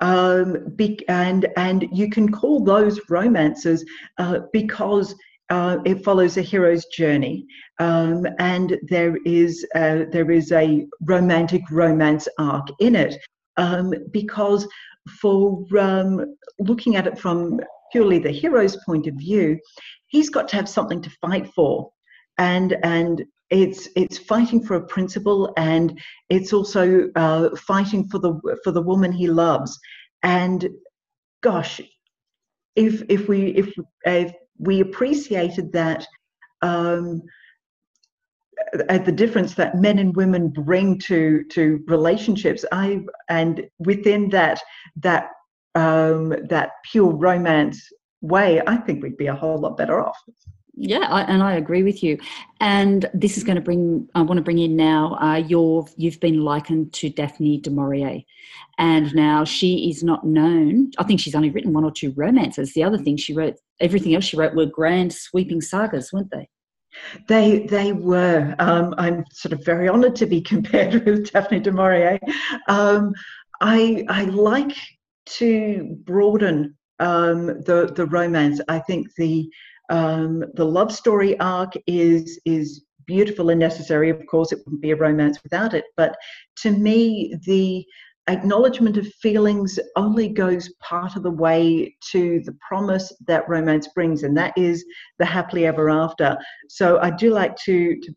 Um, 0.02 0.74
and 1.08 1.46
and 1.56 1.86
you 1.92 2.08
can 2.08 2.32
call 2.32 2.64
those 2.64 3.00
romances 3.10 3.84
uh, 4.18 4.40
because 4.52 5.14
uh, 5.50 5.78
it 5.84 6.04
follows 6.04 6.36
a 6.36 6.42
hero's 6.42 6.86
journey, 6.86 7.44
um, 7.80 8.26
and 8.38 8.78
there 8.88 9.16
is 9.26 9.66
a, 9.74 10.06
there 10.10 10.30
is 10.30 10.52
a 10.52 10.86
romantic 11.02 11.62
romance 11.70 12.28
arc 12.38 12.68
in 12.78 12.94
it. 12.94 13.16
Um, 13.56 13.92
because 14.10 14.66
for 15.20 15.66
um, 15.78 16.36
looking 16.60 16.96
at 16.96 17.06
it 17.06 17.18
from 17.18 17.60
purely 17.92 18.18
the 18.18 18.30
hero's 18.30 18.76
point 18.86 19.06
of 19.06 19.14
view, 19.14 19.58
he's 20.06 20.30
got 20.30 20.48
to 20.48 20.56
have 20.56 20.68
something 20.68 21.02
to 21.02 21.10
fight 21.20 21.48
for, 21.54 21.90
and 22.40 22.76
and 22.82 23.24
it's 23.50 23.88
it's 23.94 24.18
fighting 24.18 24.60
for 24.62 24.74
a 24.74 24.86
principle 24.86 25.52
and 25.56 26.00
it's 26.28 26.52
also 26.52 27.08
uh, 27.14 27.54
fighting 27.56 28.08
for 28.08 28.18
the 28.18 28.34
for 28.64 28.72
the 28.72 28.82
woman 28.82 29.12
he 29.12 29.28
loves. 29.28 29.78
And 30.22 30.68
gosh 31.42 31.80
if 32.76 33.02
if 33.08 33.28
we 33.28 33.48
if, 33.50 33.72
if 34.04 34.32
we 34.58 34.80
appreciated 34.80 35.72
that 35.72 36.06
um, 36.62 37.22
at 38.88 39.04
the 39.04 39.12
difference 39.12 39.54
that 39.54 39.76
men 39.76 39.98
and 39.98 40.14
women 40.16 40.48
bring 40.48 40.98
to 40.98 41.44
to 41.44 41.82
relationships 41.86 42.64
i 42.72 43.00
and 43.28 43.66
within 43.78 44.28
that 44.28 44.60
that 44.96 45.30
um 45.74 46.28
that 46.48 46.72
pure 46.90 47.10
romance 47.10 47.90
way 48.20 48.60
i 48.66 48.76
think 48.76 49.02
we'd 49.02 49.16
be 49.16 49.28
a 49.28 49.34
whole 49.34 49.58
lot 49.58 49.76
better 49.76 50.00
off 50.06 50.18
yeah, 50.82 51.06
I, 51.10 51.22
and 51.24 51.42
I 51.42 51.56
agree 51.56 51.82
with 51.82 52.02
you. 52.02 52.18
And 52.60 53.04
this 53.12 53.36
is 53.36 53.44
going 53.44 53.56
to 53.56 53.60
bring. 53.60 54.08
I 54.14 54.22
want 54.22 54.38
to 54.38 54.42
bring 54.42 54.58
in 54.58 54.76
now. 54.76 55.14
Uh, 55.20 55.36
your 55.36 55.86
you've 55.96 56.18
been 56.20 56.42
likened 56.42 56.94
to 56.94 57.10
Daphne 57.10 57.58
du 57.58 57.70
Maurier, 57.70 58.22
and 58.78 59.14
now 59.14 59.44
she 59.44 59.90
is 59.90 60.02
not 60.02 60.24
known. 60.24 60.90
I 60.96 61.04
think 61.04 61.20
she's 61.20 61.34
only 61.34 61.50
written 61.50 61.74
one 61.74 61.84
or 61.84 61.90
two 61.90 62.12
romances. 62.16 62.72
The 62.72 62.82
other 62.82 62.96
thing 62.96 63.18
she 63.18 63.34
wrote, 63.34 63.56
everything 63.78 64.14
else 64.14 64.24
she 64.24 64.38
wrote 64.38 64.54
were 64.54 64.64
grand, 64.64 65.12
sweeping 65.12 65.60
sagas, 65.60 66.14
weren't 66.14 66.30
they? 66.30 66.48
They 67.28 67.66
they 67.66 67.92
were. 67.92 68.54
Um, 68.58 68.94
I'm 68.96 69.24
sort 69.32 69.52
of 69.52 69.62
very 69.62 69.86
honoured 69.86 70.16
to 70.16 70.26
be 70.26 70.40
compared 70.40 70.94
with 71.04 71.30
Daphne 71.30 71.60
du 71.60 71.72
Maurier. 71.72 72.18
Um, 72.68 73.12
I 73.60 74.06
I 74.08 74.24
like 74.24 74.74
to 75.26 75.94
broaden 76.04 76.74
um, 77.00 77.46
the 77.46 77.92
the 77.94 78.06
romance. 78.06 78.62
I 78.66 78.78
think 78.78 79.14
the 79.16 79.50
um, 79.90 80.44
the 80.54 80.64
love 80.64 80.92
story 80.92 81.38
arc 81.40 81.74
is 81.86 82.40
is 82.44 82.84
beautiful 83.06 83.50
and 83.50 83.58
necessary. 83.58 84.08
Of 84.08 84.24
course, 84.26 84.52
it 84.52 84.60
wouldn't 84.64 84.82
be 84.82 84.92
a 84.92 84.96
romance 84.96 85.42
without 85.42 85.74
it. 85.74 85.84
But 85.96 86.16
to 86.58 86.70
me, 86.70 87.36
the 87.44 87.84
acknowledgement 88.28 88.96
of 88.96 89.12
feelings 89.14 89.80
only 89.96 90.28
goes 90.28 90.72
part 90.80 91.16
of 91.16 91.24
the 91.24 91.30
way 91.30 91.96
to 92.12 92.40
the 92.44 92.56
promise 92.66 93.12
that 93.26 93.48
romance 93.48 93.88
brings, 93.88 94.22
and 94.22 94.36
that 94.36 94.56
is 94.56 94.84
the 95.18 95.26
happily 95.26 95.66
ever 95.66 95.90
after. 95.90 96.38
So 96.68 97.00
I 97.00 97.10
do 97.10 97.30
like 97.30 97.56
to, 97.64 97.98
to 98.00 98.14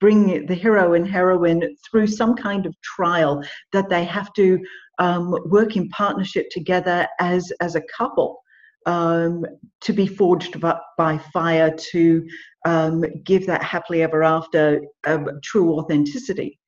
bring 0.00 0.46
the 0.46 0.54
hero 0.54 0.94
and 0.94 1.06
heroine 1.06 1.76
through 1.90 2.06
some 2.06 2.36
kind 2.36 2.66
of 2.66 2.80
trial 2.82 3.42
that 3.72 3.88
they 3.88 4.04
have 4.04 4.32
to 4.34 4.60
um, 4.98 5.36
work 5.46 5.76
in 5.76 5.88
partnership 5.88 6.48
together 6.50 7.08
as 7.18 7.50
as 7.60 7.74
a 7.74 7.82
couple 7.96 8.41
um, 8.86 9.44
to 9.82 9.92
be 9.92 10.06
forged 10.06 10.60
by 10.60 11.18
fire 11.32 11.74
to 11.92 12.26
um, 12.64 13.04
give 13.24 13.46
that 13.46 13.62
happily 13.62 14.02
ever 14.02 14.22
after 14.22 14.80
um, 15.06 15.28
true 15.42 15.78
authenticity. 15.78 16.58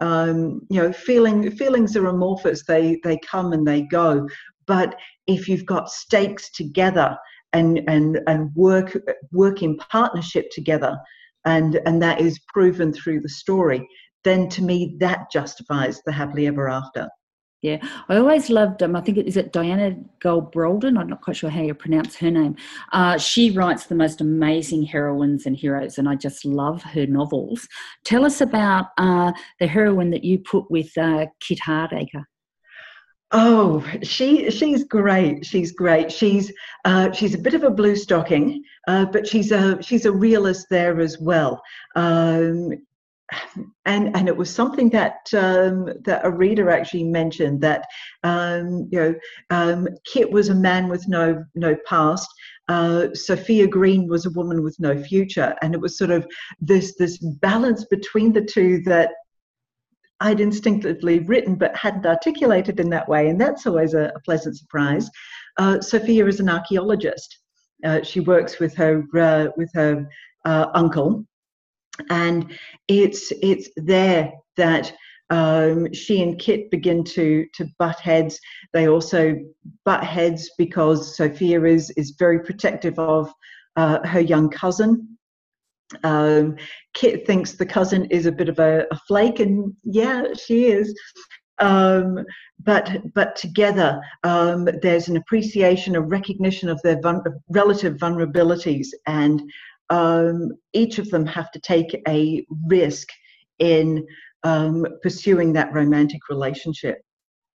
Um, 0.00 0.60
you 0.70 0.82
know, 0.82 0.92
feeling 0.92 1.50
feelings 1.52 1.96
are 1.96 2.06
amorphous; 2.06 2.64
they 2.66 2.98
they 3.04 3.18
come 3.18 3.52
and 3.52 3.66
they 3.66 3.82
go. 3.82 4.28
But 4.66 4.96
if 5.26 5.48
you've 5.48 5.66
got 5.66 5.90
stakes 5.90 6.50
together 6.50 7.16
and 7.52 7.80
and 7.86 8.20
and 8.26 8.50
work 8.56 8.98
work 9.32 9.62
in 9.62 9.76
partnership 9.76 10.50
together, 10.50 10.98
and 11.44 11.80
and 11.86 12.02
that 12.02 12.20
is 12.20 12.40
proven 12.52 12.92
through 12.92 13.20
the 13.20 13.28
story, 13.28 13.86
then 14.24 14.48
to 14.48 14.62
me 14.62 14.96
that 14.98 15.30
justifies 15.32 16.00
the 16.04 16.12
happily 16.12 16.48
ever 16.48 16.68
after. 16.68 17.08
Yeah, 17.64 17.78
I 18.10 18.18
always 18.18 18.50
loved. 18.50 18.82
Um, 18.82 18.94
I 18.94 19.00
think 19.00 19.16
it 19.16 19.26
is 19.26 19.38
it 19.38 19.50
Diana 19.50 19.96
Gabaldon. 20.22 20.98
I'm 20.98 21.08
not 21.08 21.22
quite 21.22 21.34
sure 21.34 21.48
how 21.48 21.62
you 21.62 21.72
pronounce 21.72 22.14
her 22.16 22.30
name. 22.30 22.56
Uh, 22.92 23.16
she 23.16 23.52
writes 23.52 23.86
the 23.86 23.94
most 23.94 24.20
amazing 24.20 24.82
heroines 24.82 25.46
and 25.46 25.56
heroes, 25.56 25.96
and 25.96 26.06
I 26.06 26.14
just 26.14 26.44
love 26.44 26.82
her 26.82 27.06
novels. 27.06 27.66
Tell 28.04 28.26
us 28.26 28.42
about 28.42 28.88
uh, 28.98 29.32
the 29.60 29.66
heroine 29.66 30.10
that 30.10 30.24
you 30.24 30.40
put 30.40 30.70
with 30.70 30.90
uh, 30.98 31.24
Kit 31.40 31.58
Hardacre. 31.66 32.24
Oh, 33.32 33.82
she 34.02 34.50
she's 34.50 34.84
great. 34.84 35.46
She's 35.46 35.72
great. 35.72 36.12
She's 36.12 36.52
uh, 36.84 37.12
she's 37.12 37.34
a 37.34 37.38
bit 37.38 37.54
of 37.54 37.62
a 37.62 37.70
blue 37.70 37.96
stocking, 37.96 38.62
uh, 38.88 39.06
but 39.06 39.26
she's 39.26 39.52
a 39.52 39.82
she's 39.82 40.04
a 40.04 40.12
realist 40.12 40.66
there 40.68 41.00
as 41.00 41.18
well. 41.18 41.62
Um, 41.96 42.72
and 43.86 44.14
and 44.14 44.28
it 44.28 44.36
was 44.36 44.54
something 44.54 44.90
that 44.90 45.16
um, 45.34 45.88
that 46.04 46.24
a 46.24 46.30
reader 46.30 46.70
actually 46.70 47.04
mentioned 47.04 47.60
that 47.62 47.86
um, 48.22 48.88
you 48.90 48.98
know 48.98 49.14
um, 49.50 49.88
Kit 50.04 50.30
was 50.30 50.48
a 50.48 50.54
man 50.54 50.88
with 50.88 51.06
no 51.08 51.44
no 51.54 51.76
past. 51.86 52.28
Uh, 52.68 53.08
Sophia 53.14 53.66
Green 53.66 54.08
was 54.08 54.24
a 54.24 54.30
woman 54.30 54.62
with 54.62 54.76
no 54.78 55.02
future, 55.02 55.54
and 55.62 55.74
it 55.74 55.80
was 55.80 55.98
sort 55.98 56.10
of 56.10 56.26
this 56.60 56.94
this 56.96 57.18
balance 57.40 57.84
between 57.86 58.32
the 58.32 58.44
two 58.44 58.82
that 58.82 59.10
I'd 60.20 60.40
instinctively 60.40 61.20
written 61.20 61.54
but 61.54 61.76
hadn't 61.76 62.06
articulated 62.06 62.78
in 62.80 62.90
that 62.90 63.08
way, 63.08 63.28
and 63.28 63.40
that's 63.40 63.66
always 63.66 63.94
a, 63.94 64.12
a 64.14 64.20
pleasant 64.20 64.56
surprise. 64.56 65.08
Uh, 65.58 65.80
Sophia 65.80 66.26
is 66.26 66.40
an 66.40 66.48
archaeologist. 66.48 67.38
Uh, 67.84 68.02
she 68.02 68.20
works 68.20 68.58
with 68.58 68.74
her 68.74 69.04
uh, 69.18 69.48
with 69.56 69.70
her 69.74 70.06
uh, 70.44 70.66
uncle 70.74 71.26
and 72.10 72.52
it's 72.88 73.32
it's 73.42 73.68
there 73.76 74.32
that 74.56 74.92
um, 75.30 75.92
she 75.92 76.22
and 76.22 76.38
Kit 76.38 76.70
begin 76.70 77.04
to 77.04 77.46
to 77.54 77.66
butt 77.78 77.98
heads. 78.00 78.38
They 78.72 78.88
also 78.88 79.36
butt 79.84 80.04
heads 80.04 80.50
because 80.58 81.16
Sophia 81.16 81.62
is 81.64 81.90
is 81.96 82.16
very 82.18 82.40
protective 82.40 82.98
of 82.98 83.32
uh, 83.76 84.06
her 84.06 84.20
young 84.20 84.50
cousin. 84.50 85.16
Um, 86.02 86.56
Kit 86.94 87.26
thinks 87.26 87.52
the 87.52 87.66
cousin 87.66 88.06
is 88.06 88.26
a 88.26 88.32
bit 88.32 88.48
of 88.48 88.58
a, 88.58 88.86
a 88.90 88.98
flake, 89.08 89.40
and 89.40 89.74
yeah, 89.84 90.24
she 90.34 90.66
is. 90.66 90.94
Um, 91.58 92.24
but 92.62 93.14
but 93.14 93.36
together, 93.36 94.00
um, 94.24 94.68
there's 94.82 95.08
an 95.08 95.16
appreciation, 95.16 95.96
a 95.96 96.00
recognition 96.00 96.68
of 96.68 96.80
their 96.82 97.00
vul- 97.00 97.22
relative 97.48 97.96
vulnerabilities, 97.96 98.88
and 99.06 99.40
um, 99.90 100.52
each 100.72 100.98
of 100.98 101.10
them 101.10 101.26
have 101.26 101.50
to 101.52 101.60
take 101.60 102.00
a 102.08 102.44
risk 102.66 103.08
in 103.58 104.06
um, 104.42 104.86
pursuing 105.02 105.52
that 105.54 105.72
romantic 105.72 106.28
relationship. 106.28 106.98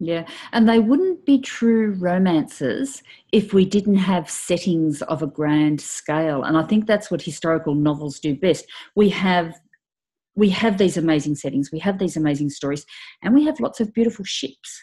Yeah, 0.02 0.26
and 0.54 0.68
they 0.68 0.80
wouldn't 0.80 1.26
be 1.26 1.40
true 1.40 1.92
romances 2.00 3.04
if 3.34 3.54
we 3.54 3.66
didn't 3.66 3.98
have 3.98 4.30
settings 4.30 5.02
of 5.04 5.22
a 5.22 5.28
grand 5.28 5.82
scale. 5.82 6.44
And 6.44 6.58
I 6.58 6.64
think 6.64 6.88
that's 6.88 7.12
what 7.12 7.22
historical 7.22 7.76
novels 7.76 8.20
do 8.20 8.34
best. 8.34 8.66
We 8.96 9.10
have 9.10 9.56
we 10.36 10.48
have 10.50 10.78
these 10.78 10.96
amazing 10.96 11.36
settings, 11.36 11.70
we 11.70 11.80
have 11.80 12.00
these 12.00 12.16
amazing 12.16 12.50
stories, 12.50 12.86
and 13.24 13.34
we 13.34 13.44
have 13.44 13.60
lots 13.60 13.82
of 13.82 13.94
beautiful 13.94 14.24
ships. 14.24 14.82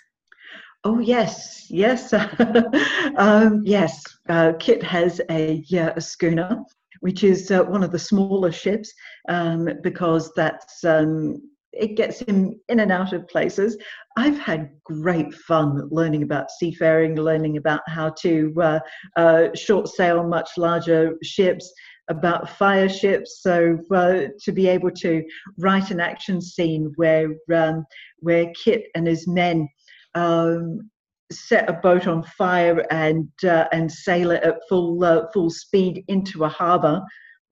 Oh 0.85 0.99
yes, 0.99 1.67
yes, 1.71 2.13
um, 3.17 3.63
yes. 3.65 4.05
Uh, 4.29 4.53
Kit 4.59 4.83
has 4.83 5.21
a 5.31 5.65
yeah, 5.67 5.95
a 5.97 6.01
schooner, 6.01 6.63
which 7.01 7.25
is 7.25 7.51
uh, 7.51 7.63
one 7.65 7.83
of 7.83 7.93
the 7.93 7.99
smaller 7.99 8.53
ships 8.53 8.93
um, 9.29 9.69
because 9.83 10.33
that's 10.35 10.85
um, 10.85 11.41
it 11.73 11.97
gets 11.97 12.21
him 12.21 12.59
in 12.69 12.81
and 12.81 12.91
out 12.91 13.13
of 13.13 13.29
places. 13.29 13.77
I've 14.17 14.39
had 14.39 14.71
great 14.85 15.33
fun 15.35 15.89
learning 15.91 16.23
about 16.23 16.51
seafaring, 16.51 17.17
learning 17.17 17.59
about 17.59 17.83
how 17.87 18.11
to 18.23 18.55
uh, 18.61 18.81
uh, 19.17 19.49
short 19.55 19.89
sail 19.89 20.27
much 20.27 20.51
larger 20.57 21.17
ships, 21.23 21.71
about 22.09 22.49
fire 22.51 22.89
ships. 22.89 23.41
So 23.43 23.79
uh, 23.95 24.29
to 24.43 24.53
be 24.53 24.69
able 24.69 24.91
to 24.93 25.23
write 25.59 25.91
an 25.91 26.01
action 26.01 26.41
scene 26.41 26.93
where 26.97 27.35
um, 27.53 27.85
where 28.21 28.53
Kit 28.65 28.85
and 28.95 29.07
his 29.07 29.27
men 29.27 29.69
um, 30.15 30.91
set 31.31 31.69
a 31.69 31.73
boat 31.73 32.07
on 32.07 32.23
fire 32.23 32.85
and 32.91 33.29
uh, 33.45 33.67
and 33.73 33.91
sail 33.91 34.31
it 34.31 34.43
at 34.43 34.61
full 34.69 35.03
uh, 35.05 35.27
full 35.33 35.51
speed 35.51 36.05
into 36.09 36.45
a 36.45 36.49
harbour 36.49 37.03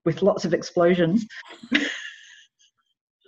with 0.05 0.23
lots 0.23 0.45
of 0.45 0.55
explosions. 0.55 1.27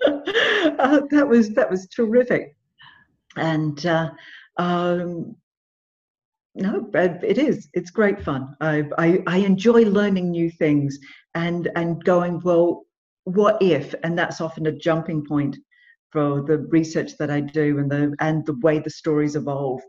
uh, 0.07 1.01
that 1.11 1.27
was 1.29 1.51
that 1.51 1.71
was 1.71 1.87
terrific, 1.89 2.57
and 3.37 3.87
uh, 3.87 4.11
um, 4.57 5.37
no, 6.55 6.89
it 6.95 7.39
is. 7.39 7.69
It's 7.75 7.91
great 7.91 8.23
fun. 8.23 8.57
I, 8.61 8.85
I 8.99 9.23
I 9.27 9.39
enjoy 9.39 9.83
learning 9.85 10.31
new 10.31 10.51
things 10.51 10.99
and 11.35 11.71
and 11.77 12.03
going 12.05 12.41
well. 12.43 12.85
What 13.25 13.61
if? 13.61 13.93
And 14.05 14.17
that's 14.17 14.41
often 14.41 14.67
a 14.67 14.73
jumping 14.73 15.25
point 15.27 15.57
for 16.13 16.43
the 16.43 16.59
research 16.71 17.17
that 17.19 17.31
I 17.31 17.41
do 17.41 17.79
and 17.79 17.91
the 17.91 18.15
and 18.21 18.47
the 18.47 18.57
way 18.63 18.79
the 18.79 18.91
stories 18.91 19.37
evolve. 19.37 19.83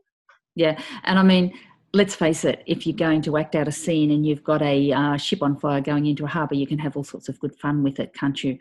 Yeah, 0.57 0.81
and 1.03 1.19
I 1.19 1.23
mean, 1.23 1.53
let's 1.93 2.15
face 2.15 2.43
it, 2.43 2.63
if 2.65 2.87
you're 2.87 2.95
going 2.95 3.21
to 3.21 3.37
act 3.37 3.53
out 3.53 3.67
a 3.67 3.71
scene 3.71 4.09
and 4.09 4.25
you've 4.25 4.43
got 4.43 4.61
a 4.63 4.91
uh, 4.91 5.17
ship 5.17 5.43
on 5.43 5.55
fire 5.55 5.81
going 5.81 6.07
into 6.07 6.25
a 6.25 6.27
harbour, 6.27 6.55
you 6.55 6.65
can 6.65 6.79
have 6.79 6.97
all 6.97 7.03
sorts 7.03 7.29
of 7.29 7.39
good 7.39 7.55
fun 7.55 7.83
with 7.83 7.99
it, 7.99 8.13
can't 8.15 8.43
you? 8.43 8.57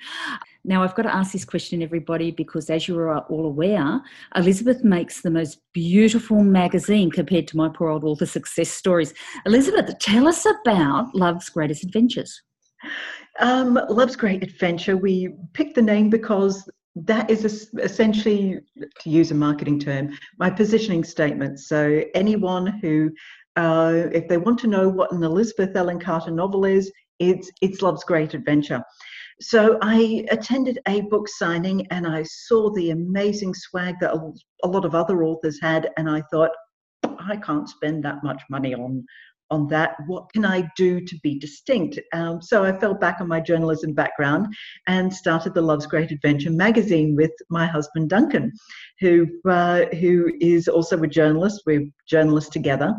Now, 0.62 0.82
I've 0.82 0.94
got 0.94 1.02
to 1.02 1.14
ask 1.14 1.32
this 1.32 1.44
question, 1.46 1.82
everybody, 1.82 2.30
because 2.30 2.68
as 2.68 2.86
you 2.86 2.98
are 2.98 3.18
all 3.18 3.46
aware, 3.46 4.02
Elizabeth 4.34 4.84
makes 4.84 5.22
the 5.22 5.30
most 5.30 5.60
beautiful 5.72 6.44
magazine 6.44 7.10
compared 7.10 7.48
to 7.48 7.56
my 7.56 7.70
poor 7.70 7.88
old 7.88 8.04
author 8.04 8.26
success 8.26 8.68
stories. 8.68 9.14
Elizabeth, 9.46 9.98
tell 9.98 10.28
us 10.28 10.46
about 10.46 11.14
Love's 11.14 11.48
Greatest 11.48 11.82
Adventures. 11.82 12.42
Um, 13.40 13.80
Love's 13.88 14.16
Great 14.16 14.42
Adventure. 14.42 14.96
We 14.96 15.34
picked 15.54 15.76
the 15.76 15.82
name 15.82 16.10
because 16.10 16.68
that 16.96 17.30
is 17.30 17.70
essentially, 17.78 18.60
to 19.00 19.10
use 19.10 19.30
a 19.30 19.34
marketing 19.34 19.78
term, 19.78 20.16
my 20.38 20.48
positioning 20.48 21.04
statement. 21.04 21.60
So 21.60 22.02
anyone 22.14 22.66
who, 22.66 23.10
uh, 23.56 24.08
if 24.12 24.28
they 24.28 24.38
want 24.38 24.58
to 24.60 24.66
know 24.66 24.88
what 24.88 25.12
an 25.12 25.22
Elizabeth 25.22 25.76
Ellen 25.76 26.00
Carter 26.00 26.30
novel 26.30 26.64
is, 26.64 26.90
it's 27.18 27.50
it's 27.62 27.82
Love's 27.82 28.04
Great 28.04 28.34
Adventure. 28.34 28.82
So 29.40 29.78
I 29.82 30.24
attended 30.30 30.78
a 30.88 31.02
book 31.02 31.28
signing 31.28 31.86
and 31.90 32.06
I 32.06 32.22
saw 32.22 32.70
the 32.70 32.90
amazing 32.90 33.52
swag 33.54 33.96
that 34.00 34.14
a, 34.14 34.32
a 34.64 34.68
lot 34.68 34.86
of 34.86 34.94
other 34.94 35.24
authors 35.24 35.58
had, 35.60 35.90
and 35.98 36.08
I 36.08 36.22
thought, 36.30 36.50
I 37.04 37.36
can't 37.36 37.68
spend 37.68 38.02
that 38.04 38.24
much 38.24 38.42
money 38.48 38.74
on 38.74 39.04
on 39.50 39.68
that. 39.68 39.96
What 40.06 40.32
can 40.32 40.44
I 40.44 40.68
do 40.76 41.00
to 41.00 41.18
be 41.22 41.38
distinct? 41.38 41.98
Um, 42.12 42.42
so 42.42 42.64
I 42.64 42.78
fell 42.78 42.94
back 42.94 43.20
on 43.20 43.28
my 43.28 43.40
journalism 43.40 43.92
background 43.92 44.54
and 44.86 45.12
started 45.12 45.54
the 45.54 45.62
Love's 45.62 45.86
Great 45.86 46.10
Adventure 46.10 46.50
magazine 46.50 47.14
with 47.16 47.32
my 47.48 47.66
husband 47.66 48.10
Duncan, 48.10 48.52
who 49.00 49.26
uh, 49.48 49.86
who 50.00 50.32
is 50.40 50.68
also 50.68 51.02
a 51.02 51.06
journalist. 51.06 51.62
We're 51.66 51.88
journalists 52.08 52.50
together, 52.50 52.94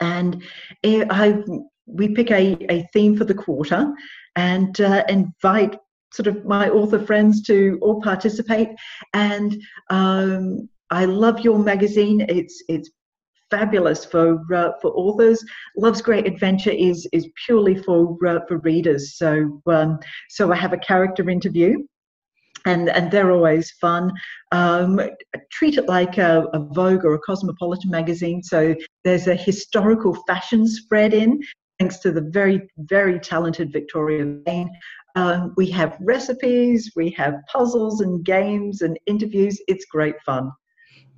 and 0.00 0.42
I 0.84 1.42
we 1.86 2.08
pick 2.08 2.30
a, 2.30 2.56
a 2.70 2.86
theme 2.92 3.16
for 3.16 3.24
the 3.24 3.34
quarter 3.34 3.92
and 4.36 4.80
uh, 4.80 5.04
invite 5.08 5.76
sort 6.12 6.26
of 6.26 6.44
my 6.44 6.68
author 6.70 6.98
friends 6.98 7.42
to 7.42 7.78
all 7.82 8.00
participate. 8.00 8.68
And 9.14 9.60
um, 9.90 10.68
I 10.90 11.04
love 11.04 11.40
your 11.40 11.58
magazine. 11.58 12.24
It's 12.28 12.62
it's 12.68 12.90
fabulous 13.50 14.04
for 14.04 14.40
uh, 14.54 14.72
for 14.80 14.90
authors. 14.92 15.44
Love's 15.76 16.02
Great 16.02 16.26
Adventure 16.26 16.70
is 16.70 17.08
is 17.12 17.28
purely 17.44 17.76
for 17.76 18.16
uh, 18.26 18.40
for 18.46 18.58
readers. 18.58 19.16
So 19.16 19.60
um, 19.66 19.98
so 20.28 20.52
I 20.52 20.56
have 20.56 20.72
a 20.72 20.78
character 20.78 21.28
interview. 21.28 21.78
And, 22.64 22.90
and 22.90 23.10
they're 23.10 23.30
always 23.30 23.70
fun. 23.80 24.12
Um, 24.52 25.00
treat 25.50 25.78
it 25.78 25.86
like 25.86 26.18
a, 26.18 26.44
a 26.52 26.58
Vogue 26.58 27.04
or 27.04 27.14
a 27.14 27.18
Cosmopolitan 27.20 27.88
magazine. 27.88 28.42
So 28.42 28.74
there's 29.04 29.28
a 29.28 29.34
historical 29.34 30.12
fashion 30.26 30.66
spread 30.66 31.14
in, 31.14 31.40
thanks 31.78 31.98
to 32.00 32.10
the 32.10 32.20
very, 32.20 32.68
very 32.76 33.20
talented 33.20 33.72
Victoria 33.72 34.24
Bain. 34.24 34.68
Um, 35.14 35.54
we 35.56 35.70
have 35.70 35.96
recipes, 36.00 36.92
we 36.94 37.10
have 37.10 37.34
puzzles 37.50 38.00
and 38.00 38.24
games 38.24 38.82
and 38.82 38.98
interviews. 39.06 39.62
It's 39.68 39.86
great 39.86 40.16
fun. 40.26 40.50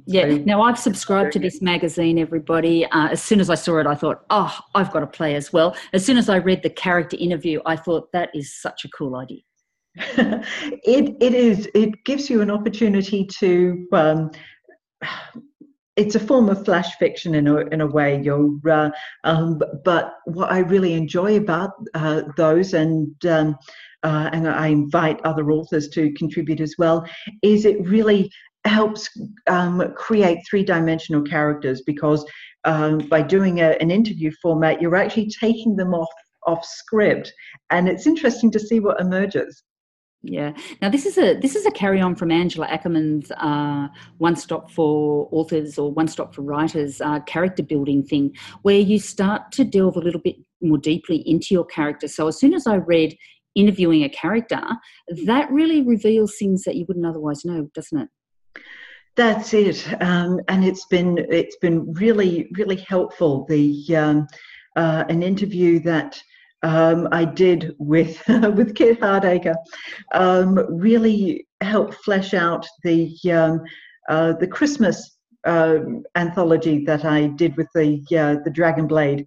Yeah. 0.07 0.27
Now 0.45 0.63
I've 0.63 0.79
subscribed 0.79 1.33
to 1.33 1.39
this 1.39 1.61
magazine, 1.63 2.19
everybody. 2.19 2.87
Uh, 2.87 3.09
as 3.09 3.23
soon 3.23 3.41
as 3.41 3.51
I 3.51 3.55
saw 3.55 3.79
it, 3.79 3.87
I 3.87 3.95
thought, 3.95 4.25
oh, 4.31 4.57
I've 4.75 4.93
got 4.93 5.01
to 5.01 5.07
play 5.07 5.35
as 5.35 5.53
well. 5.53 5.77
As 5.93 6.05
soon 6.05 6.17
as 6.17 6.29
I 6.29 6.37
read 6.37 6.63
the 6.63 6.71
character 6.71 7.17
interview, 7.19 7.61
I 7.67 7.77
thought 7.77 8.13
that 8.13 8.31
is 8.35 8.55
such 8.55 8.85
a 8.85 8.89
cool 8.89 9.17
idea. 9.17 9.41
it 9.97 11.17
it 11.21 11.35
is. 11.35 11.69
It 11.75 12.05
gives 12.05 12.31
you 12.31 12.41
an 12.43 12.51
opportunity 12.51 13.27
to. 13.39 13.87
Um, 13.93 14.31
it's 15.97 16.15
a 16.15 16.21
form 16.21 16.49
of 16.49 16.65
flash 16.65 16.95
fiction 16.97 17.35
in 17.35 17.49
a 17.49 17.57
in 17.57 17.81
a 17.81 17.87
way. 17.87 18.21
You're, 18.23 18.57
uh, 18.69 18.91
um, 19.25 19.61
but 19.85 20.15
what 20.27 20.53
I 20.53 20.61
really 20.61 20.95
enjoy 20.95 21.37
about 21.37 21.71
uh, 21.95 22.23
those 22.37 22.75
and. 22.75 23.15
Um, 23.27 23.57
uh, 24.03 24.31
and 24.33 24.49
I 24.49 24.69
invite 24.69 25.21
other 25.25 25.51
authors 25.51 25.91
to 25.91 26.11
contribute 26.15 26.63
as 26.63 26.75
well, 26.79 27.05
is 27.43 27.67
it 27.67 27.87
really 27.87 28.33
helps 28.65 29.09
um, 29.49 29.93
create 29.95 30.39
three 30.49 30.65
dimensional 30.65 31.23
characters 31.23 31.83
because 31.87 32.25
um, 32.65 32.99
by 32.99 33.23
doing 33.23 33.61
a, 33.61 33.77
an 33.81 33.91
interview 33.91 34.31
format, 34.43 34.81
you're 34.83 34.97
actually 34.97 35.31
taking 35.41 35.77
them 35.77 35.95
off 35.95 36.09
off 36.47 36.65
script, 36.65 37.33
and 37.71 37.89
it's 37.89 38.07
interesting 38.07 38.51
to 38.51 38.59
see 38.59 38.81
what 38.81 39.01
emerges. 39.01 39.63
Yeah. 40.23 40.53
Now 40.83 40.91
this 40.91 41.07
is 41.07 41.17
a 41.17 41.39
this 41.39 41.57
is 41.57 41.65
a 41.65 41.71
carry 41.71 42.01
on 42.01 42.15
from 42.15 42.31
Angela 42.31 42.67
Ackerman's 42.67 43.31
uh, 43.33 43.89
one 44.19 44.37
stop 44.37 44.71
for 44.71 45.29
authors 45.33 45.79
or 45.79 45.91
one 45.93 46.09
stop 46.09 46.35
for 46.35 46.43
writers 46.43 47.01
uh, 47.01 47.21
character 47.21 47.63
building 47.63 48.03
thing, 48.03 48.37
where 48.63 48.79
you 48.79 48.99
start 48.99 49.51
to 49.53 49.65
delve 49.65 49.97
a 49.97 50.01
little 50.01 50.21
bit 50.21 50.37
more 50.61 50.79
deeply 50.79 51.27
into 51.29 51.55
your 51.55 51.65
character. 51.65 52.07
So 52.07 52.29
as 52.29 52.39
soon 52.39 52.53
as 52.53 52.67
I 52.67 52.77
read 52.77 53.17
interviewing 53.55 54.05
a 54.05 54.11
character, 54.11 54.63
that 55.25 55.51
really 55.51 55.83
reveals 55.83 56.37
things 56.39 56.65
that 56.65 56.77
you 56.77 56.85
wouldn't 56.87 57.07
otherwise 57.07 57.45
know, 57.45 57.69
doesn't 57.75 57.99
it? 57.99 58.09
That's 59.17 59.53
it, 59.53 59.87
um, 60.01 60.41
and 60.49 60.65
it's 60.65 60.87
been 60.87 61.19
it's 61.19 61.57
been 61.57 61.93
really 61.95 62.51
really 62.57 62.77
helpful. 62.77 63.45
The 63.49 63.97
um, 63.97 64.27
uh, 64.77 65.05
an 65.09 65.23
interview 65.23 65.81
that 65.81 66.21
um, 66.63 67.09
I 67.13 67.25
did 67.25 67.75
with 67.79 68.23
with 68.29 68.75
Kit 68.75 69.01
Hardacre 69.01 69.55
um, 70.13 70.55
really 70.69 71.47
helped 71.61 71.95
flesh 71.95 72.35
out 72.35 72.67
the 72.85 73.15
um, 73.33 73.61
uh, 74.09 74.35
the 74.35 74.47
Christmas 74.47 75.19
uh, 75.45 75.79
anthology 76.17 76.85
that 76.85 77.05
I 77.05 77.29
did 77.29 77.57
with 77.57 77.69
the 77.75 78.03
uh, 78.13 78.43
the 78.45 78.51
Dragonblade 78.51 79.27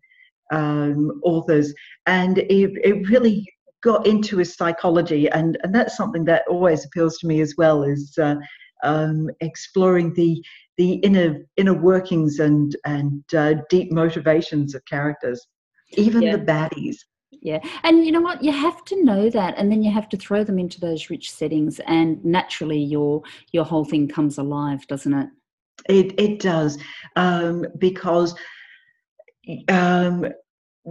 um, 0.51 1.19
authors, 1.23 1.73
and 2.05 2.37
it, 2.37 2.71
it 2.83 3.09
really 3.09 3.45
got 3.81 4.05
into 4.07 4.37
his 4.37 4.55
psychology, 4.55 5.29
and 5.29 5.57
and 5.63 5.73
that's 5.73 5.97
something 5.97 6.25
that 6.25 6.43
always 6.47 6.85
appeals 6.85 7.17
to 7.19 7.27
me 7.27 7.41
as 7.41 7.55
well. 7.57 7.83
Is 7.83 8.17
uh, 8.17 8.35
um, 8.83 9.29
exploring 9.41 10.13
the 10.13 10.43
the 10.77 10.93
inner 10.95 11.45
inner 11.57 11.73
workings 11.73 12.39
and 12.39 12.75
and 12.85 13.23
uh, 13.35 13.55
deep 13.69 13.91
motivations 13.91 14.75
of 14.75 14.85
characters, 14.85 15.45
even 15.91 16.21
yeah. 16.21 16.35
the 16.35 16.43
baddies. 16.43 16.97
Yeah, 17.41 17.59
and 17.83 18.05
you 18.05 18.11
know 18.11 18.21
what? 18.21 18.43
You 18.43 18.51
have 18.51 18.85
to 18.85 19.03
know 19.03 19.29
that, 19.29 19.55
and 19.57 19.71
then 19.71 19.83
you 19.83 19.91
have 19.91 20.07
to 20.09 20.17
throw 20.17 20.43
them 20.43 20.59
into 20.59 20.79
those 20.79 21.09
rich 21.09 21.31
settings, 21.31 21.79
and 21.87 22.23
naturally, 22.23 22.79
your 22.79 23.21
your 23.51 23.65
whole 23.65 23.85
thing 23.85 24.07
comes 24.07 24.37
alive, 24.37 24.85
doesn't 24.87 25.13
it? 25.13 25.29
It 25.89 26.19
it 26.19 26.39
does, 26.39 26.77
um, 27.15 27.65
because 27.77 28.35
um, 29.67 30.25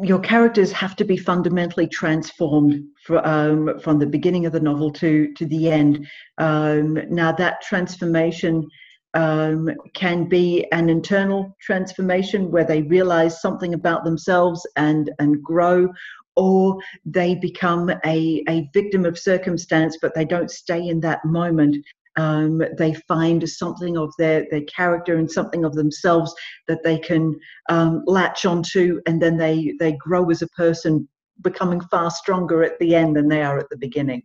your 0.00 0.20
characters 0.20 0.72
have 0.72 0.96
to 0.96 1.04
be 1.04 1.16
fundamentally 1.16 1.86
transformed 1.86 2.82
for, 3.04 3.26
um, 3.26 3.78
from 3.80 3.98
the 3.98 4.06
beginning 4.06 4.46
of 4.46 4.52
the 4.52 4.60
novel 4.60 4.90
to 4.90 5.32
to 5.34 5.46
the 5.46 5.70
end. 5.70 6.06
Um, 6.38 6.98
now 7.10 7.32
that 7.32 7.60
transformation 7.62 8.66
um, 9.14 9.68
can 9.92 10.28
be 10.28 10.66
an 10.72 10.88
internal 10.88 11.54
transformation 11.60 12.50
where 12.50 12.64
they 12.64 12.82
realize 12.82 13.42
something 13.42 13.74
about 13.74 14.04
themselves 14.04 14.66
and 14.76 15.10
and 15.18 15.42
grow, 15.42 15.92
or 16.36 16.78
they 17.04 17.34
become 17.34 17.90
a, 18.06 18.42
a 18.48 18.70
victim 18.72 19.04
of 19.04 19.18
circumstance, 19.18 19.98
but 20.00 20.14
they 20.14 20.24
don't 20.24 20.50
stay 20.50 20.88
in 20.88 21.00
that 21.00 21.22
moment 21.26 21.76
um, 22.16 22.62
they 22.78 22.94
find 23.08 23.48
something 23.48 23.96
of 23.96 24.12
their, 24.18 24.46
their 24.50 24.64
character 24.64 25.16
and 25.16 25.30
something 25.30 25.64
of 25.64 25.74
themselves 25.74 26.34
that 26.68 26.82
they 26.82 26.98
can 26.98 27.38
um, 27.68 28.02
latch 28.06 28.44
onto, 28.44 29.00
and 29.06 29.20
then 29.20 29.36
they, 29.36 29.74
they 29.78 29.92
grow 29.92 30.30
as 30.30 30.42
a 30.42 30.48
person, 30.48 31.08
becoming 31.40 31.80
far 31.90 32.10
stronger 32.10 32.62
at 32.62 32.78
the 32.78 32.94
end 32.94 33.16
than 33.16 33.28
they 33.28 33.42
are 33.42 33.58
at 33.58 33.68
the 33.70 33.76
beginning. 33.76 34.22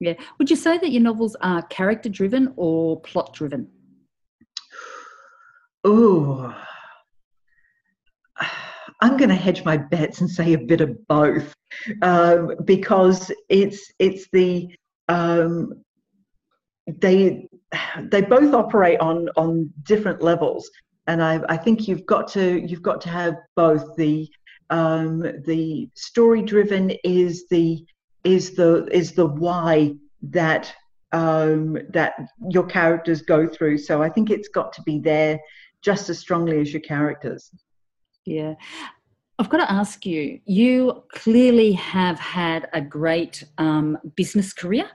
Yeah. 0.00 0.14
Would 0.38 0.50
you 0.50 0.56
say 0.56 0.78
that 0.78 0.90
your 0.90 1.02
novels 1.02 1.36
are 1.40 1.62
character 1.62 2.08
driven 2.08 2.52
or 2.56 3.00
plot 3.00 3.32
driven? 3.34 3.68
Oh, 5.84 6.54
I'm 9.00 9.16
going 9.16 9.28
to 9.28 9.34
hedge 9.34 9.64
my 9.64 9.76
bets 9.76 10.20
and 10.20 10.28
say 10.28 10.54
a 10.54 10.58
bit 10.58 10.80
of 10.80 11.06
both, 11.06 11.54
um, 12.02 12.52
because 12.64 13.30
it's 13.48 13.92
it's 13.98 14.26
the 14.32 14.74
um, 15.08 15.84
they 16.86 17.48
they 18.10 18.22
both 18.22 18.54
operate 18.54 19.00
on 19.00 19.28
on 19.36 19.72
different 19.82 20.22
levels. 20.22 20.70
And 21.08 21.22
I, 21.22 21.40
I 21.48 21.56
think 21.56 21.86
you've 21.86 22.06
got 22.06 22.28
to 22.32 22.60
you've 22.66 22.82
got 22.82 23.00
to 23.02 23.08
have 23.08 23.36
both. 23.54 23.96
The 23.96 24.28
um, 24.70 25.20
the 25.20 25.88
story 25.94 26.42
driven 26.42 26.90
is 27.04 27.46
the 27.48 27.84
is 28.24 28.54
the 28.54 28.88
is 28.90 29.12
the 29.12 29.26
why 29.26 29.94
that 30.22 30.72
um, 31.12 31.78
that 31.90 32.14
your 32.50 32.66
characters 32.66 33.22
go 33.22 33.48
through. 33.48 33.78
So 33.78 34.02
I 34.02 34.08
think 34.08 34.30
it's 34.30 34.48
got 34.48 34.72
to 34.74 34.82
be 34.82 34.98
there 34.98 35.38
just 35.82 36.10
as 36.10 36.18
strongly 36.18 36.60
as 36.60 36.72
your 36.72 36.82
characters. 36.82 37.50
Yeah. 38.24 38.54
I've 39.38 39.50
got 39.50 39.58
to 39.58 39.70
ask 39.70 40.06
you 40.06 40.40
you 40.46 41.04
clearly 41.12 41.72
have 41.72 42.18
had 42.18 42.68
a 42.72 42.80
great 42.80 43.44
um, 43.58 43.98
business 44.16 44.52
career 44.52 44.88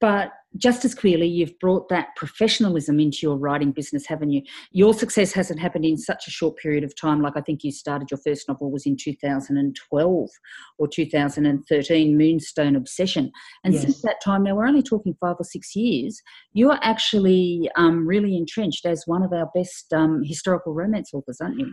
but 0.00 0.32
just 0.56 0.84
as 0.84 0.94
clearly, 0.94 1.26
you've 1.26 1.58
brought 1.58 1.88
that 1.90 2.16
professionalism 2.16 2.98
into 2.98 3.18
your 3.22 3.36
writing 3.36 3.70
business, 3.70 4.06
haven't 4.06 4.30
you? 4.30 4.42
Your 4.72 4.94
success 4.94 5.32
hasn't 5.32 5.60
happened 5.60 5.84
in 5.84 5.98
such 5.98 6.26
a 6.26 6.30
short 6.30 6.56
period 6.56 6.84
of 6.84 6.96
time. 6.96 7.20
Like 7.20 7.36
I 7.36 7.42
think 7.42 7.62
you 7.62 7.70
started 7.70 8.10
your 8.10 8.18
first 8.18 8.48
novel 8.48 8.70
was 8.70 8.86
in 8.86 8.96
2012 8.96 10.30
or 10.78 10.88
2013, 10.88 12.16
Moonstone 12.16 12.76
Obsession. 12.76 13.30
And 13.62 13.74
yes. 13.74 13.82
since 13.82 14.02
that 14.02 14.22
time, 14.24 14.44
now 14.44 14.56
we're 14.56 14.66
only 14.66 14.82
talking 14.82 15.14
five 15.20 15.36
or 15.38 15.44
six 15.44 15.76
years, 15.76 16.20
you 16.52 16.70
are 16.70 16.80
actually 16.82 17.70
um, 17.76 18.06
really 18.06 18.36
entrenched 18.36 18.86
as 18.86 19.02
one 19.06 19.22
of 19.22 19.32
our 19.32 19.50
best 19.54 19.92
um, 19.92 20.22
historical 20.24 20.72
romance 20.72 21.10
authors, 21.12 21.38
aren't 21.40 21.58
you? 21.58 21.72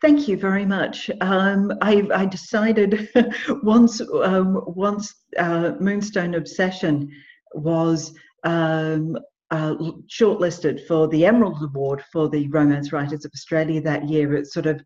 Thank 0.00 0.28
you 0.28 0.36
very 0.36 0.64
much. 0.64 1.10
Um, 1.20 1.72
I, 1.82 2.08
I, 2.14 2.26
decided 2.26 3.08
once 3.64 4.00
um, 4.00 4.62
once 4.66 5.12
uh, 5.36 5.72
Moonstone 5.80 6.34
Obsession 6.34 7.10
was 7.54 8.12
um, 8.44 9.16
uh, 9.50 9.74
shortlisted 10.06 10.86
for 10.86 11.08
the 11.08 11.24
Emerald 11.24 11.62
Award 11.62 12.02
for 12.12 12.28
the 12.28 12.48
Romance 12.48 12.92
Writers 12.92 13.24
of 13.24 13.32
Australia 13.34 13.80
that 13.82 14.08
year. 14.08 14.34
It 14.34 14.46
sort 14.46 14.66
of, 14.66 14.80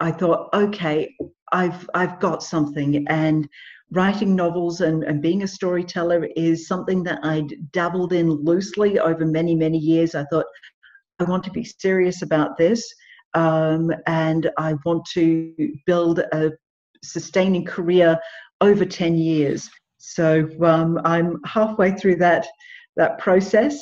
I 0.00 0.10
thought, 0.10 0.50
okay, 0.52 1.14
I've 1.52 1.88
I've 1.94 2.20
got 2.20 2.42
something, 2.42 3.06
and 3.08 3.48
writing 3.92 4.34
novels 4.34 4.80
and, 4.80 5.04
and 5.04 5.22
being 5.22 5.44
a 5.44 5.48
storyteller 5.48 6.28
is 6.36 6.66
something 6.66 7.04
that 7.04 7.20
I'd 7.22 7.54
dabbled 7.72 8.12
in 8.12 8.28
loosely 8.30 8.98
over 8.98 9.24
many 9.24 9.54
many 9.54 9.78
years. 9.78 10.14
I 10.14 10.24
thought 10.24 10.46
I 11.18 11.24
want 11.24 11.44
to 11.44 11.50
be 11.50 11.64
serious 11.64 12.22
about 12.22 12.58
this 12.58 12.84
um, 13.34 13.92
and 14.06 14.50
I 14.58 14.74
want 14.84 15.04
to 15.12 15.54
build 15.84 16.18
a 16.18 16.52
sustaining 17.04 17.64
career 17.64 18.18
over 18.60 18.84
10 18.84 19.16
years. 19.16 19.68
So 20.08 20.48
um, 20.62 21.00
I'm 21.04 21.40
halfway 21.44 21.90
through 21.90 22.16
that 22.16 22.46
that 22.96 23.18
process, 23.18 23.76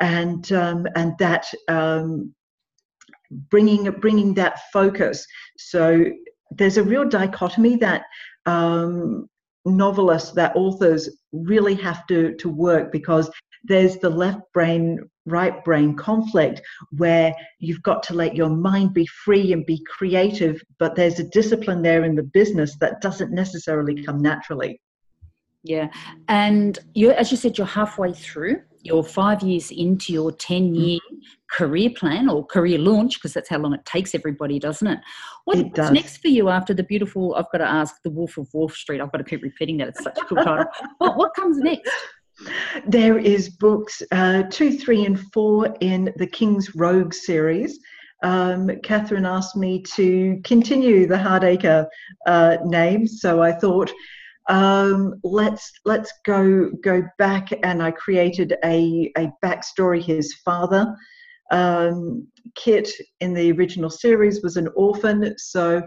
and 0.00 0.52
um, 0.52 0.86
and 0.94 1.14
that 1.18 1.46
um, 1.68 2.34
bringing 3.30 3.90
bringing 3.92 4.34
that 4.34 4.60
focus. 4.74 5.26
So 5.56 6.04
there's 6.50 6.76
a 6.76 6.84
real 6.84 7.08
dichotomy 7.08 7.76
that 7.76 8.02
um, 8.44 9.26
novelists, 9.64 10.32
that 10.32 10.54
authors 10.54 11.08
really 11.32 11.76
have 11.76 12.06
to 12.08 12.34
to 12.34 12.50
work 12.50 12.92
because 12.92 13.30
there's 13.64 13.96
the 13.96 14.10
left 14.10 14.40
brain 14.52 14.98
right 15.24 15.64
brain 15.64 15.96
conflict 15.96 16.60
where 16.90 17.34
you've 17.58 17.82
got 17.82 18.02
to 18.02 18.14
let 18.14 18.36
your 18.36 18.50
mind 18.50 18.92
be 18.92 19.06
free 19.06 19.54
and 19.54 19.64
be 19.64 19.82
creative, 19.96 20.60
but 20.78 20.94
there's 20.94 21.20
a 21.20 21.28
discipline 21.30 21.80
there 21.80 22.04
in 22.04 22.14
the 22.14 22.22
business 22.22 22.76
that 22.80 23.00
doesn't 23.00 23.32
necessarily 23.32 24.02
come 24.02 24.20
naturally. 24.20 24.78
Yeah. 25.62 25.90
And 26.28 26.78
you 26.94 27.10
as 27.12 27.30
you 27.30 27.36
said, 27.36 27.58
you're 27.58 27.66
halfway 27.66 28.12
through. 28.12 28.62
You're 28.82 29.04
five 29.04 29.42
years 29.42 29.70
into 29.70 30.12
your 30.12 30.32
10 30.32 30.74
year 30.74 30.98
mm-hmm. 30.98 31.18
career 31.50 31.90
plan 31.90 32.30
or 32.30 32.46
career 32.46 32.78
launch, 32.78 33.16
because 33.16 33.34
that's 33.34 33.50
how 33.50 33.58
long 33.58 33.74
it 33.74 33.84
takes 33.84 34.14
everybody, 34.14 34.58
doesn't 34.58 34.86
it? 34.86 34.98
What's 35.44 35.62
does. 35.62 35.70
What's 35.76 35.90
next 35.90 36.16
for 36.18 36.28
you 36.28 36.48
after 36.48 36.72
the 36.72 36.82
beautiful, 36.82 37.34
I've 37.34 37.50
got 37.52 37.58
to 37.58 37.68
ask, 37.68 37.96
The 38.02 38.10
Wolf 38.10 38.38
of 38.38 38.48
Wharf 38.54 38.74
Street? 38.74 39.02
I've 39.02 39.12
got 39.12 39.18
to 39.18 39.24
keep 39.24 39.42
repeating 39.42 39.76
that. 39.78 39.88
It's 39.88 40.02
such 40.02 40.16
a 40.16 40.24
cool 40.24 40.38
title. 40.42 40.64
what, 40.98 41.18
what 41.18 41.34
comes 41.34 41.58
next? 41.58 41.90
There 42.86 43.18
is 43.18 43.50
books 43.50 44.02
uh, 44.12 44.44
two, 44.44 44.78
three, 44.78 45.04
and 45.04 45.20
four 45.30 45.76
in 45.80 46.10
the 46.16 46.26
King's 46.26 46.74
Rogue 46.74 47.12
series. 47.12 47.78
Um, 48.22 48.68
Kathryn 48.68 49.28
asked 49.28 49.56
me 49.56 49.82
to 49.94 50.40
continue 50.44 51.06
the 51.06 51.16
Hardacre 51.16 51.86
uh, 52.26 52.56
name, 52.64 53.06
so 53.06 53.42
I 53.42 53.52
thought 53.52 53.92
um, 54.48 55.14
let's 55.22 55.72
let's 55.84 56.12
go 56.24 56.70
go 56.82 57.02
back, 57.18 57.48
and 57.62 57.82
I 57.82 57.90
created 57.90 58.56
a 58.64 59.12
a 59.16 59.30
backstory. 59.44 60.02
His 60.02 60.34
father, 60.44 60.94
um, 61.50 62.26
Kit, 62.54 62.90
in 63.20 63.34
the 63.34 63.52
original 63.52 63.90
series 63.90 64.42
was 64.42 64.56
an 64.56 64.68
orphan, 64.74 65.34
so 65.38 65.82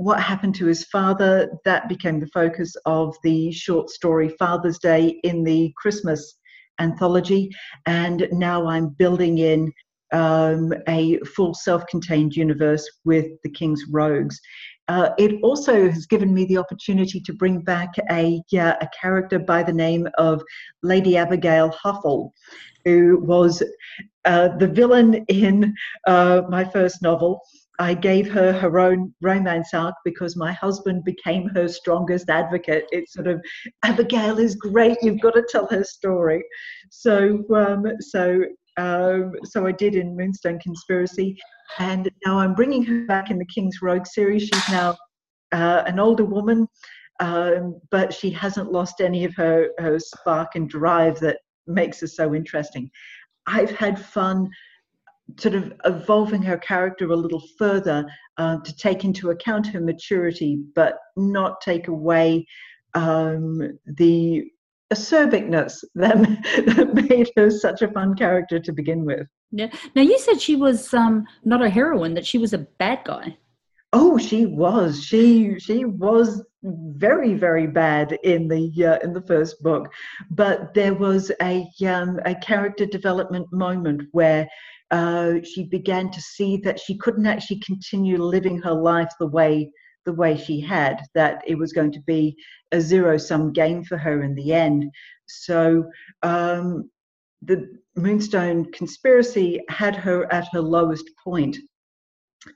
what 0.00 0.18
happened 0.18 0.54
to 0.54 0.64
his 0.64 0.84
father, 0.84 1.50
that 1.66 1.86
became 1.86 2.20
the 2.20 2.26
focus 2.28 2.74
of 2.86 3.14
the 3.22 3.52
short 3.52 3.90
story 3.90 4.30
Father's 4.38 4.78
Day 4.78 5.20
in 5.24 5.44
the 5.44 5.74
Christmas 5.76 6.38
anthology. 6.80 7.50
And 7.84 8.26
now 8.32 8.66
I'm 8.66 8.88
building 8.88 9.36
in 9.36 9.70
um, 10.12 10.72
a 10.88 11.18
full 11.18 11.52
self 11.52 11.86
contained 11.86 12.34
universe 12.34 12.88
with 13.04 13.26
the 13.44 13.50
King's 13.50 13.84
Rogues. 13.90 14.40
Uh, 14.90 15.14
it 15.18 15.40
also 15.44 15.88
has 15.88 16.04
given 16.04 16.34
me 16.34 16.44
the 16.46 16.56
opportunity 16.56 17.20
to 17.20 17.32
bring 17.32 17.60
back 17.60 17.90
a, 18.10 18.42
uh, 18.54 18.74
a 18.80 18.88
character 19.00 19.38
by 19.38 19.62
the 19.62 19.72
name 19.72 20.08
of 20.18 20.42
Lady 20.82 21.16
Abigail 21.16 21.70
Huffle, 21.70 22.32
who 22.84 23.20
was 23.20 23.62
uh, 24.24 24.48
the 24.56 24.66
villain 24.66 25.24
in 25.28 25.72
uh, 26.08 26.42
my 26.48 26.64
first 26.64 27.02
novel. 27.02 27.40
I 27.78 27.94
gave 27.94 28.32
her 28.32 28.52
her 28.52 28.80
own 28.80 29.14
romance 29.20 29.72
arc 29.74 29.94
because 30.04 30.34
my 30.34 30.52
husband 30.52 31.04
became 31.04 31.48
her 31.50 31.68
strongest 31.68 32.28
advocate. 32.28 32.86
It's 32.90 33.12
sort 33.12 33.28
of 33.28 33.40
Abigail 33.84 34.40
is 34.40 34.56
great. 34.56 34.98
You've 35.02 35.20
got 35.20 35.34
to 35.34 35.46
tell 35.48 35.68
her 35.68 35.84
story. 35.84 36.42
So 36.90 37.44
um, 37.54 37.86
so 38.00 38.42
um, 38.76 39.34
so 39.44 39.66
I 39.66 39.72
did 39.72 39.94
in 39.94 40.16
Moonstone 40.16 40.58
Conspiracy, 40.58 41.36
and 41.78 42.10
now 42.24 42.38
I'm 42.38 42.54
bringing 42.54 42.84
her 42.84 43.06
back 43.06 43.30
in 43.30 43.38
the 43.38 43.46
King's 43.46 43.80
Rogue 43.82 44.06
series. 44.06 44.42
She's 44.42 44.68
now 44.70 44.96
uh, 45.52 45.82
an 45.86 45.98
older 45.98 46.24
woman, 46.24 46.66
um, 47.20 47.80
but 47.90 48.12
she 48.12 48.30
hasn't 48.30 48.72
lost 48.72 49.00
any 49.00 49.24
of 49.24 49.34
her 49.36 49.70
her 49.78 49.98
spark 49.98 50.54
and 50.54 50.68
drive 50.68 51.20
that 51.20 51.38
makes 51.66 52.00
her 52.00 52.06
so 52.06 52.34
interesting. 52.34 52.90
I've 53.46 53.70
had 53.70 54.04
fun 54.04 54.50
sort 55.38 55.54
of 55.54 55.72
evolving 55.84 56.42
her 56.42 56.58
character 56.58 57.06
a 57.06 57.16
little 57.16 57.42
further 57.58 58.04
uh, 58.36 58.58
to 58.64 58.76
take 58.76 59.04
into 59.04 59.30
account 59.30 59.66
her 59.68 59.80
maturity, 59.80 60.58
but 60.74 60.98
not 61.16 61.60
take 61.60 61.88
away 61.88 62.46
um, 62.94 63.78
the 63.86 64.50
acerbicness 64.92 65.84
that, 65.94 66.16
that 66.66 66.94
made 66.94 67.30
her 67.36 67.50
such 67.50 67.82
a 67.82 67.88
fun 67.88 68.14
character 68.14 68.58
to 68.58 68.72
begin 68.72 69.04
with. 69.04 69.26
Yeah. 69.52 69.70
Now 69.94 70.02
you 70.02 70.18
said 70.18 70.40
she 70.40 70.56
was 70.56 70.92
um, 70.94 71.26
not 71.44 71.62
a 71.62 71.70
heroine; 71.70 72.14
that 72.14 72.26
she 72.26 72.38
was 72.38 72.52
a 72.52 72.58
bad 72.58 73.00
guy. 73.04 73.36
Oh, 73.92 74.18
she 74.18 74.46
was. 74.46 75.02
She 75.02 75.58
she 75.58 75.84
was 75.84 76.44
very 76.62 77.34
very 77.34 77.66
bad 77.66 78.12
in 78.22 78.46
the 78.46 78.72
uh, 78.84 78.98
in 79.04 79.12
the 79.12 79.22
first 79.22 79.62
book, 79.62 79.88
but 80.30 80.74
there 80.74 80.94
was 80.94 81.32
a 81.42 81.66
um, 81.86 82.20
a 82.24 82.34
character 82.36 82.86
development 82.86 83.52
moment 83.52 84.02
where 84.12 84.48
uh, 84.92 85.34
she 85.42 85.64
began 85.64 86.10
to 86.10 86.20
see 86.20 86.56
that 86.58 86.78
she 86.78 86.96
couldn't 86.96 87.26
actually 87.26 87.60
continue 87.60 88.22
living 88.22 88.58
her 88.58 88.72
life 88.72 89.12
the 89.18 89.26
way 89.26 89.70
the 90.06 90.12
way 90.12 90.36
she 90.36 90.60
had 90.60 91.00
that 91.14 91.42
it 91.46 91.56
was 91.56 91.72
going 91.72 91.92
to 91.92 92.00
be 92.00 92.36
a 92.72 92.80
zero 92.80 93.16
sum 93.18 93.52
game 93.52 93.84
for 93.84 93.96
her 93.98 94.22
in 94.22 94.34
the 94.34 94.52
end. 94.52 94.90
So 95.26 95.84
um, 96.22 96.90
the 97.42 97.68
moonstone 97.96 98.70
conspiracy 98.72 99.60
had 99.68 99.96
her 99.96 100.32
at 100.32 100.48
her 100.52 100.60
lowest 100.60 101.10
point. 101.22 101.56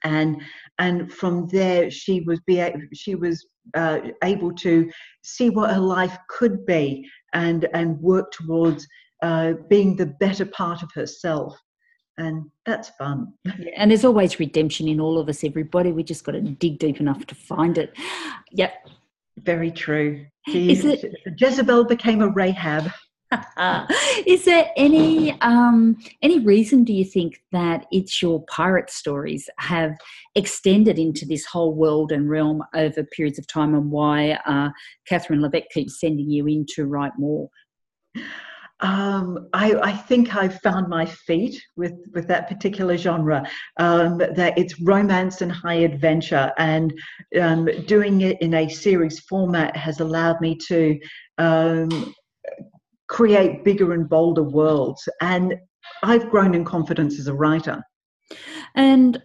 And 0.02 0.40
and 0.78 1.12
from 1.12 1.46
there 1.48 1.90
she 1.90 2.20
was 2.20 2.40
be 2.46 2.62
she 2.94 3.14
was 3.14 3.46
uh, 3.74 4.00
able 4.22 4.52
to 4.54 4.90
see 5.22 5.50
what 5.50 5.74
her 5.74 5.80
life 5.80 6.16
could 6.28 6.64
be 6.64 7.06
and 7.34 7.68
and 7.74 8.00
work 8.00 8.32
towards 8.32 8.86
uh, 9.22 9.52
being 9.68 9.96
the 9.96 10.14
better 10.20 10.46
part 10.46 10.82
of 10.82 10.90
herself 10.94 11.54
and 12.18 12.50
that's 12.64 12.90
fun. 12.90 13.32
Yeah, 13.44 13.70
and 13.76 13.90
there's 13.90 14.04
always 14.04 14.38
redemption 14.38 14.88
in 14.88 15.00
all 15.00 15.18
of 15.18 15.28
us, 15.28 15.44
everybody. 15.44 15.92
We 15.92 16.02
just 16.02 16.24
got 16.24 16.32
to 16.32 16.40
dig 16.40 16.78
deep 16.78 17.00
enough 17.00 17.26
to 17.26 17.34
find 17.34 17.78
it. 17.78 17.92
Yep. 18.52 18.88
Very 19.38 19.70
true. 19.70 20.26
Is 20.48 20.84
it, 20.84 21.14
Jezebel 21.38 21.84
became 21.84 22.22
a 22.22 22.28
Rahab. 22.28 22.90
Is 24.26 24.44
there 24.44 24.70
any 24.76 25.40
um, 25.40 25.96
any 26.22 26.38
reason 26.38 26.84
do 26.84 26.92
you 26.92 27.04
think 27.04 27.42
that 27.50 27.86
it's 27.90 28.22
your 28.22 28.44
pirate 28.44 28.90
stories 28.90 29.48
have 29.58 29.96
extended 30.36 30.98
into 30.98 31.26
this 31.26 31.44
whole 31.44 31.74
world 31.74 32.12
and 32.12 32.30
realm 32.30 32.62
over 32.74 33.02
periods 33.02 33.38
of 33.38 33.46
time, 33.46 33.74
and 33.74 33.90
why 33.90 34.38
uh, 34.46 34.68
Kathryn 35.10 35.40
Le 35.40 35.48
Veque 35.48 35.70
keeps 35.70 35.98
sending 35.98 36.30
you 36.30 36.46
in 36.46 36.64
to 36.74 36.86
write 36.86 37.12
more? 37.18 37.48
Um, 38.84 39.48
I, 39.54 39.74
I, 39.76 39.92
think 39.92 40.36
I've 40.36 40.60
found 40.60 40.88
my 40.88 41.06
feet 41.06 41.58
with, 41.74 41.94
with 42.12 42.28
that 42.28 42.48
particular 42.48 42.98
genre. 42.98 43.48
Um, 43.78 44.18
that 44.18 44.58
it's 44.58 44.78
romance 44.78 45.40
and 45.40 45.50
high 45.50 45.80
adventure, 45.90 46.52
and 46.58 46.92
um, 47.40 47.66
doing 47.86 48.20
it 48.20 48.42
in 48.42 48.52
a 48.52 48.68
series 48.68 49.20
format 49.20 49.74
has 49.74 50.00
allowed 50.00 50.38
me 50.42 50.54
to 50.68 51.00
um, 51.38 52.14
create 53.08 53.64
bigger 53.64 53.94
and 53.94 54.06
bolder 54.06 54.42
worlds. 54.42 55.08
And 55.22 55.54
I've 56.02 56.28
grown 56.28 56.54
in 56.54 56.66
confidence 56.66 57.18
as 57.18 57.26
a 57.26 57.34
writer. 57.34 57.82
And 58.74 59.22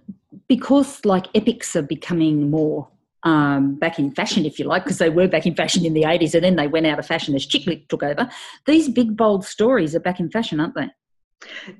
because 0.47 1.03
like 1.03 1.27
epics 1.35 1.75
are 1.75 1.81
becoming 1.81 2.49
more 2.49 2.87
um, 3.23 3.75
back 3.75 3.99
in 3.99 4.11
fashion, 4.11 4.45
if 4.45 4.59
you 4.59 4.65
like, 4.65 4.83
because 4.83 4.97
they 4.97 5.09
were 5.09 5.27
back 5.27 5.45
in 5.45 5.55
fashion 5.55 5.85
in 5.85 5.93
the 5.93 6.03
80s 6.03 6.33
and 6.33 6.43
then 6.43 6.55
they 6.55 6.67
went 6.67 6.87
out 6.87 6.99
of 6.99 7.05
fashion 7.05 7.35
as 7.35 7.45
chick 7.45 7.87
took 7.89 8.03
over. 8.03 8.29
These 8.65 8.89
big, 8.89 9.17
bold 9.17 9.45
stories 9.45 9.95
are 9.95 9.99
back 9.99 10.19
in 10.19 10.29
fashion, 10.29 10.59
aren't 10.59 10.75
they? 10.75 10.89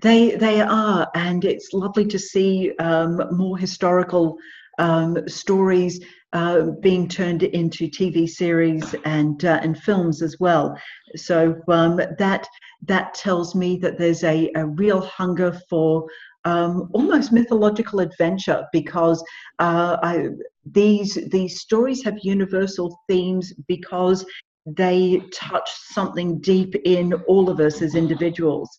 They, 0.02 0.36
they 0.36 0.62
are, 0.62 1.10
and 1.16 1.44
it's 1.44 1.74
lovely 1.74 2.06
to 2.08 2.20
see 2.20 2.74
um, 2.80 3.22
more 3.32 3.58
historical 3.58 4.38
um, 4.78 5.28
stories 5.28 6.00
uh, 6.32 6.68
being 6.82 7.08
turned 7.08 7.44
into 7.44 7.90
TV 7.90 8.30
series 8.30 8.96
and 9.04 9.44
uh, 9.44 9.60
and 9.64 9.78
films 9.78 10.22
as 10.22 10.38
well. 10.40 10.78
So 11.16 11.60
um, 11.68 11.98
that 11.98 12.48
that 12.84 13.14
tells 13.14 13.56
me 13.56 13.78
that 13.78 13.98
there's 13.98 14.24
a, 14.24 14.52
a 14.56 14.66
real 14.66 15.02
hunger 15.02 15.60
for 15.70 16.06
um, 16.46 16.90
almost 16.94 17.32
mythological 17.32 18.00
adventure 18.00 18.66
because 18.72 19.24
uh, 19.60 19.98
I, 20.02 20.30
these 20.74 21.16
these 21.30 21.60
stories 21.60 22.04
have 22.04 22.18
universal 22.24 23.00
themes 23.08 23.54
because 23.68 24.26
they 24.66 25.22
touch 25.34 25.70
something 25.92 26.40
deep 26.40 26.76
in 26.86 27.14
all 27.28 27.50
of 27.50 27.60
us 27.60 27.82
as 27.82 27.96
individuals 27.96 28.70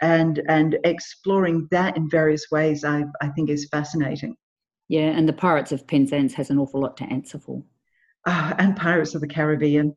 and 0.00 0.42
and 0.48 0.78
exploring 0.84 1.68
that 1.70 1.96
in 1.96 2.08
various 2.08 2.50
ways 2.50 2.84
I, 2.84 3.04
I 3.20 3.28
think 3.28 3.50
is 3.50 3.68
fascinating. 3.70 4.36
Yeah 4.88 5.10
and 5.10 5.28
the 5.28 5.32
pirates 5.32 5.72
of 5.72 5.86
penzance 5.86 6.34
has 6.34 6.50
an 6.50 6.58
awful 6.58 6.80
lot 6.80 6.96
to 6.98 7.04
answer 7.04 7.38
for. 7.38 7.62
Uh, 8.26 8.54
and 8.58 8.76
pirates 8.76 9.14
of 9.14 9.20
the 9.20 9.28
caribbean. 9.28 9.94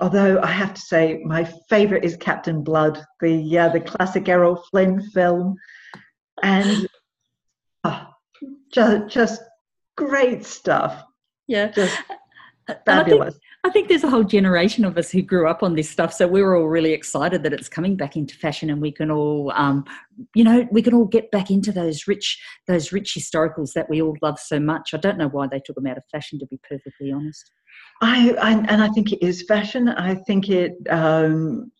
Although 0.00 0.40
i 0.42 0.48
have 0.48 0.74
to 0.74 0.80
say 0.80 1.22
my 1.24 1.44
favorite 1.68 2.04
is 2.04 2.16
captain 2.16 2.62
blood 2.62 3.02
the 3.20 3.58
uh, 3.58 3.68
the 3.70 3.80
classic 3.80 4.28
errol 4.28 4.62
flynn 4.70 5.00
film. 5.10 5.56
And 6.42 6.86
uh, 7.82 8.04
just, 8.72 9.08
just 9.08 9.40
great 9.96 10.44
stuff 10.44 11.04
yeah 11.46 11.68
just 11.68 11.96
fabulous 12.84 13.38
I 13.66 13.70
think 13.70 13.88
there's 13.88 14.04
a 14.04 14.10
whole 14.10 14.22
generation 14.22 14.84
of 14.84 14.96
us 14.96 15.10
who 15.10 15.22
grew 15.22 15.48
up 15.48 15.64
on 15.64 15.74
this 15.74 15.90
stuff, 15.90 16.12
so 16.12 16.28
we 16.28 16.40
are 16.40 16.54
all 16.54 16.68
really 16.68 16.92
excited 16.92 17.42
that 17.42 17.52
it's 17.52 17.68
coming 17.68 17.96
back 17.96 18.16
into 18.16 18.36
fashion, 18.36 18.70
and 18.70 18.80
we 18.80 18.92
can 18.92 19.10
all, 19.10 19.50
um, 19.56 19.84
you 20.36 20.44
know, 20.44 20.68
we 20.70 20.82
can 20.82 20.94
all 20.94 21.04
get 21.04 21.32
back 21.32 21.50
into 21.50 21.72
those 21.72 22.06
rich, 22.06 22.40
those 22.68 22.92
rich 22.92 23.16
historicals 23.18 23.72
that 23.72 23.90
we 23.90 24.00
all 24.00 24.16
love 24.22 24.38
so 24.38 24.60
much. 24.60 24.94
I 24.94 24.98
don't 24.98 25.18
know 25.18 25.26
why 25.26 25.48
they 25.48 25.58
took 25.58 25.74
them 25.74 25.88
out 25.88 25.96
of 25.96 26.04
fashion, 26.12 26.38
to 26.38 26.46
be 26.46 26.60
perfectly 26.68 27.10
honest. 27.10 27.50
I, 28.02 28.36
I 28.40 28.52
and 28.52 28.80
I 28.80 28.88
think 28.90 29.12
it 29.12 29.20
is 29.20 29.42
fashion. 29.48 29.88
I 29.88 30.14
think 30.14 30.48
it 30.48 30.74
um, 30.88 31.72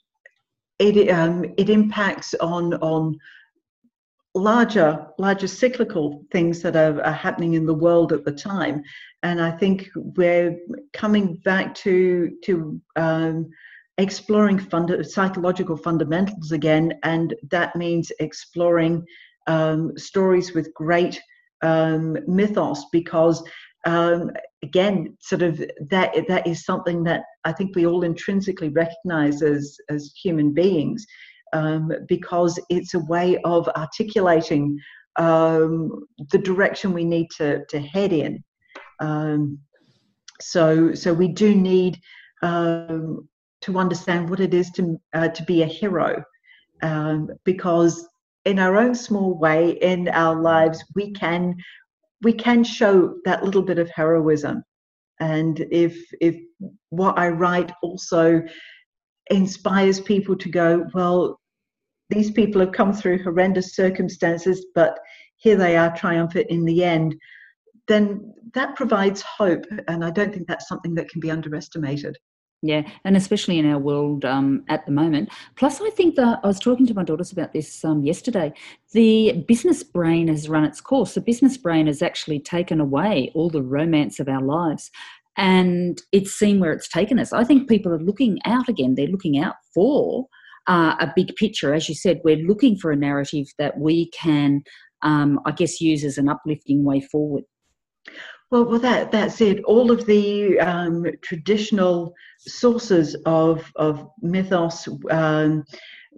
it 0.81 1.09
um, 1.09 1.45
it 1.57 1.71
impacts 1.71 2.35
on 2.35 2.75
on 2.75 3.17
larger 4.37 5.07
larger 5.19 5.47
cyclical 5.47 6.23
things 6.31 6.61
that 6.63 6.77
are, 6.77 7.03
are, 7.03 7.13
happening 7.13 7.55
in 7.55 7.65
the 7.65 7.75
world 7.75 8.13
at 8.13 8.25
the 8.25 8.33
time. 8.33 8.83
And 9.23 9.41
i 9.41 9.51
think 9.51 9.89
we're 9.95 10.59
coming 10.93 11.37
back 11.45 11.75
to 11.77 12.31
to 12.45 12.81
um, 12.97 13.51
exploring 13.99 14.59
funda- 14.59 15.03
psychological 15.05 15.77
fundamentals 15.77 16.53
again. 16.53 16.93
And 17.03 17.35
that 17.51 17.75
means 17.77 18.13
exploring 18.21 19.05
um, 19.47 19.97
stories 19.97 20.53
with 20.53 20.75
great 20.75 21.21
um, 21.63 22.19
mythos 22.27 22.85
because 22.93 23.43
um, 23.87 24.31
again 24.63 25.17
sort 25.21 25.43
of 25.43 25.59
that 25.89 26.13
that 26.29 26.47
is 26.47 26.65
something 26.65 27.05
that 27.05 27.23
i 27.45 27.53
think 27.53 27.77
we 27.77 27.87
all 27.87 28.03
intrinsically 28.03 28.71
recognize 28.71 29.43
as 29.43 29.79
as 29.91 30.13
human 30.21 30.53
beings 30.53 31.07
um, 31.57 31.93
because 32.07 32.61
it's 32.69 32.95
a 32.95 33.05
way 33.15 33.39
of 33.45 33.69
articulating 33.69 34.79
um, 35.17 36.07
the 36.33 36.39
direction 36.39 36.93
we 36.93 37.05
need 37.05 37.29
to, 37.39 37.65
to 37.71 37.81
head 37.81 38.13
in. 38.13 38.45
Um, 39.01 39.59
so, 40.41 40.95
so 40.95 41.15
we 41.15 41.29
do 41.29 41.55
need 41.55 41.99
um, 42.43 43.29
to 43.63 43.79
understand 43.79 44.29
what 44.29 44.41
it 44.41 44.53
is 44.53 44.71
to 44.73 45.01
uh, 45.15 45.29
to 45.29 45.43
be 45.45 45.63
a 45.63 45.67
hero, 45.67 46.23
um, 46.83 47.31
because 47.45 48.07
in 48.45 48.59
our 48.59 48.77
own 48.77 48.95
small 48.95 49.39
way 49.39 49.71
in 49.81 50.09
our 50.09 50.41
lives 50.41 50.85
we 50.95 51.13
can 51.13 51.55
we 52.23 52.33
can 52.33 52.63
show 52.63 53.15
that 53.25 53.45
little 53.45 53.63
bit 53.63 53.79
of 53.79 53.91
heroism, 53.91 54.63
and 55.21 55.67
if 55.71 55.97
if 56.21 56.37
what 56.91 57.19
I 57.19 57.29
write 57.29 57.73
also 57.83 58.43
inspires 59.31 60.01
people 60.01 60.37
to 60.37 60.49
go, 60.51 60.87
well, 60.95 61.41
these 62.11 62.31
people 62.31 62.61
have 62.61 62.73
come 62.73 62.93
through 62.93 63.23
horrendous 63.23 63.75
circumstances, 63.75 64.65
but 64.75 64.99
here 65.37 65.57
they 65.57 65.77
are 65.77 65.95
triumphant 65.97 66.47
in 66.49 66.65
the 66.65 66.85
end, 66.85 67.17
then 67.89 68.33
that 68.55 68.77
provides 68.77 69.23
hope. 69.23 69.65
And 69.89 70.05
I 70.05 70.11
don't 70.11 70.33
think 70.33 70.49
that's 70.49 70.69
something 70.69 70.95
that 70.95 71.09
can 71.09 71.21
be 71.21 71.31
underestimated. 71.31 72.17
Yeah, 72.63 72.89
and 73.05 73.17
especially 73.17 73.59
in 73.59 73.71
our 73.71 73.79
world 73.79 74.25
um, 74.25 74.65
at 74.69 74.87
the 74.87 74.93
moment. 74.93 75.31
Plus, 75.57 75.81
I 75.81 75.91
think 75.91 76.17
that 76.17 76.41
I 76.43 76.47
was 76.47 76.59
talking 76.59 76.87
to 76.87 76.95
my 76.95 77.05
daughters 77.05 77.31
about 77.31 77.53
this 77.53 77.85
um, 77.85 78.03
yesterday. 78.03 78.53
The 78.93 79.45
business 79.47 79.85
brain 79.85 80.29
has 80.29 80.49
run 80.49 80.65
its 80.65 80.81
course. 80.81 81.15
The 81.15 81.21
business 81.21 81.59
brain 81.59 81.87
has 81.87 82.01
actually 82.01 82.41
taken 82.41 82.81
away 82.81 83.31
all 83.35 83.51
the 83.51 83.63
romance 83.63 84.19
of 84.19 84.29
our 84.29 84.41
lives 84.41 84.91
and 85.37 86.01
it's 86.13 86.33
seen 86.33 86.61
where 86.61 86.73
it's 86.73 86.89
taken 86.89 87.19
us. 87.19 87.33
I 87.33 87.45
think 87.45 87.69
people 87.69 87.93
are 87.93 87.99
looking 87.99 88.39
out 88.47 88.69
again. 88.69 88.95
They're 88.95 89.07
looking 89.07 89.39
out 89.39 89.57
for 89.75 90.27
uh, 90.67 90.97
a 91.01 91.13
big 91.15 91.35
picture. 91.37 91.75
As 91.75 91.89
you 91.89 91.95
said, 91.95 92.21
we're 92.25 92.37
looking 92.37 92.77
for 92.77 92.91
a 92.91 92.97
narrative 92.97 93.47
that 93.59 93.79
we 93.79 94.11
can, 94.11 94.63
um, 95.03 95.41
I 95.45 95.53
guess, 95.53 95.81
use 95.81 96.05
as 96.05 96.19
an 96.19 96.29
uplifting 96.29 96.85
way 96.85 97.01
forward. 97.01 97.45
Well, 98.51 98.65
well, 98.65 98.79
that 98.79 99.11
that's 99.11 99.41
it. 99.41 99.63
All 99.65 99.91
of 99.91 100.07
the 100.07 100.61
um, 100.61 101.05
traditional 101.23 102.15
sources 102.39 103.17
of 103.27 103.73
of 103.75 104.09
mythos 104.23 104.89
um, 105.11 105.65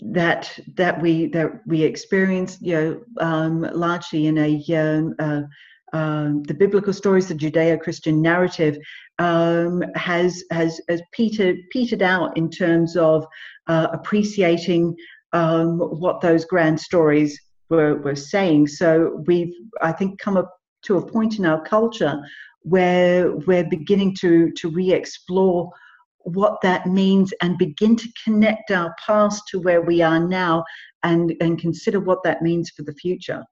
that 0.01 0.59
that 0.75 1.01
we 1.01 1.29
that 1.29 1.67
we 1.67 1.83
experience, 1.83 2.59
you 2.61 2.75
know, 2.75 3.01
um, 3.21 3.63
largely 3.73 4.27
in 4.27 4.37
a 4.37 5.15
uh, 5.19 5.43
um, 5.93 6.43
the 6.45 6.55
biblical 6.55 6.93
stories, 6.93 7.29
the 7.29 7.35
Judeo-Christian 7.35 8.21
narrative, 8.21 8.79
um, 9.19 9.83
has 9.95 10.45
has 10.51 10.81
has 10.89 11.03
petered 11.13 11.57
petered 11.71 12.03
out 12.03 12.37
in 12.37 12.51
terms 12.51 12.97
of 12.97 13.27
uh, 13.67 13.89
appreciating 13.93 14.95
um, 15.33 15.79
what 15.79 16.21
those 16.21 16.45
grand 16.45 16.81
stories 16.81 17.41
were 17.71 17.97
were 17.97 18.17
saying. 18.17 18.69
So 18.69 19.23
we've 19.27 19.55
I 19.81 19.93
think 19.93 20.19
come 20.19 20.37
up 20.37 20.51
to 20.83 20.99
a 20.99 21.07
point 21.07 21.39
in 21.39 21.47
our 21.47 21.63
culture 21.63 22.21
where 22.63 23.33
we're 23.37 23.69
beginning 23.69 24.15
to 24.21 24.51
to 24.53 24.71
re-explore 24.71 25.71
what 26.19 26.61
that 26.63 26.87
means 26.87 27.33
and 27.41 27.57
begin 27.57 27.97
to 27.97 28.09
connect 28.23 28.71
our 28.71 28.95
past 29.05 29.45
to 29.49 29.59
where 29.59 29.81
we 29.81 30.03
are 30.03 30.21
now 30.21 30.65
and 31.03 31.35
and 31.41 31.59
consider 31.59 32.01
what 32.01 32.23
that 32.25 32.43
means 32.43 32.71
for 32.71 32.83
the 32.83 32.95
future. 32.95 33.45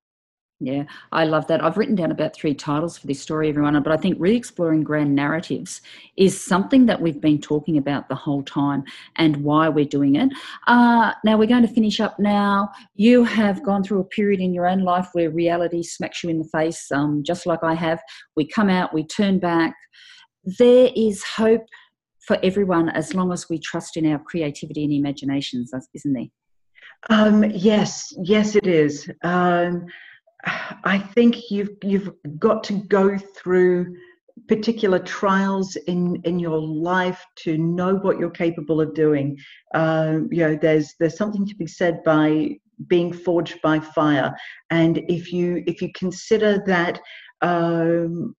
Yeah, 0.58 0.84
I 1.12 1.24
love 1.24 1.46
that. 1.48 1.62
I've 1.62 1.76
written 1.76 1.96
down 1.96 2.10
about 2.10 2.34
three 2.34 2.54
titles 2.54 2.96
for 2.96 3.06
this 3.06 3.20
story, 3.20 3.50
everyone, 3.50 3.80
but 3.82 3.92
I 3.92 3.98
think 3.98 4.16
re 4.18 4.34
exploring 4.34 4.84
grand 4.84 5.14
narratives 5.14 5.82
is 6.16 6.40
something 6.40 6.86
that 6.86 6.98
we've 6.98 7.20
been 7.20 7.42
talking 7.42 7.76
about 7.76 8.08
the 8.08 8.14
whole 8.14 8.42
time 8.42 8.84
and 9.16 9.36
why 9.44 9.68
we're 9.68 9.84
doing 9.84 10.16
it. 10.16 10.30
Uh, 10.66 11.12
now, 11.24 11.36
we're 11.36 11.46
going 11.46 11.66
to 11.66 11.68
finish 11.68 12.00
up 12.00 12.18
now. 12.18 12.70
You 12.94 13.22
have 13.24 13.62
gone 13.62 13.82
through 13.82 14.00
a 14.00 14.04
period 14.04 14.40
in 14.40 14.54
your 14.54 14.66
own 14.66 14.80
life 14.80 15.10
where 15.12 15.28
reality 15.28 15.82
smacks 15.82 16.24
you 16.24 16.30
in 16.30 16.38
the 16.38 16.48
face, 16.48 16.90
um, 16.90 17.22
just 17.22 17.44
like 17.44 17.62
I 17.62 17.74
have. 17.74 18.00
We 18.34 18.48
come 18.48 18.70
out, 18.70 18.94
we 18.94 19.04
turn 19.06 19.38
back. 19.38 19.74
There 20.58 20.88
is 20.96 21.22
hope 21.22 21.66
for 22.20 22.38
everyone 22.42 22.88
as 22.88 23.12
long 23.12 23.30
as 23.30 23.50
we 23.50 23.58
trust 23.58 23.98
in 23.98 24.10
our 24.10 24.18
creativity 24.18 24.84
and 24.84 24.92
imaginations, 24.94 25.70
isn't 25.94 26.12
there? 26.14 26.28
Um, 27.10 27.44
yes, 27.44 28.12
yes, 28.22 28.56
it 28.56 28.66
is. 28.66 29.10
Um, 29.22 29.86
I 30.84 30.98
think 30.98 31.50
you've 31.50 31.70
you've 31.82 32.10
got 32.38 32.64
to 32.64 32.74
go 32.74 33.18
through 33.18 33.96
particular 34.48 34.98
trials 34.98 35.76
in 35.86 36.20
in 36.24 36.38
your 36.38 36.60
life 36.60 37.24
to 37.44 37.56
know 37.58 37.96
what 37.96 38.18
you're 38.18 38.30
capable 38.30 38.80
of 38.80 38.94
doing. 38.94 39.38
Uh, 39.74 40.20
you 40.30 40.42
know, 40.42 40.58
there's 40.60 40.94
there's 41.00 41.16
something 41.16 41.46
to 41.46 41.54
be 41.56 41.66
said 41.66 42.02
by 42.04 42.58
being 42.88 43.12
forged 43.12 43.60
by 43.62 43.80
fire, 43.80 44.34
and 44.70 44.98
if 45.08 45.32
you 45.32 45.62
if 45.66 45.80
you 45.82 45.90
consider 45.94 46.62
that. 46.66 47.00
Um, 47.42 48.34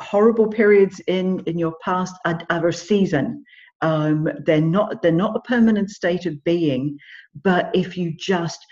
horrible 0.00 0.46
periods 0.46 1.00
in 1.08 1.40
in 1.46 1.58
your 1.58 1.74
past 1.84 2.14
are, 2.24 2.38
are 2.50 2.68
a 2.68 2.72
season 2.72 3.44
um, 3.82 4.28
they're 4.44 4.60
not 4.60 5.02
they're 5.02 5.12
not 5.12 5.36
a 5.36 5.40
permanent 5.40 5.90
state 5.90 6.26
of 6.26 6.42
being 6.44 6.96
but 7.42 7.70
if 7.74 7.96
you 7.96 8.14
just 8.16 8.64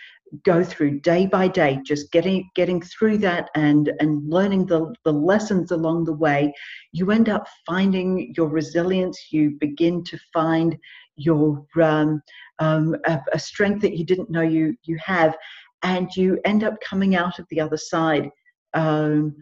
go 0.45 0.63
through 0.63 1.01
day 1.01 1.27
by 1.27 1.47
day 1.47 1.79
just 1.85 2.11
getting 2.11 2.49
getting 2.55 2.81
through 2.83 3.17
that 3.17 3.49
and 3.55 3.93
and 4.01 4.29
learning 4.29 4.67
the 4.67 4.93
the 5.05 5.13
lessons 5.13 5.71
along 5.71 6.05
the 6.05 6.13
way 6.13 6.53
you 6.93 7.11
end 7.11 7.29
up 7.29 7.47
finding 7.67 8.33
your 8.37 8.49
resilience. 8.49 9.33
You 9.33 9.57
begin 9.61 10.03
to 10.05 10.19
find 10.33 10.77
your 11.17 11.65
um, 11.81 12.21
um, 12.59 12.97
a, 13.07 13.21
a, 13.33 13.39
strength 13.39 13.81
that 13.83 13.97
you 13.97 14.05
didn't 14.05 14.31
know 14.31 14.43
you 14.43 14.77
you 14.85 14.99
have 15.05 15.37
and 15.83 16.15
you 16.17 16.39
end 16.45 16.65
up 16.65 16.75
coming 16.81 17.15
out 17.15 17.39
of 17.39 17.47
the 17.51 17.61
other 17.61 17.77
side 17.77 18.29
um, 18.75 19.35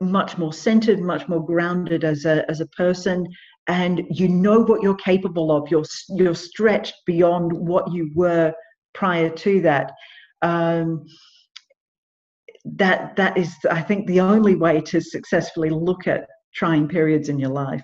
much 0.00 0.36
more 0.36 0.52
centered 0.52 1.00
much 1.00 1.28
more 1.28 1.44
grounded 1.44 2.04
as 2.04 2.24
a 2.24 2.48
as 2.50 2.60
a 2.60 2.66
person 2.68 3.26
and 3.66 4.02
you 4.10 4.28
know 4.28 4.60
what 4.60 4.82
you're 4.82 4.96
capable 4.96 5.50
of. 5.50 5.70
You're 5.70 5.84
you're 6.10 6.34
stretched 6.34 6.94
beyond 7.06 7.52
what 7.52 7.92
you 7.92 8.10
were 8.14 8.52
prior 8.94 9.30
to 9.30 9.60
that. 9.62 9.92
Um, 10.42 11.06
that 12.64 13.14
that 13.16 13.36
is, 13.36 13.54
I 13.70 13.82
think, 13.82 14.06
the 14.06 14.20
only 14.20 14.54
way 14.54 14.80
to 14.80 15.00
successfully 15.00 15.70
look 15.70 16.06
at 16.06 16.26
trying 16.54 16.88
periods 16.88 17.28
in 17.28 17.38
your 17.38 17.50
life. 17.50 17.82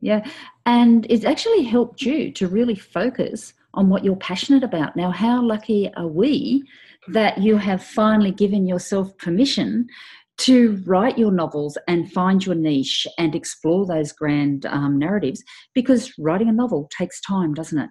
Yeah, 0.00 0.26
and 0.66 1.06
it's 1.08 1.24
actually 1.24 1.62
helped 1.62 2.02
you 2.02 2.32
to 2.32 2.48
really 2.48 2.74
focus 2.74 3.54
on 3.74 3.88
what 3.88 4.04
you're 4.04 4.16
passionate 4.16 4.64
about. 4.64 4.96
Now, 4.96 5.10
how 5.10 5.42
lucky 5.42 5.90
are 5.96 6.08
we 6.08 6.64
that 7.08 7.38
you 7.38 7.56
have 7.56 7.82
finally 7.82 8.30
given 8.30 8.66
yourself 8.66 9.16
permission 9.18 9.86
to 10.38 10.82
write 10.86 11.18
your 11.18 11.30
novels 11.30 11.76
and 11.86 12.10
find 12.12 12.44
your 12.44 12.54
niche 12.54 13.06
and 13.18 13.34
explore 13.34 13.86
those 13.86 14.12
grand 14.12 14.64
um, 14.66 14.98
narratives 14.98 15.42
because 15.74 16.12
writing 16.18 16.48
a 16.48 16.52
novel 16.52 16.88
takes 16.96 17.20
time, 17.20 17.52
doesn't 17.52 17.78
it? 17.78 17.90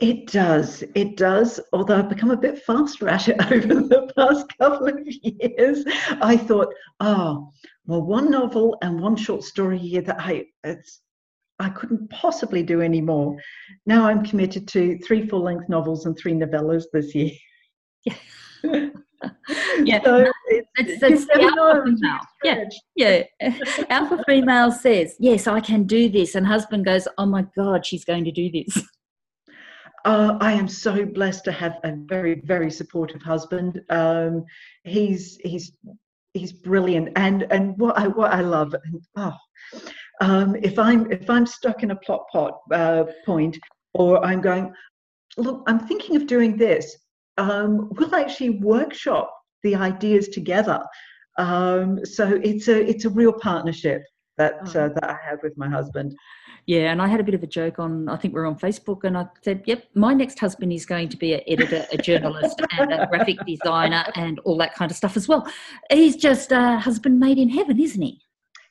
It 0.00 0.28
does. 0.28 0.82
It 0.94 1.16
does. 1.16 1.60
Although 1.72 1.98
I've 1.98 2.08
become 2.08 2.30
a 2.30 2.36
bit 2.36 2.62
faster 2.62 3.08
at 3.16 3.28
it 3.28 3.40
over 3.52 3.74
the 3.74 4.12
past 4.16 4.46
couple 4.58 4.88
of 4.88 4.98
years. 5.04 5.84
I 6.22 6.36
thought, 6.36 6.72
oh, 7.00 7.52
well, 7.86 8.02
one 8.02 8.30
novel 8.30 8.78
and 8.82 9.00
one 9.00 9.16
short 9.16 9.42
story 9.44 9.76
a 9.76 9.80
year 9.80 10.02
that 10.02 10.16
I 10.18 10.46
it's 10.64 11.00
I 11.58 11.68
couldn't 11.68 12.08
possibly 12.08 12.62
do 12.62 12.80
any 12.80 13.02
more. 13.02 13.36
Now 13.84 14.06
I'm 14.06 14.24
committed 14.24 14.66
to 14.68 14.98
three 15.00 15.26
full 15.26 15.42
length 15.42 15.68
novels 15.68 16.06
and 16.06 16.16
three 16.16 16.32
novellas 16.32 16.84
this 16.92 17.14
year. 17.14 17.32
Yeah. 18.06 18.14
yeah, 19.84 20.02
so 20.02 20.30
it's, 20.46 21.02
it's, 21.02 21.28
alpha 21.30 21.82
female. 21.84 22.18
Yeah, 22.42 22.64
yeah. 22.96 23.22
alpha 23.90 24.24
female 24.26 24.72
says, 24.72 25.16
"Yes, 25.18 25.46
I 25.46 25.60
can 25.60 25.84
do 25.84 26.08
this," 26.08 26.34
and 26.34 26.46
husband 26.46 26.86
goes, 26.86 27.06
"Oh 27.18 27.26
my 27.26 27.44
God, 27.56 27.84
she's 27.84 28.04
going 28.04 28.24
to 28.24 28.32
do 28.32 28.50
this." 28.50 28.82
Uh, 30.04 30.38
I 30.40 30.52
am 30.52 30.68
so 30.68 31.04
blessed 31.04 31.44
to 31.44 31.52
have 31.52 31.78
a 31.84 31.92
very, 31.94 32.40
very 32.44 32.70
supportive 32.70 33.22
husband. 33.22 33.82
Um, 33.90 34.44
he's 34.84 35.36
he's 35.42 35.72
he's 36.32 36.52
brilliant, 36.52 37.10
and 37.16 37.46
and 37.50 37.76
what 37.78 37.98
I 37.98 38.06
what 38.06 38.32
I 38.32 38.40
love. 38.40 38.74
Oh, 39.16 39.36
um, 40.20 40.56
if 40.56 40.78
I'm 40.78 41.10
if 41.10 41.28
I'm 41.28 41.46
stuck 41.46 41.82
in 41.82 41.90
a 41.90 41.96
plot 41.96 42.24
pot 42.32 42.58
uh, 42.72 43.04
point, 43.26 43.58
or 43.92 44.24
I'm 44.24 44.40
going, 44.40 44.72
look, 45.36 45.62
I'm 45.66 45.80
thinking 45.80 46.16
of 46.16 46.26
doing 46.26 46.56
this. 46.56 46.96
Um, 47.36 47.90
we'll 47.92 48.14
actually 48.14 48.50
workshop 48.50 49.34
the 49.62 49.74
ideas 49.74 50.28
together. 50.28 50.82
Um, 51.38 52.04
so 52.04 52.40
it's 52.42 52.68
a 52.68 52.88
it's 52.88 53.04
a 53.04 53.10
real 53.10 53.32
partnership 53.32 54.02
that 54.40 54.74
oh. 54.74 54.80
uh, 54.80 54.88
that 54.88 55.04
I 55.04 55.18
have 55.28 55.40
with 55.42 55.56
my 55.56 55.68
husband. 55.68 56.16
Yeah, 56.66 56.92
and 56.92 57.00
I 57.02 57.08
had 57.08 57.20
a 57.20 57.24
bit 57.24 57.34
of 57.34 57.42
a 57.42 57.46
joke 57.46 57.78
on, 57.78 58.08
I 58.08 58.16
think 58.16 58.34
we 58.34 58.40
are 58.40 58.46
on 58.46 58.58
Facebook, 58.58 59.04
and 59.04 59.16
I 59.16 59.26
said, 59.42 59.62
yep, 59.66 59.84
my 59.94 60.12
next 60.12 60.38
husband 60.38 60.72
is 60.72 60.86
going 60.86 61.08
to 61.08 61.16
be 61.16 61.32
an 61.32 61.40
editor, 61.46 61.86
a 61.92 61.96
journalist, 61.96 62.60
and 62.78 62.92
a 62.92 63.06
graphic 63.06 63.38
designer, 63.46 64.04
and 64.14 64.38
all 64.40 64.58
that 64.58 64.74
kind 64.74 64.90
of 64.90 64.96
stuff 64.96 65.16
as 65.16 65.26
well. 65.26 65.46
He's 65.90 66.16
just 66.16 66.52
a 66.52 66.78
husband 66.78 67.18
made 67.18 67.38
in 67.38 67.48
heaven, 67.48 67.80
isn't 67.80 68.02
he? 68.02 68.20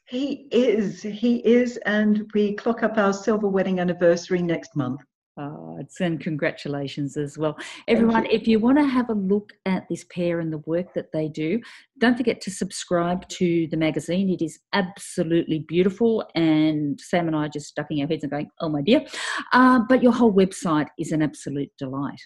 He 0.07 0.47
is, 0.51 1.01
he 1.01 1.37
is, 1.37 1.77
and 1.85 2.29
we 2.33 2.55
clock 2.55 2.83
up 2.83 2.97
our 2.97 3.13
silver 3.13 3.47
wedding 3.47 3.79
anniversary 3.79 4.41
next 4.41 4.75
month. 4.75 5.01
Oh, 5.39 5.79
and 6.01 6.19
congratulations 6.19 7.15
as 7.15 7.37
well. 7.37 7.57
Everyone, 7.87 8.25
if 8.25 8.45
you 8.45 8.59
want 8.59 8.77
to 8.77 8.83
have 8.83 9.09
a 9.09 9.13
look 9.13 9.53
at 9.65 9.87
this 9.89 10.03
pair 10.13 10.41
and 10.41 10.51
the 10.51 10.57
work 10.65 10.93
that 10.95 11.13
they 11.13 11.29
do, 11.29 11.61
don't 11.97 12.17
forget 12.17 12.41
to 12.41 12.51
subscribe 12.51 13.25
to 13.29 13.65
the 13.71 13.77
magazine. 13.77 14.29
It 14.29 14.41
is 14.41 14.59
absolutely 14.73 15.59
beautiful. 15.59 16.29
And 16.35 16.99
Sam 16.99 17.27
and 17.27 17.37
I 17.37 17.45
are 17.45 17.49
just 17.49 17.73
ducking 17.73 18.01
our 18.01 18.07
heads 18.07 18.23
and 18.23 18.31
going, 18.31 18.49
oh 18.59 18.67
my 18.67 18.81
dear. 18.81 19.05
Uh, 19.53 19.79
but 19.87 20.03
your 20.03 20.11
whole 20.11 20.33
website 20.33 20.87
is 20.99 21.13
an 21.13 21.21
absolute 21.21 21.71
delight. 21.77 22.19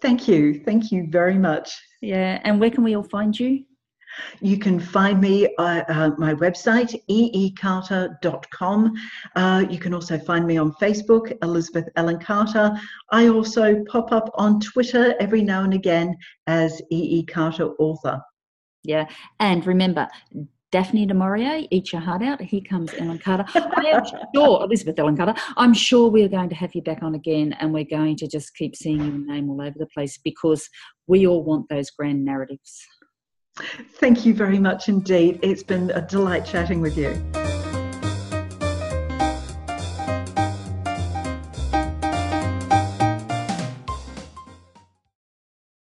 Thank 0.00 0.26
you. 0.26 0.62
Thank 0.64 0.90
you 0.90 1.08
very 1.10 1.36
much. 1.36 1.70
Yeah. 2.00 2.40
And 2.44 2.58
where 2.58 2.70
can 2.70 2.84
we 2.84 2.96
all 2.96 3.02
find 3.02 3.38
you? 3.38 3.64
You 4.40 4.58
can 4.58 4.80
find 4.80 5.20
me 5.20 5.54
uh, 5.58 5.82
uh, 5.88 6.10
my 6.18 6.34
website, 6.34 6.94
eecarter.com. 7.08 8.94
Uh, 9.36 9.64
you 9.68 9.78
can 9.78 9.94
also 9.94 10.18
find 10.18 10.46
me 10.46 10.56
on 10.56 10.72
Facebook, 10.74 11.36
Elizabeth 11.42 11.88
Ellen 11.96 12.18
Carter. 12.18 12.72
I 13.10 13.28
also 13.28 13.82
pop 13.84 14.12
up 14.12 14.30
on 14.34 14.60
Twitter 14.60 15.14
every 15.20 15.42
now 15.42 15.62
and 15.62 15.74
again 15.74 16.16
as 16.46 16.80
EE 16.90 17.24
Carter 17.24 17.70
author. 17.78 18.20
Yeah, 18.82 19.08
and 19.40 19.66
remember, 19.66 20.08
Daphne 20.72 21.04
du 21.04 21.14
Maurier, 21.14 21.66
eat 21.70 21.92
your 21.92 22.00
heart 22.00 22.22
out. 22.22 22.40
Here 22.40 22.60
comes 22.60 22.94
Ellen 22.94 23.18
Carter. 23.18 23.44
I 23.54 23.86
am 23.92 24.04
sure, 24.34 24.62
Elizabeth 24.62 24.98
Ellen 24.98 25.16
Carter, 25.16 25.34
I'm 25.56 25.74
sure 25.74 26.08
we're 26.08 26.28
going 26.28 26.48
to 26.48 26.54
have 26.54 26.74
you 26.74 26.82
back 26.82 27.02
on 27.02 27.16
again 27.16 27.54
and 27.58 27.72
we're 27.72 27.84
going 27.84 28.16
to 28.16 28.28
just 28.28 28.54
keep 28.54 28.76
seeing 28.76 28.98
your 28.98 29.34
name 29.34 29.50
all 29.50 29.60
over 29.60 29.76
the 29.76 29.88
place 29.88 30.18
because 30.22 30.68
we 31.08 31.26
all 31.26 31.42
want 31.42 31.68
those 31.68 31.90
grand 31.90 32.24
narratives. 32.24 32.86
Thank 33.94 34.24
you 34.24 34.34
very 34.34 34.58
much 34.58 34.88
indeed. 34.88 35.38
It's 35.42 35.62
been 35.62 35.90
a 35.90 36.00
delight 36.00 36.44
chatting 36.44 36.80
with 36.80 36.96
you. 36.96 37.39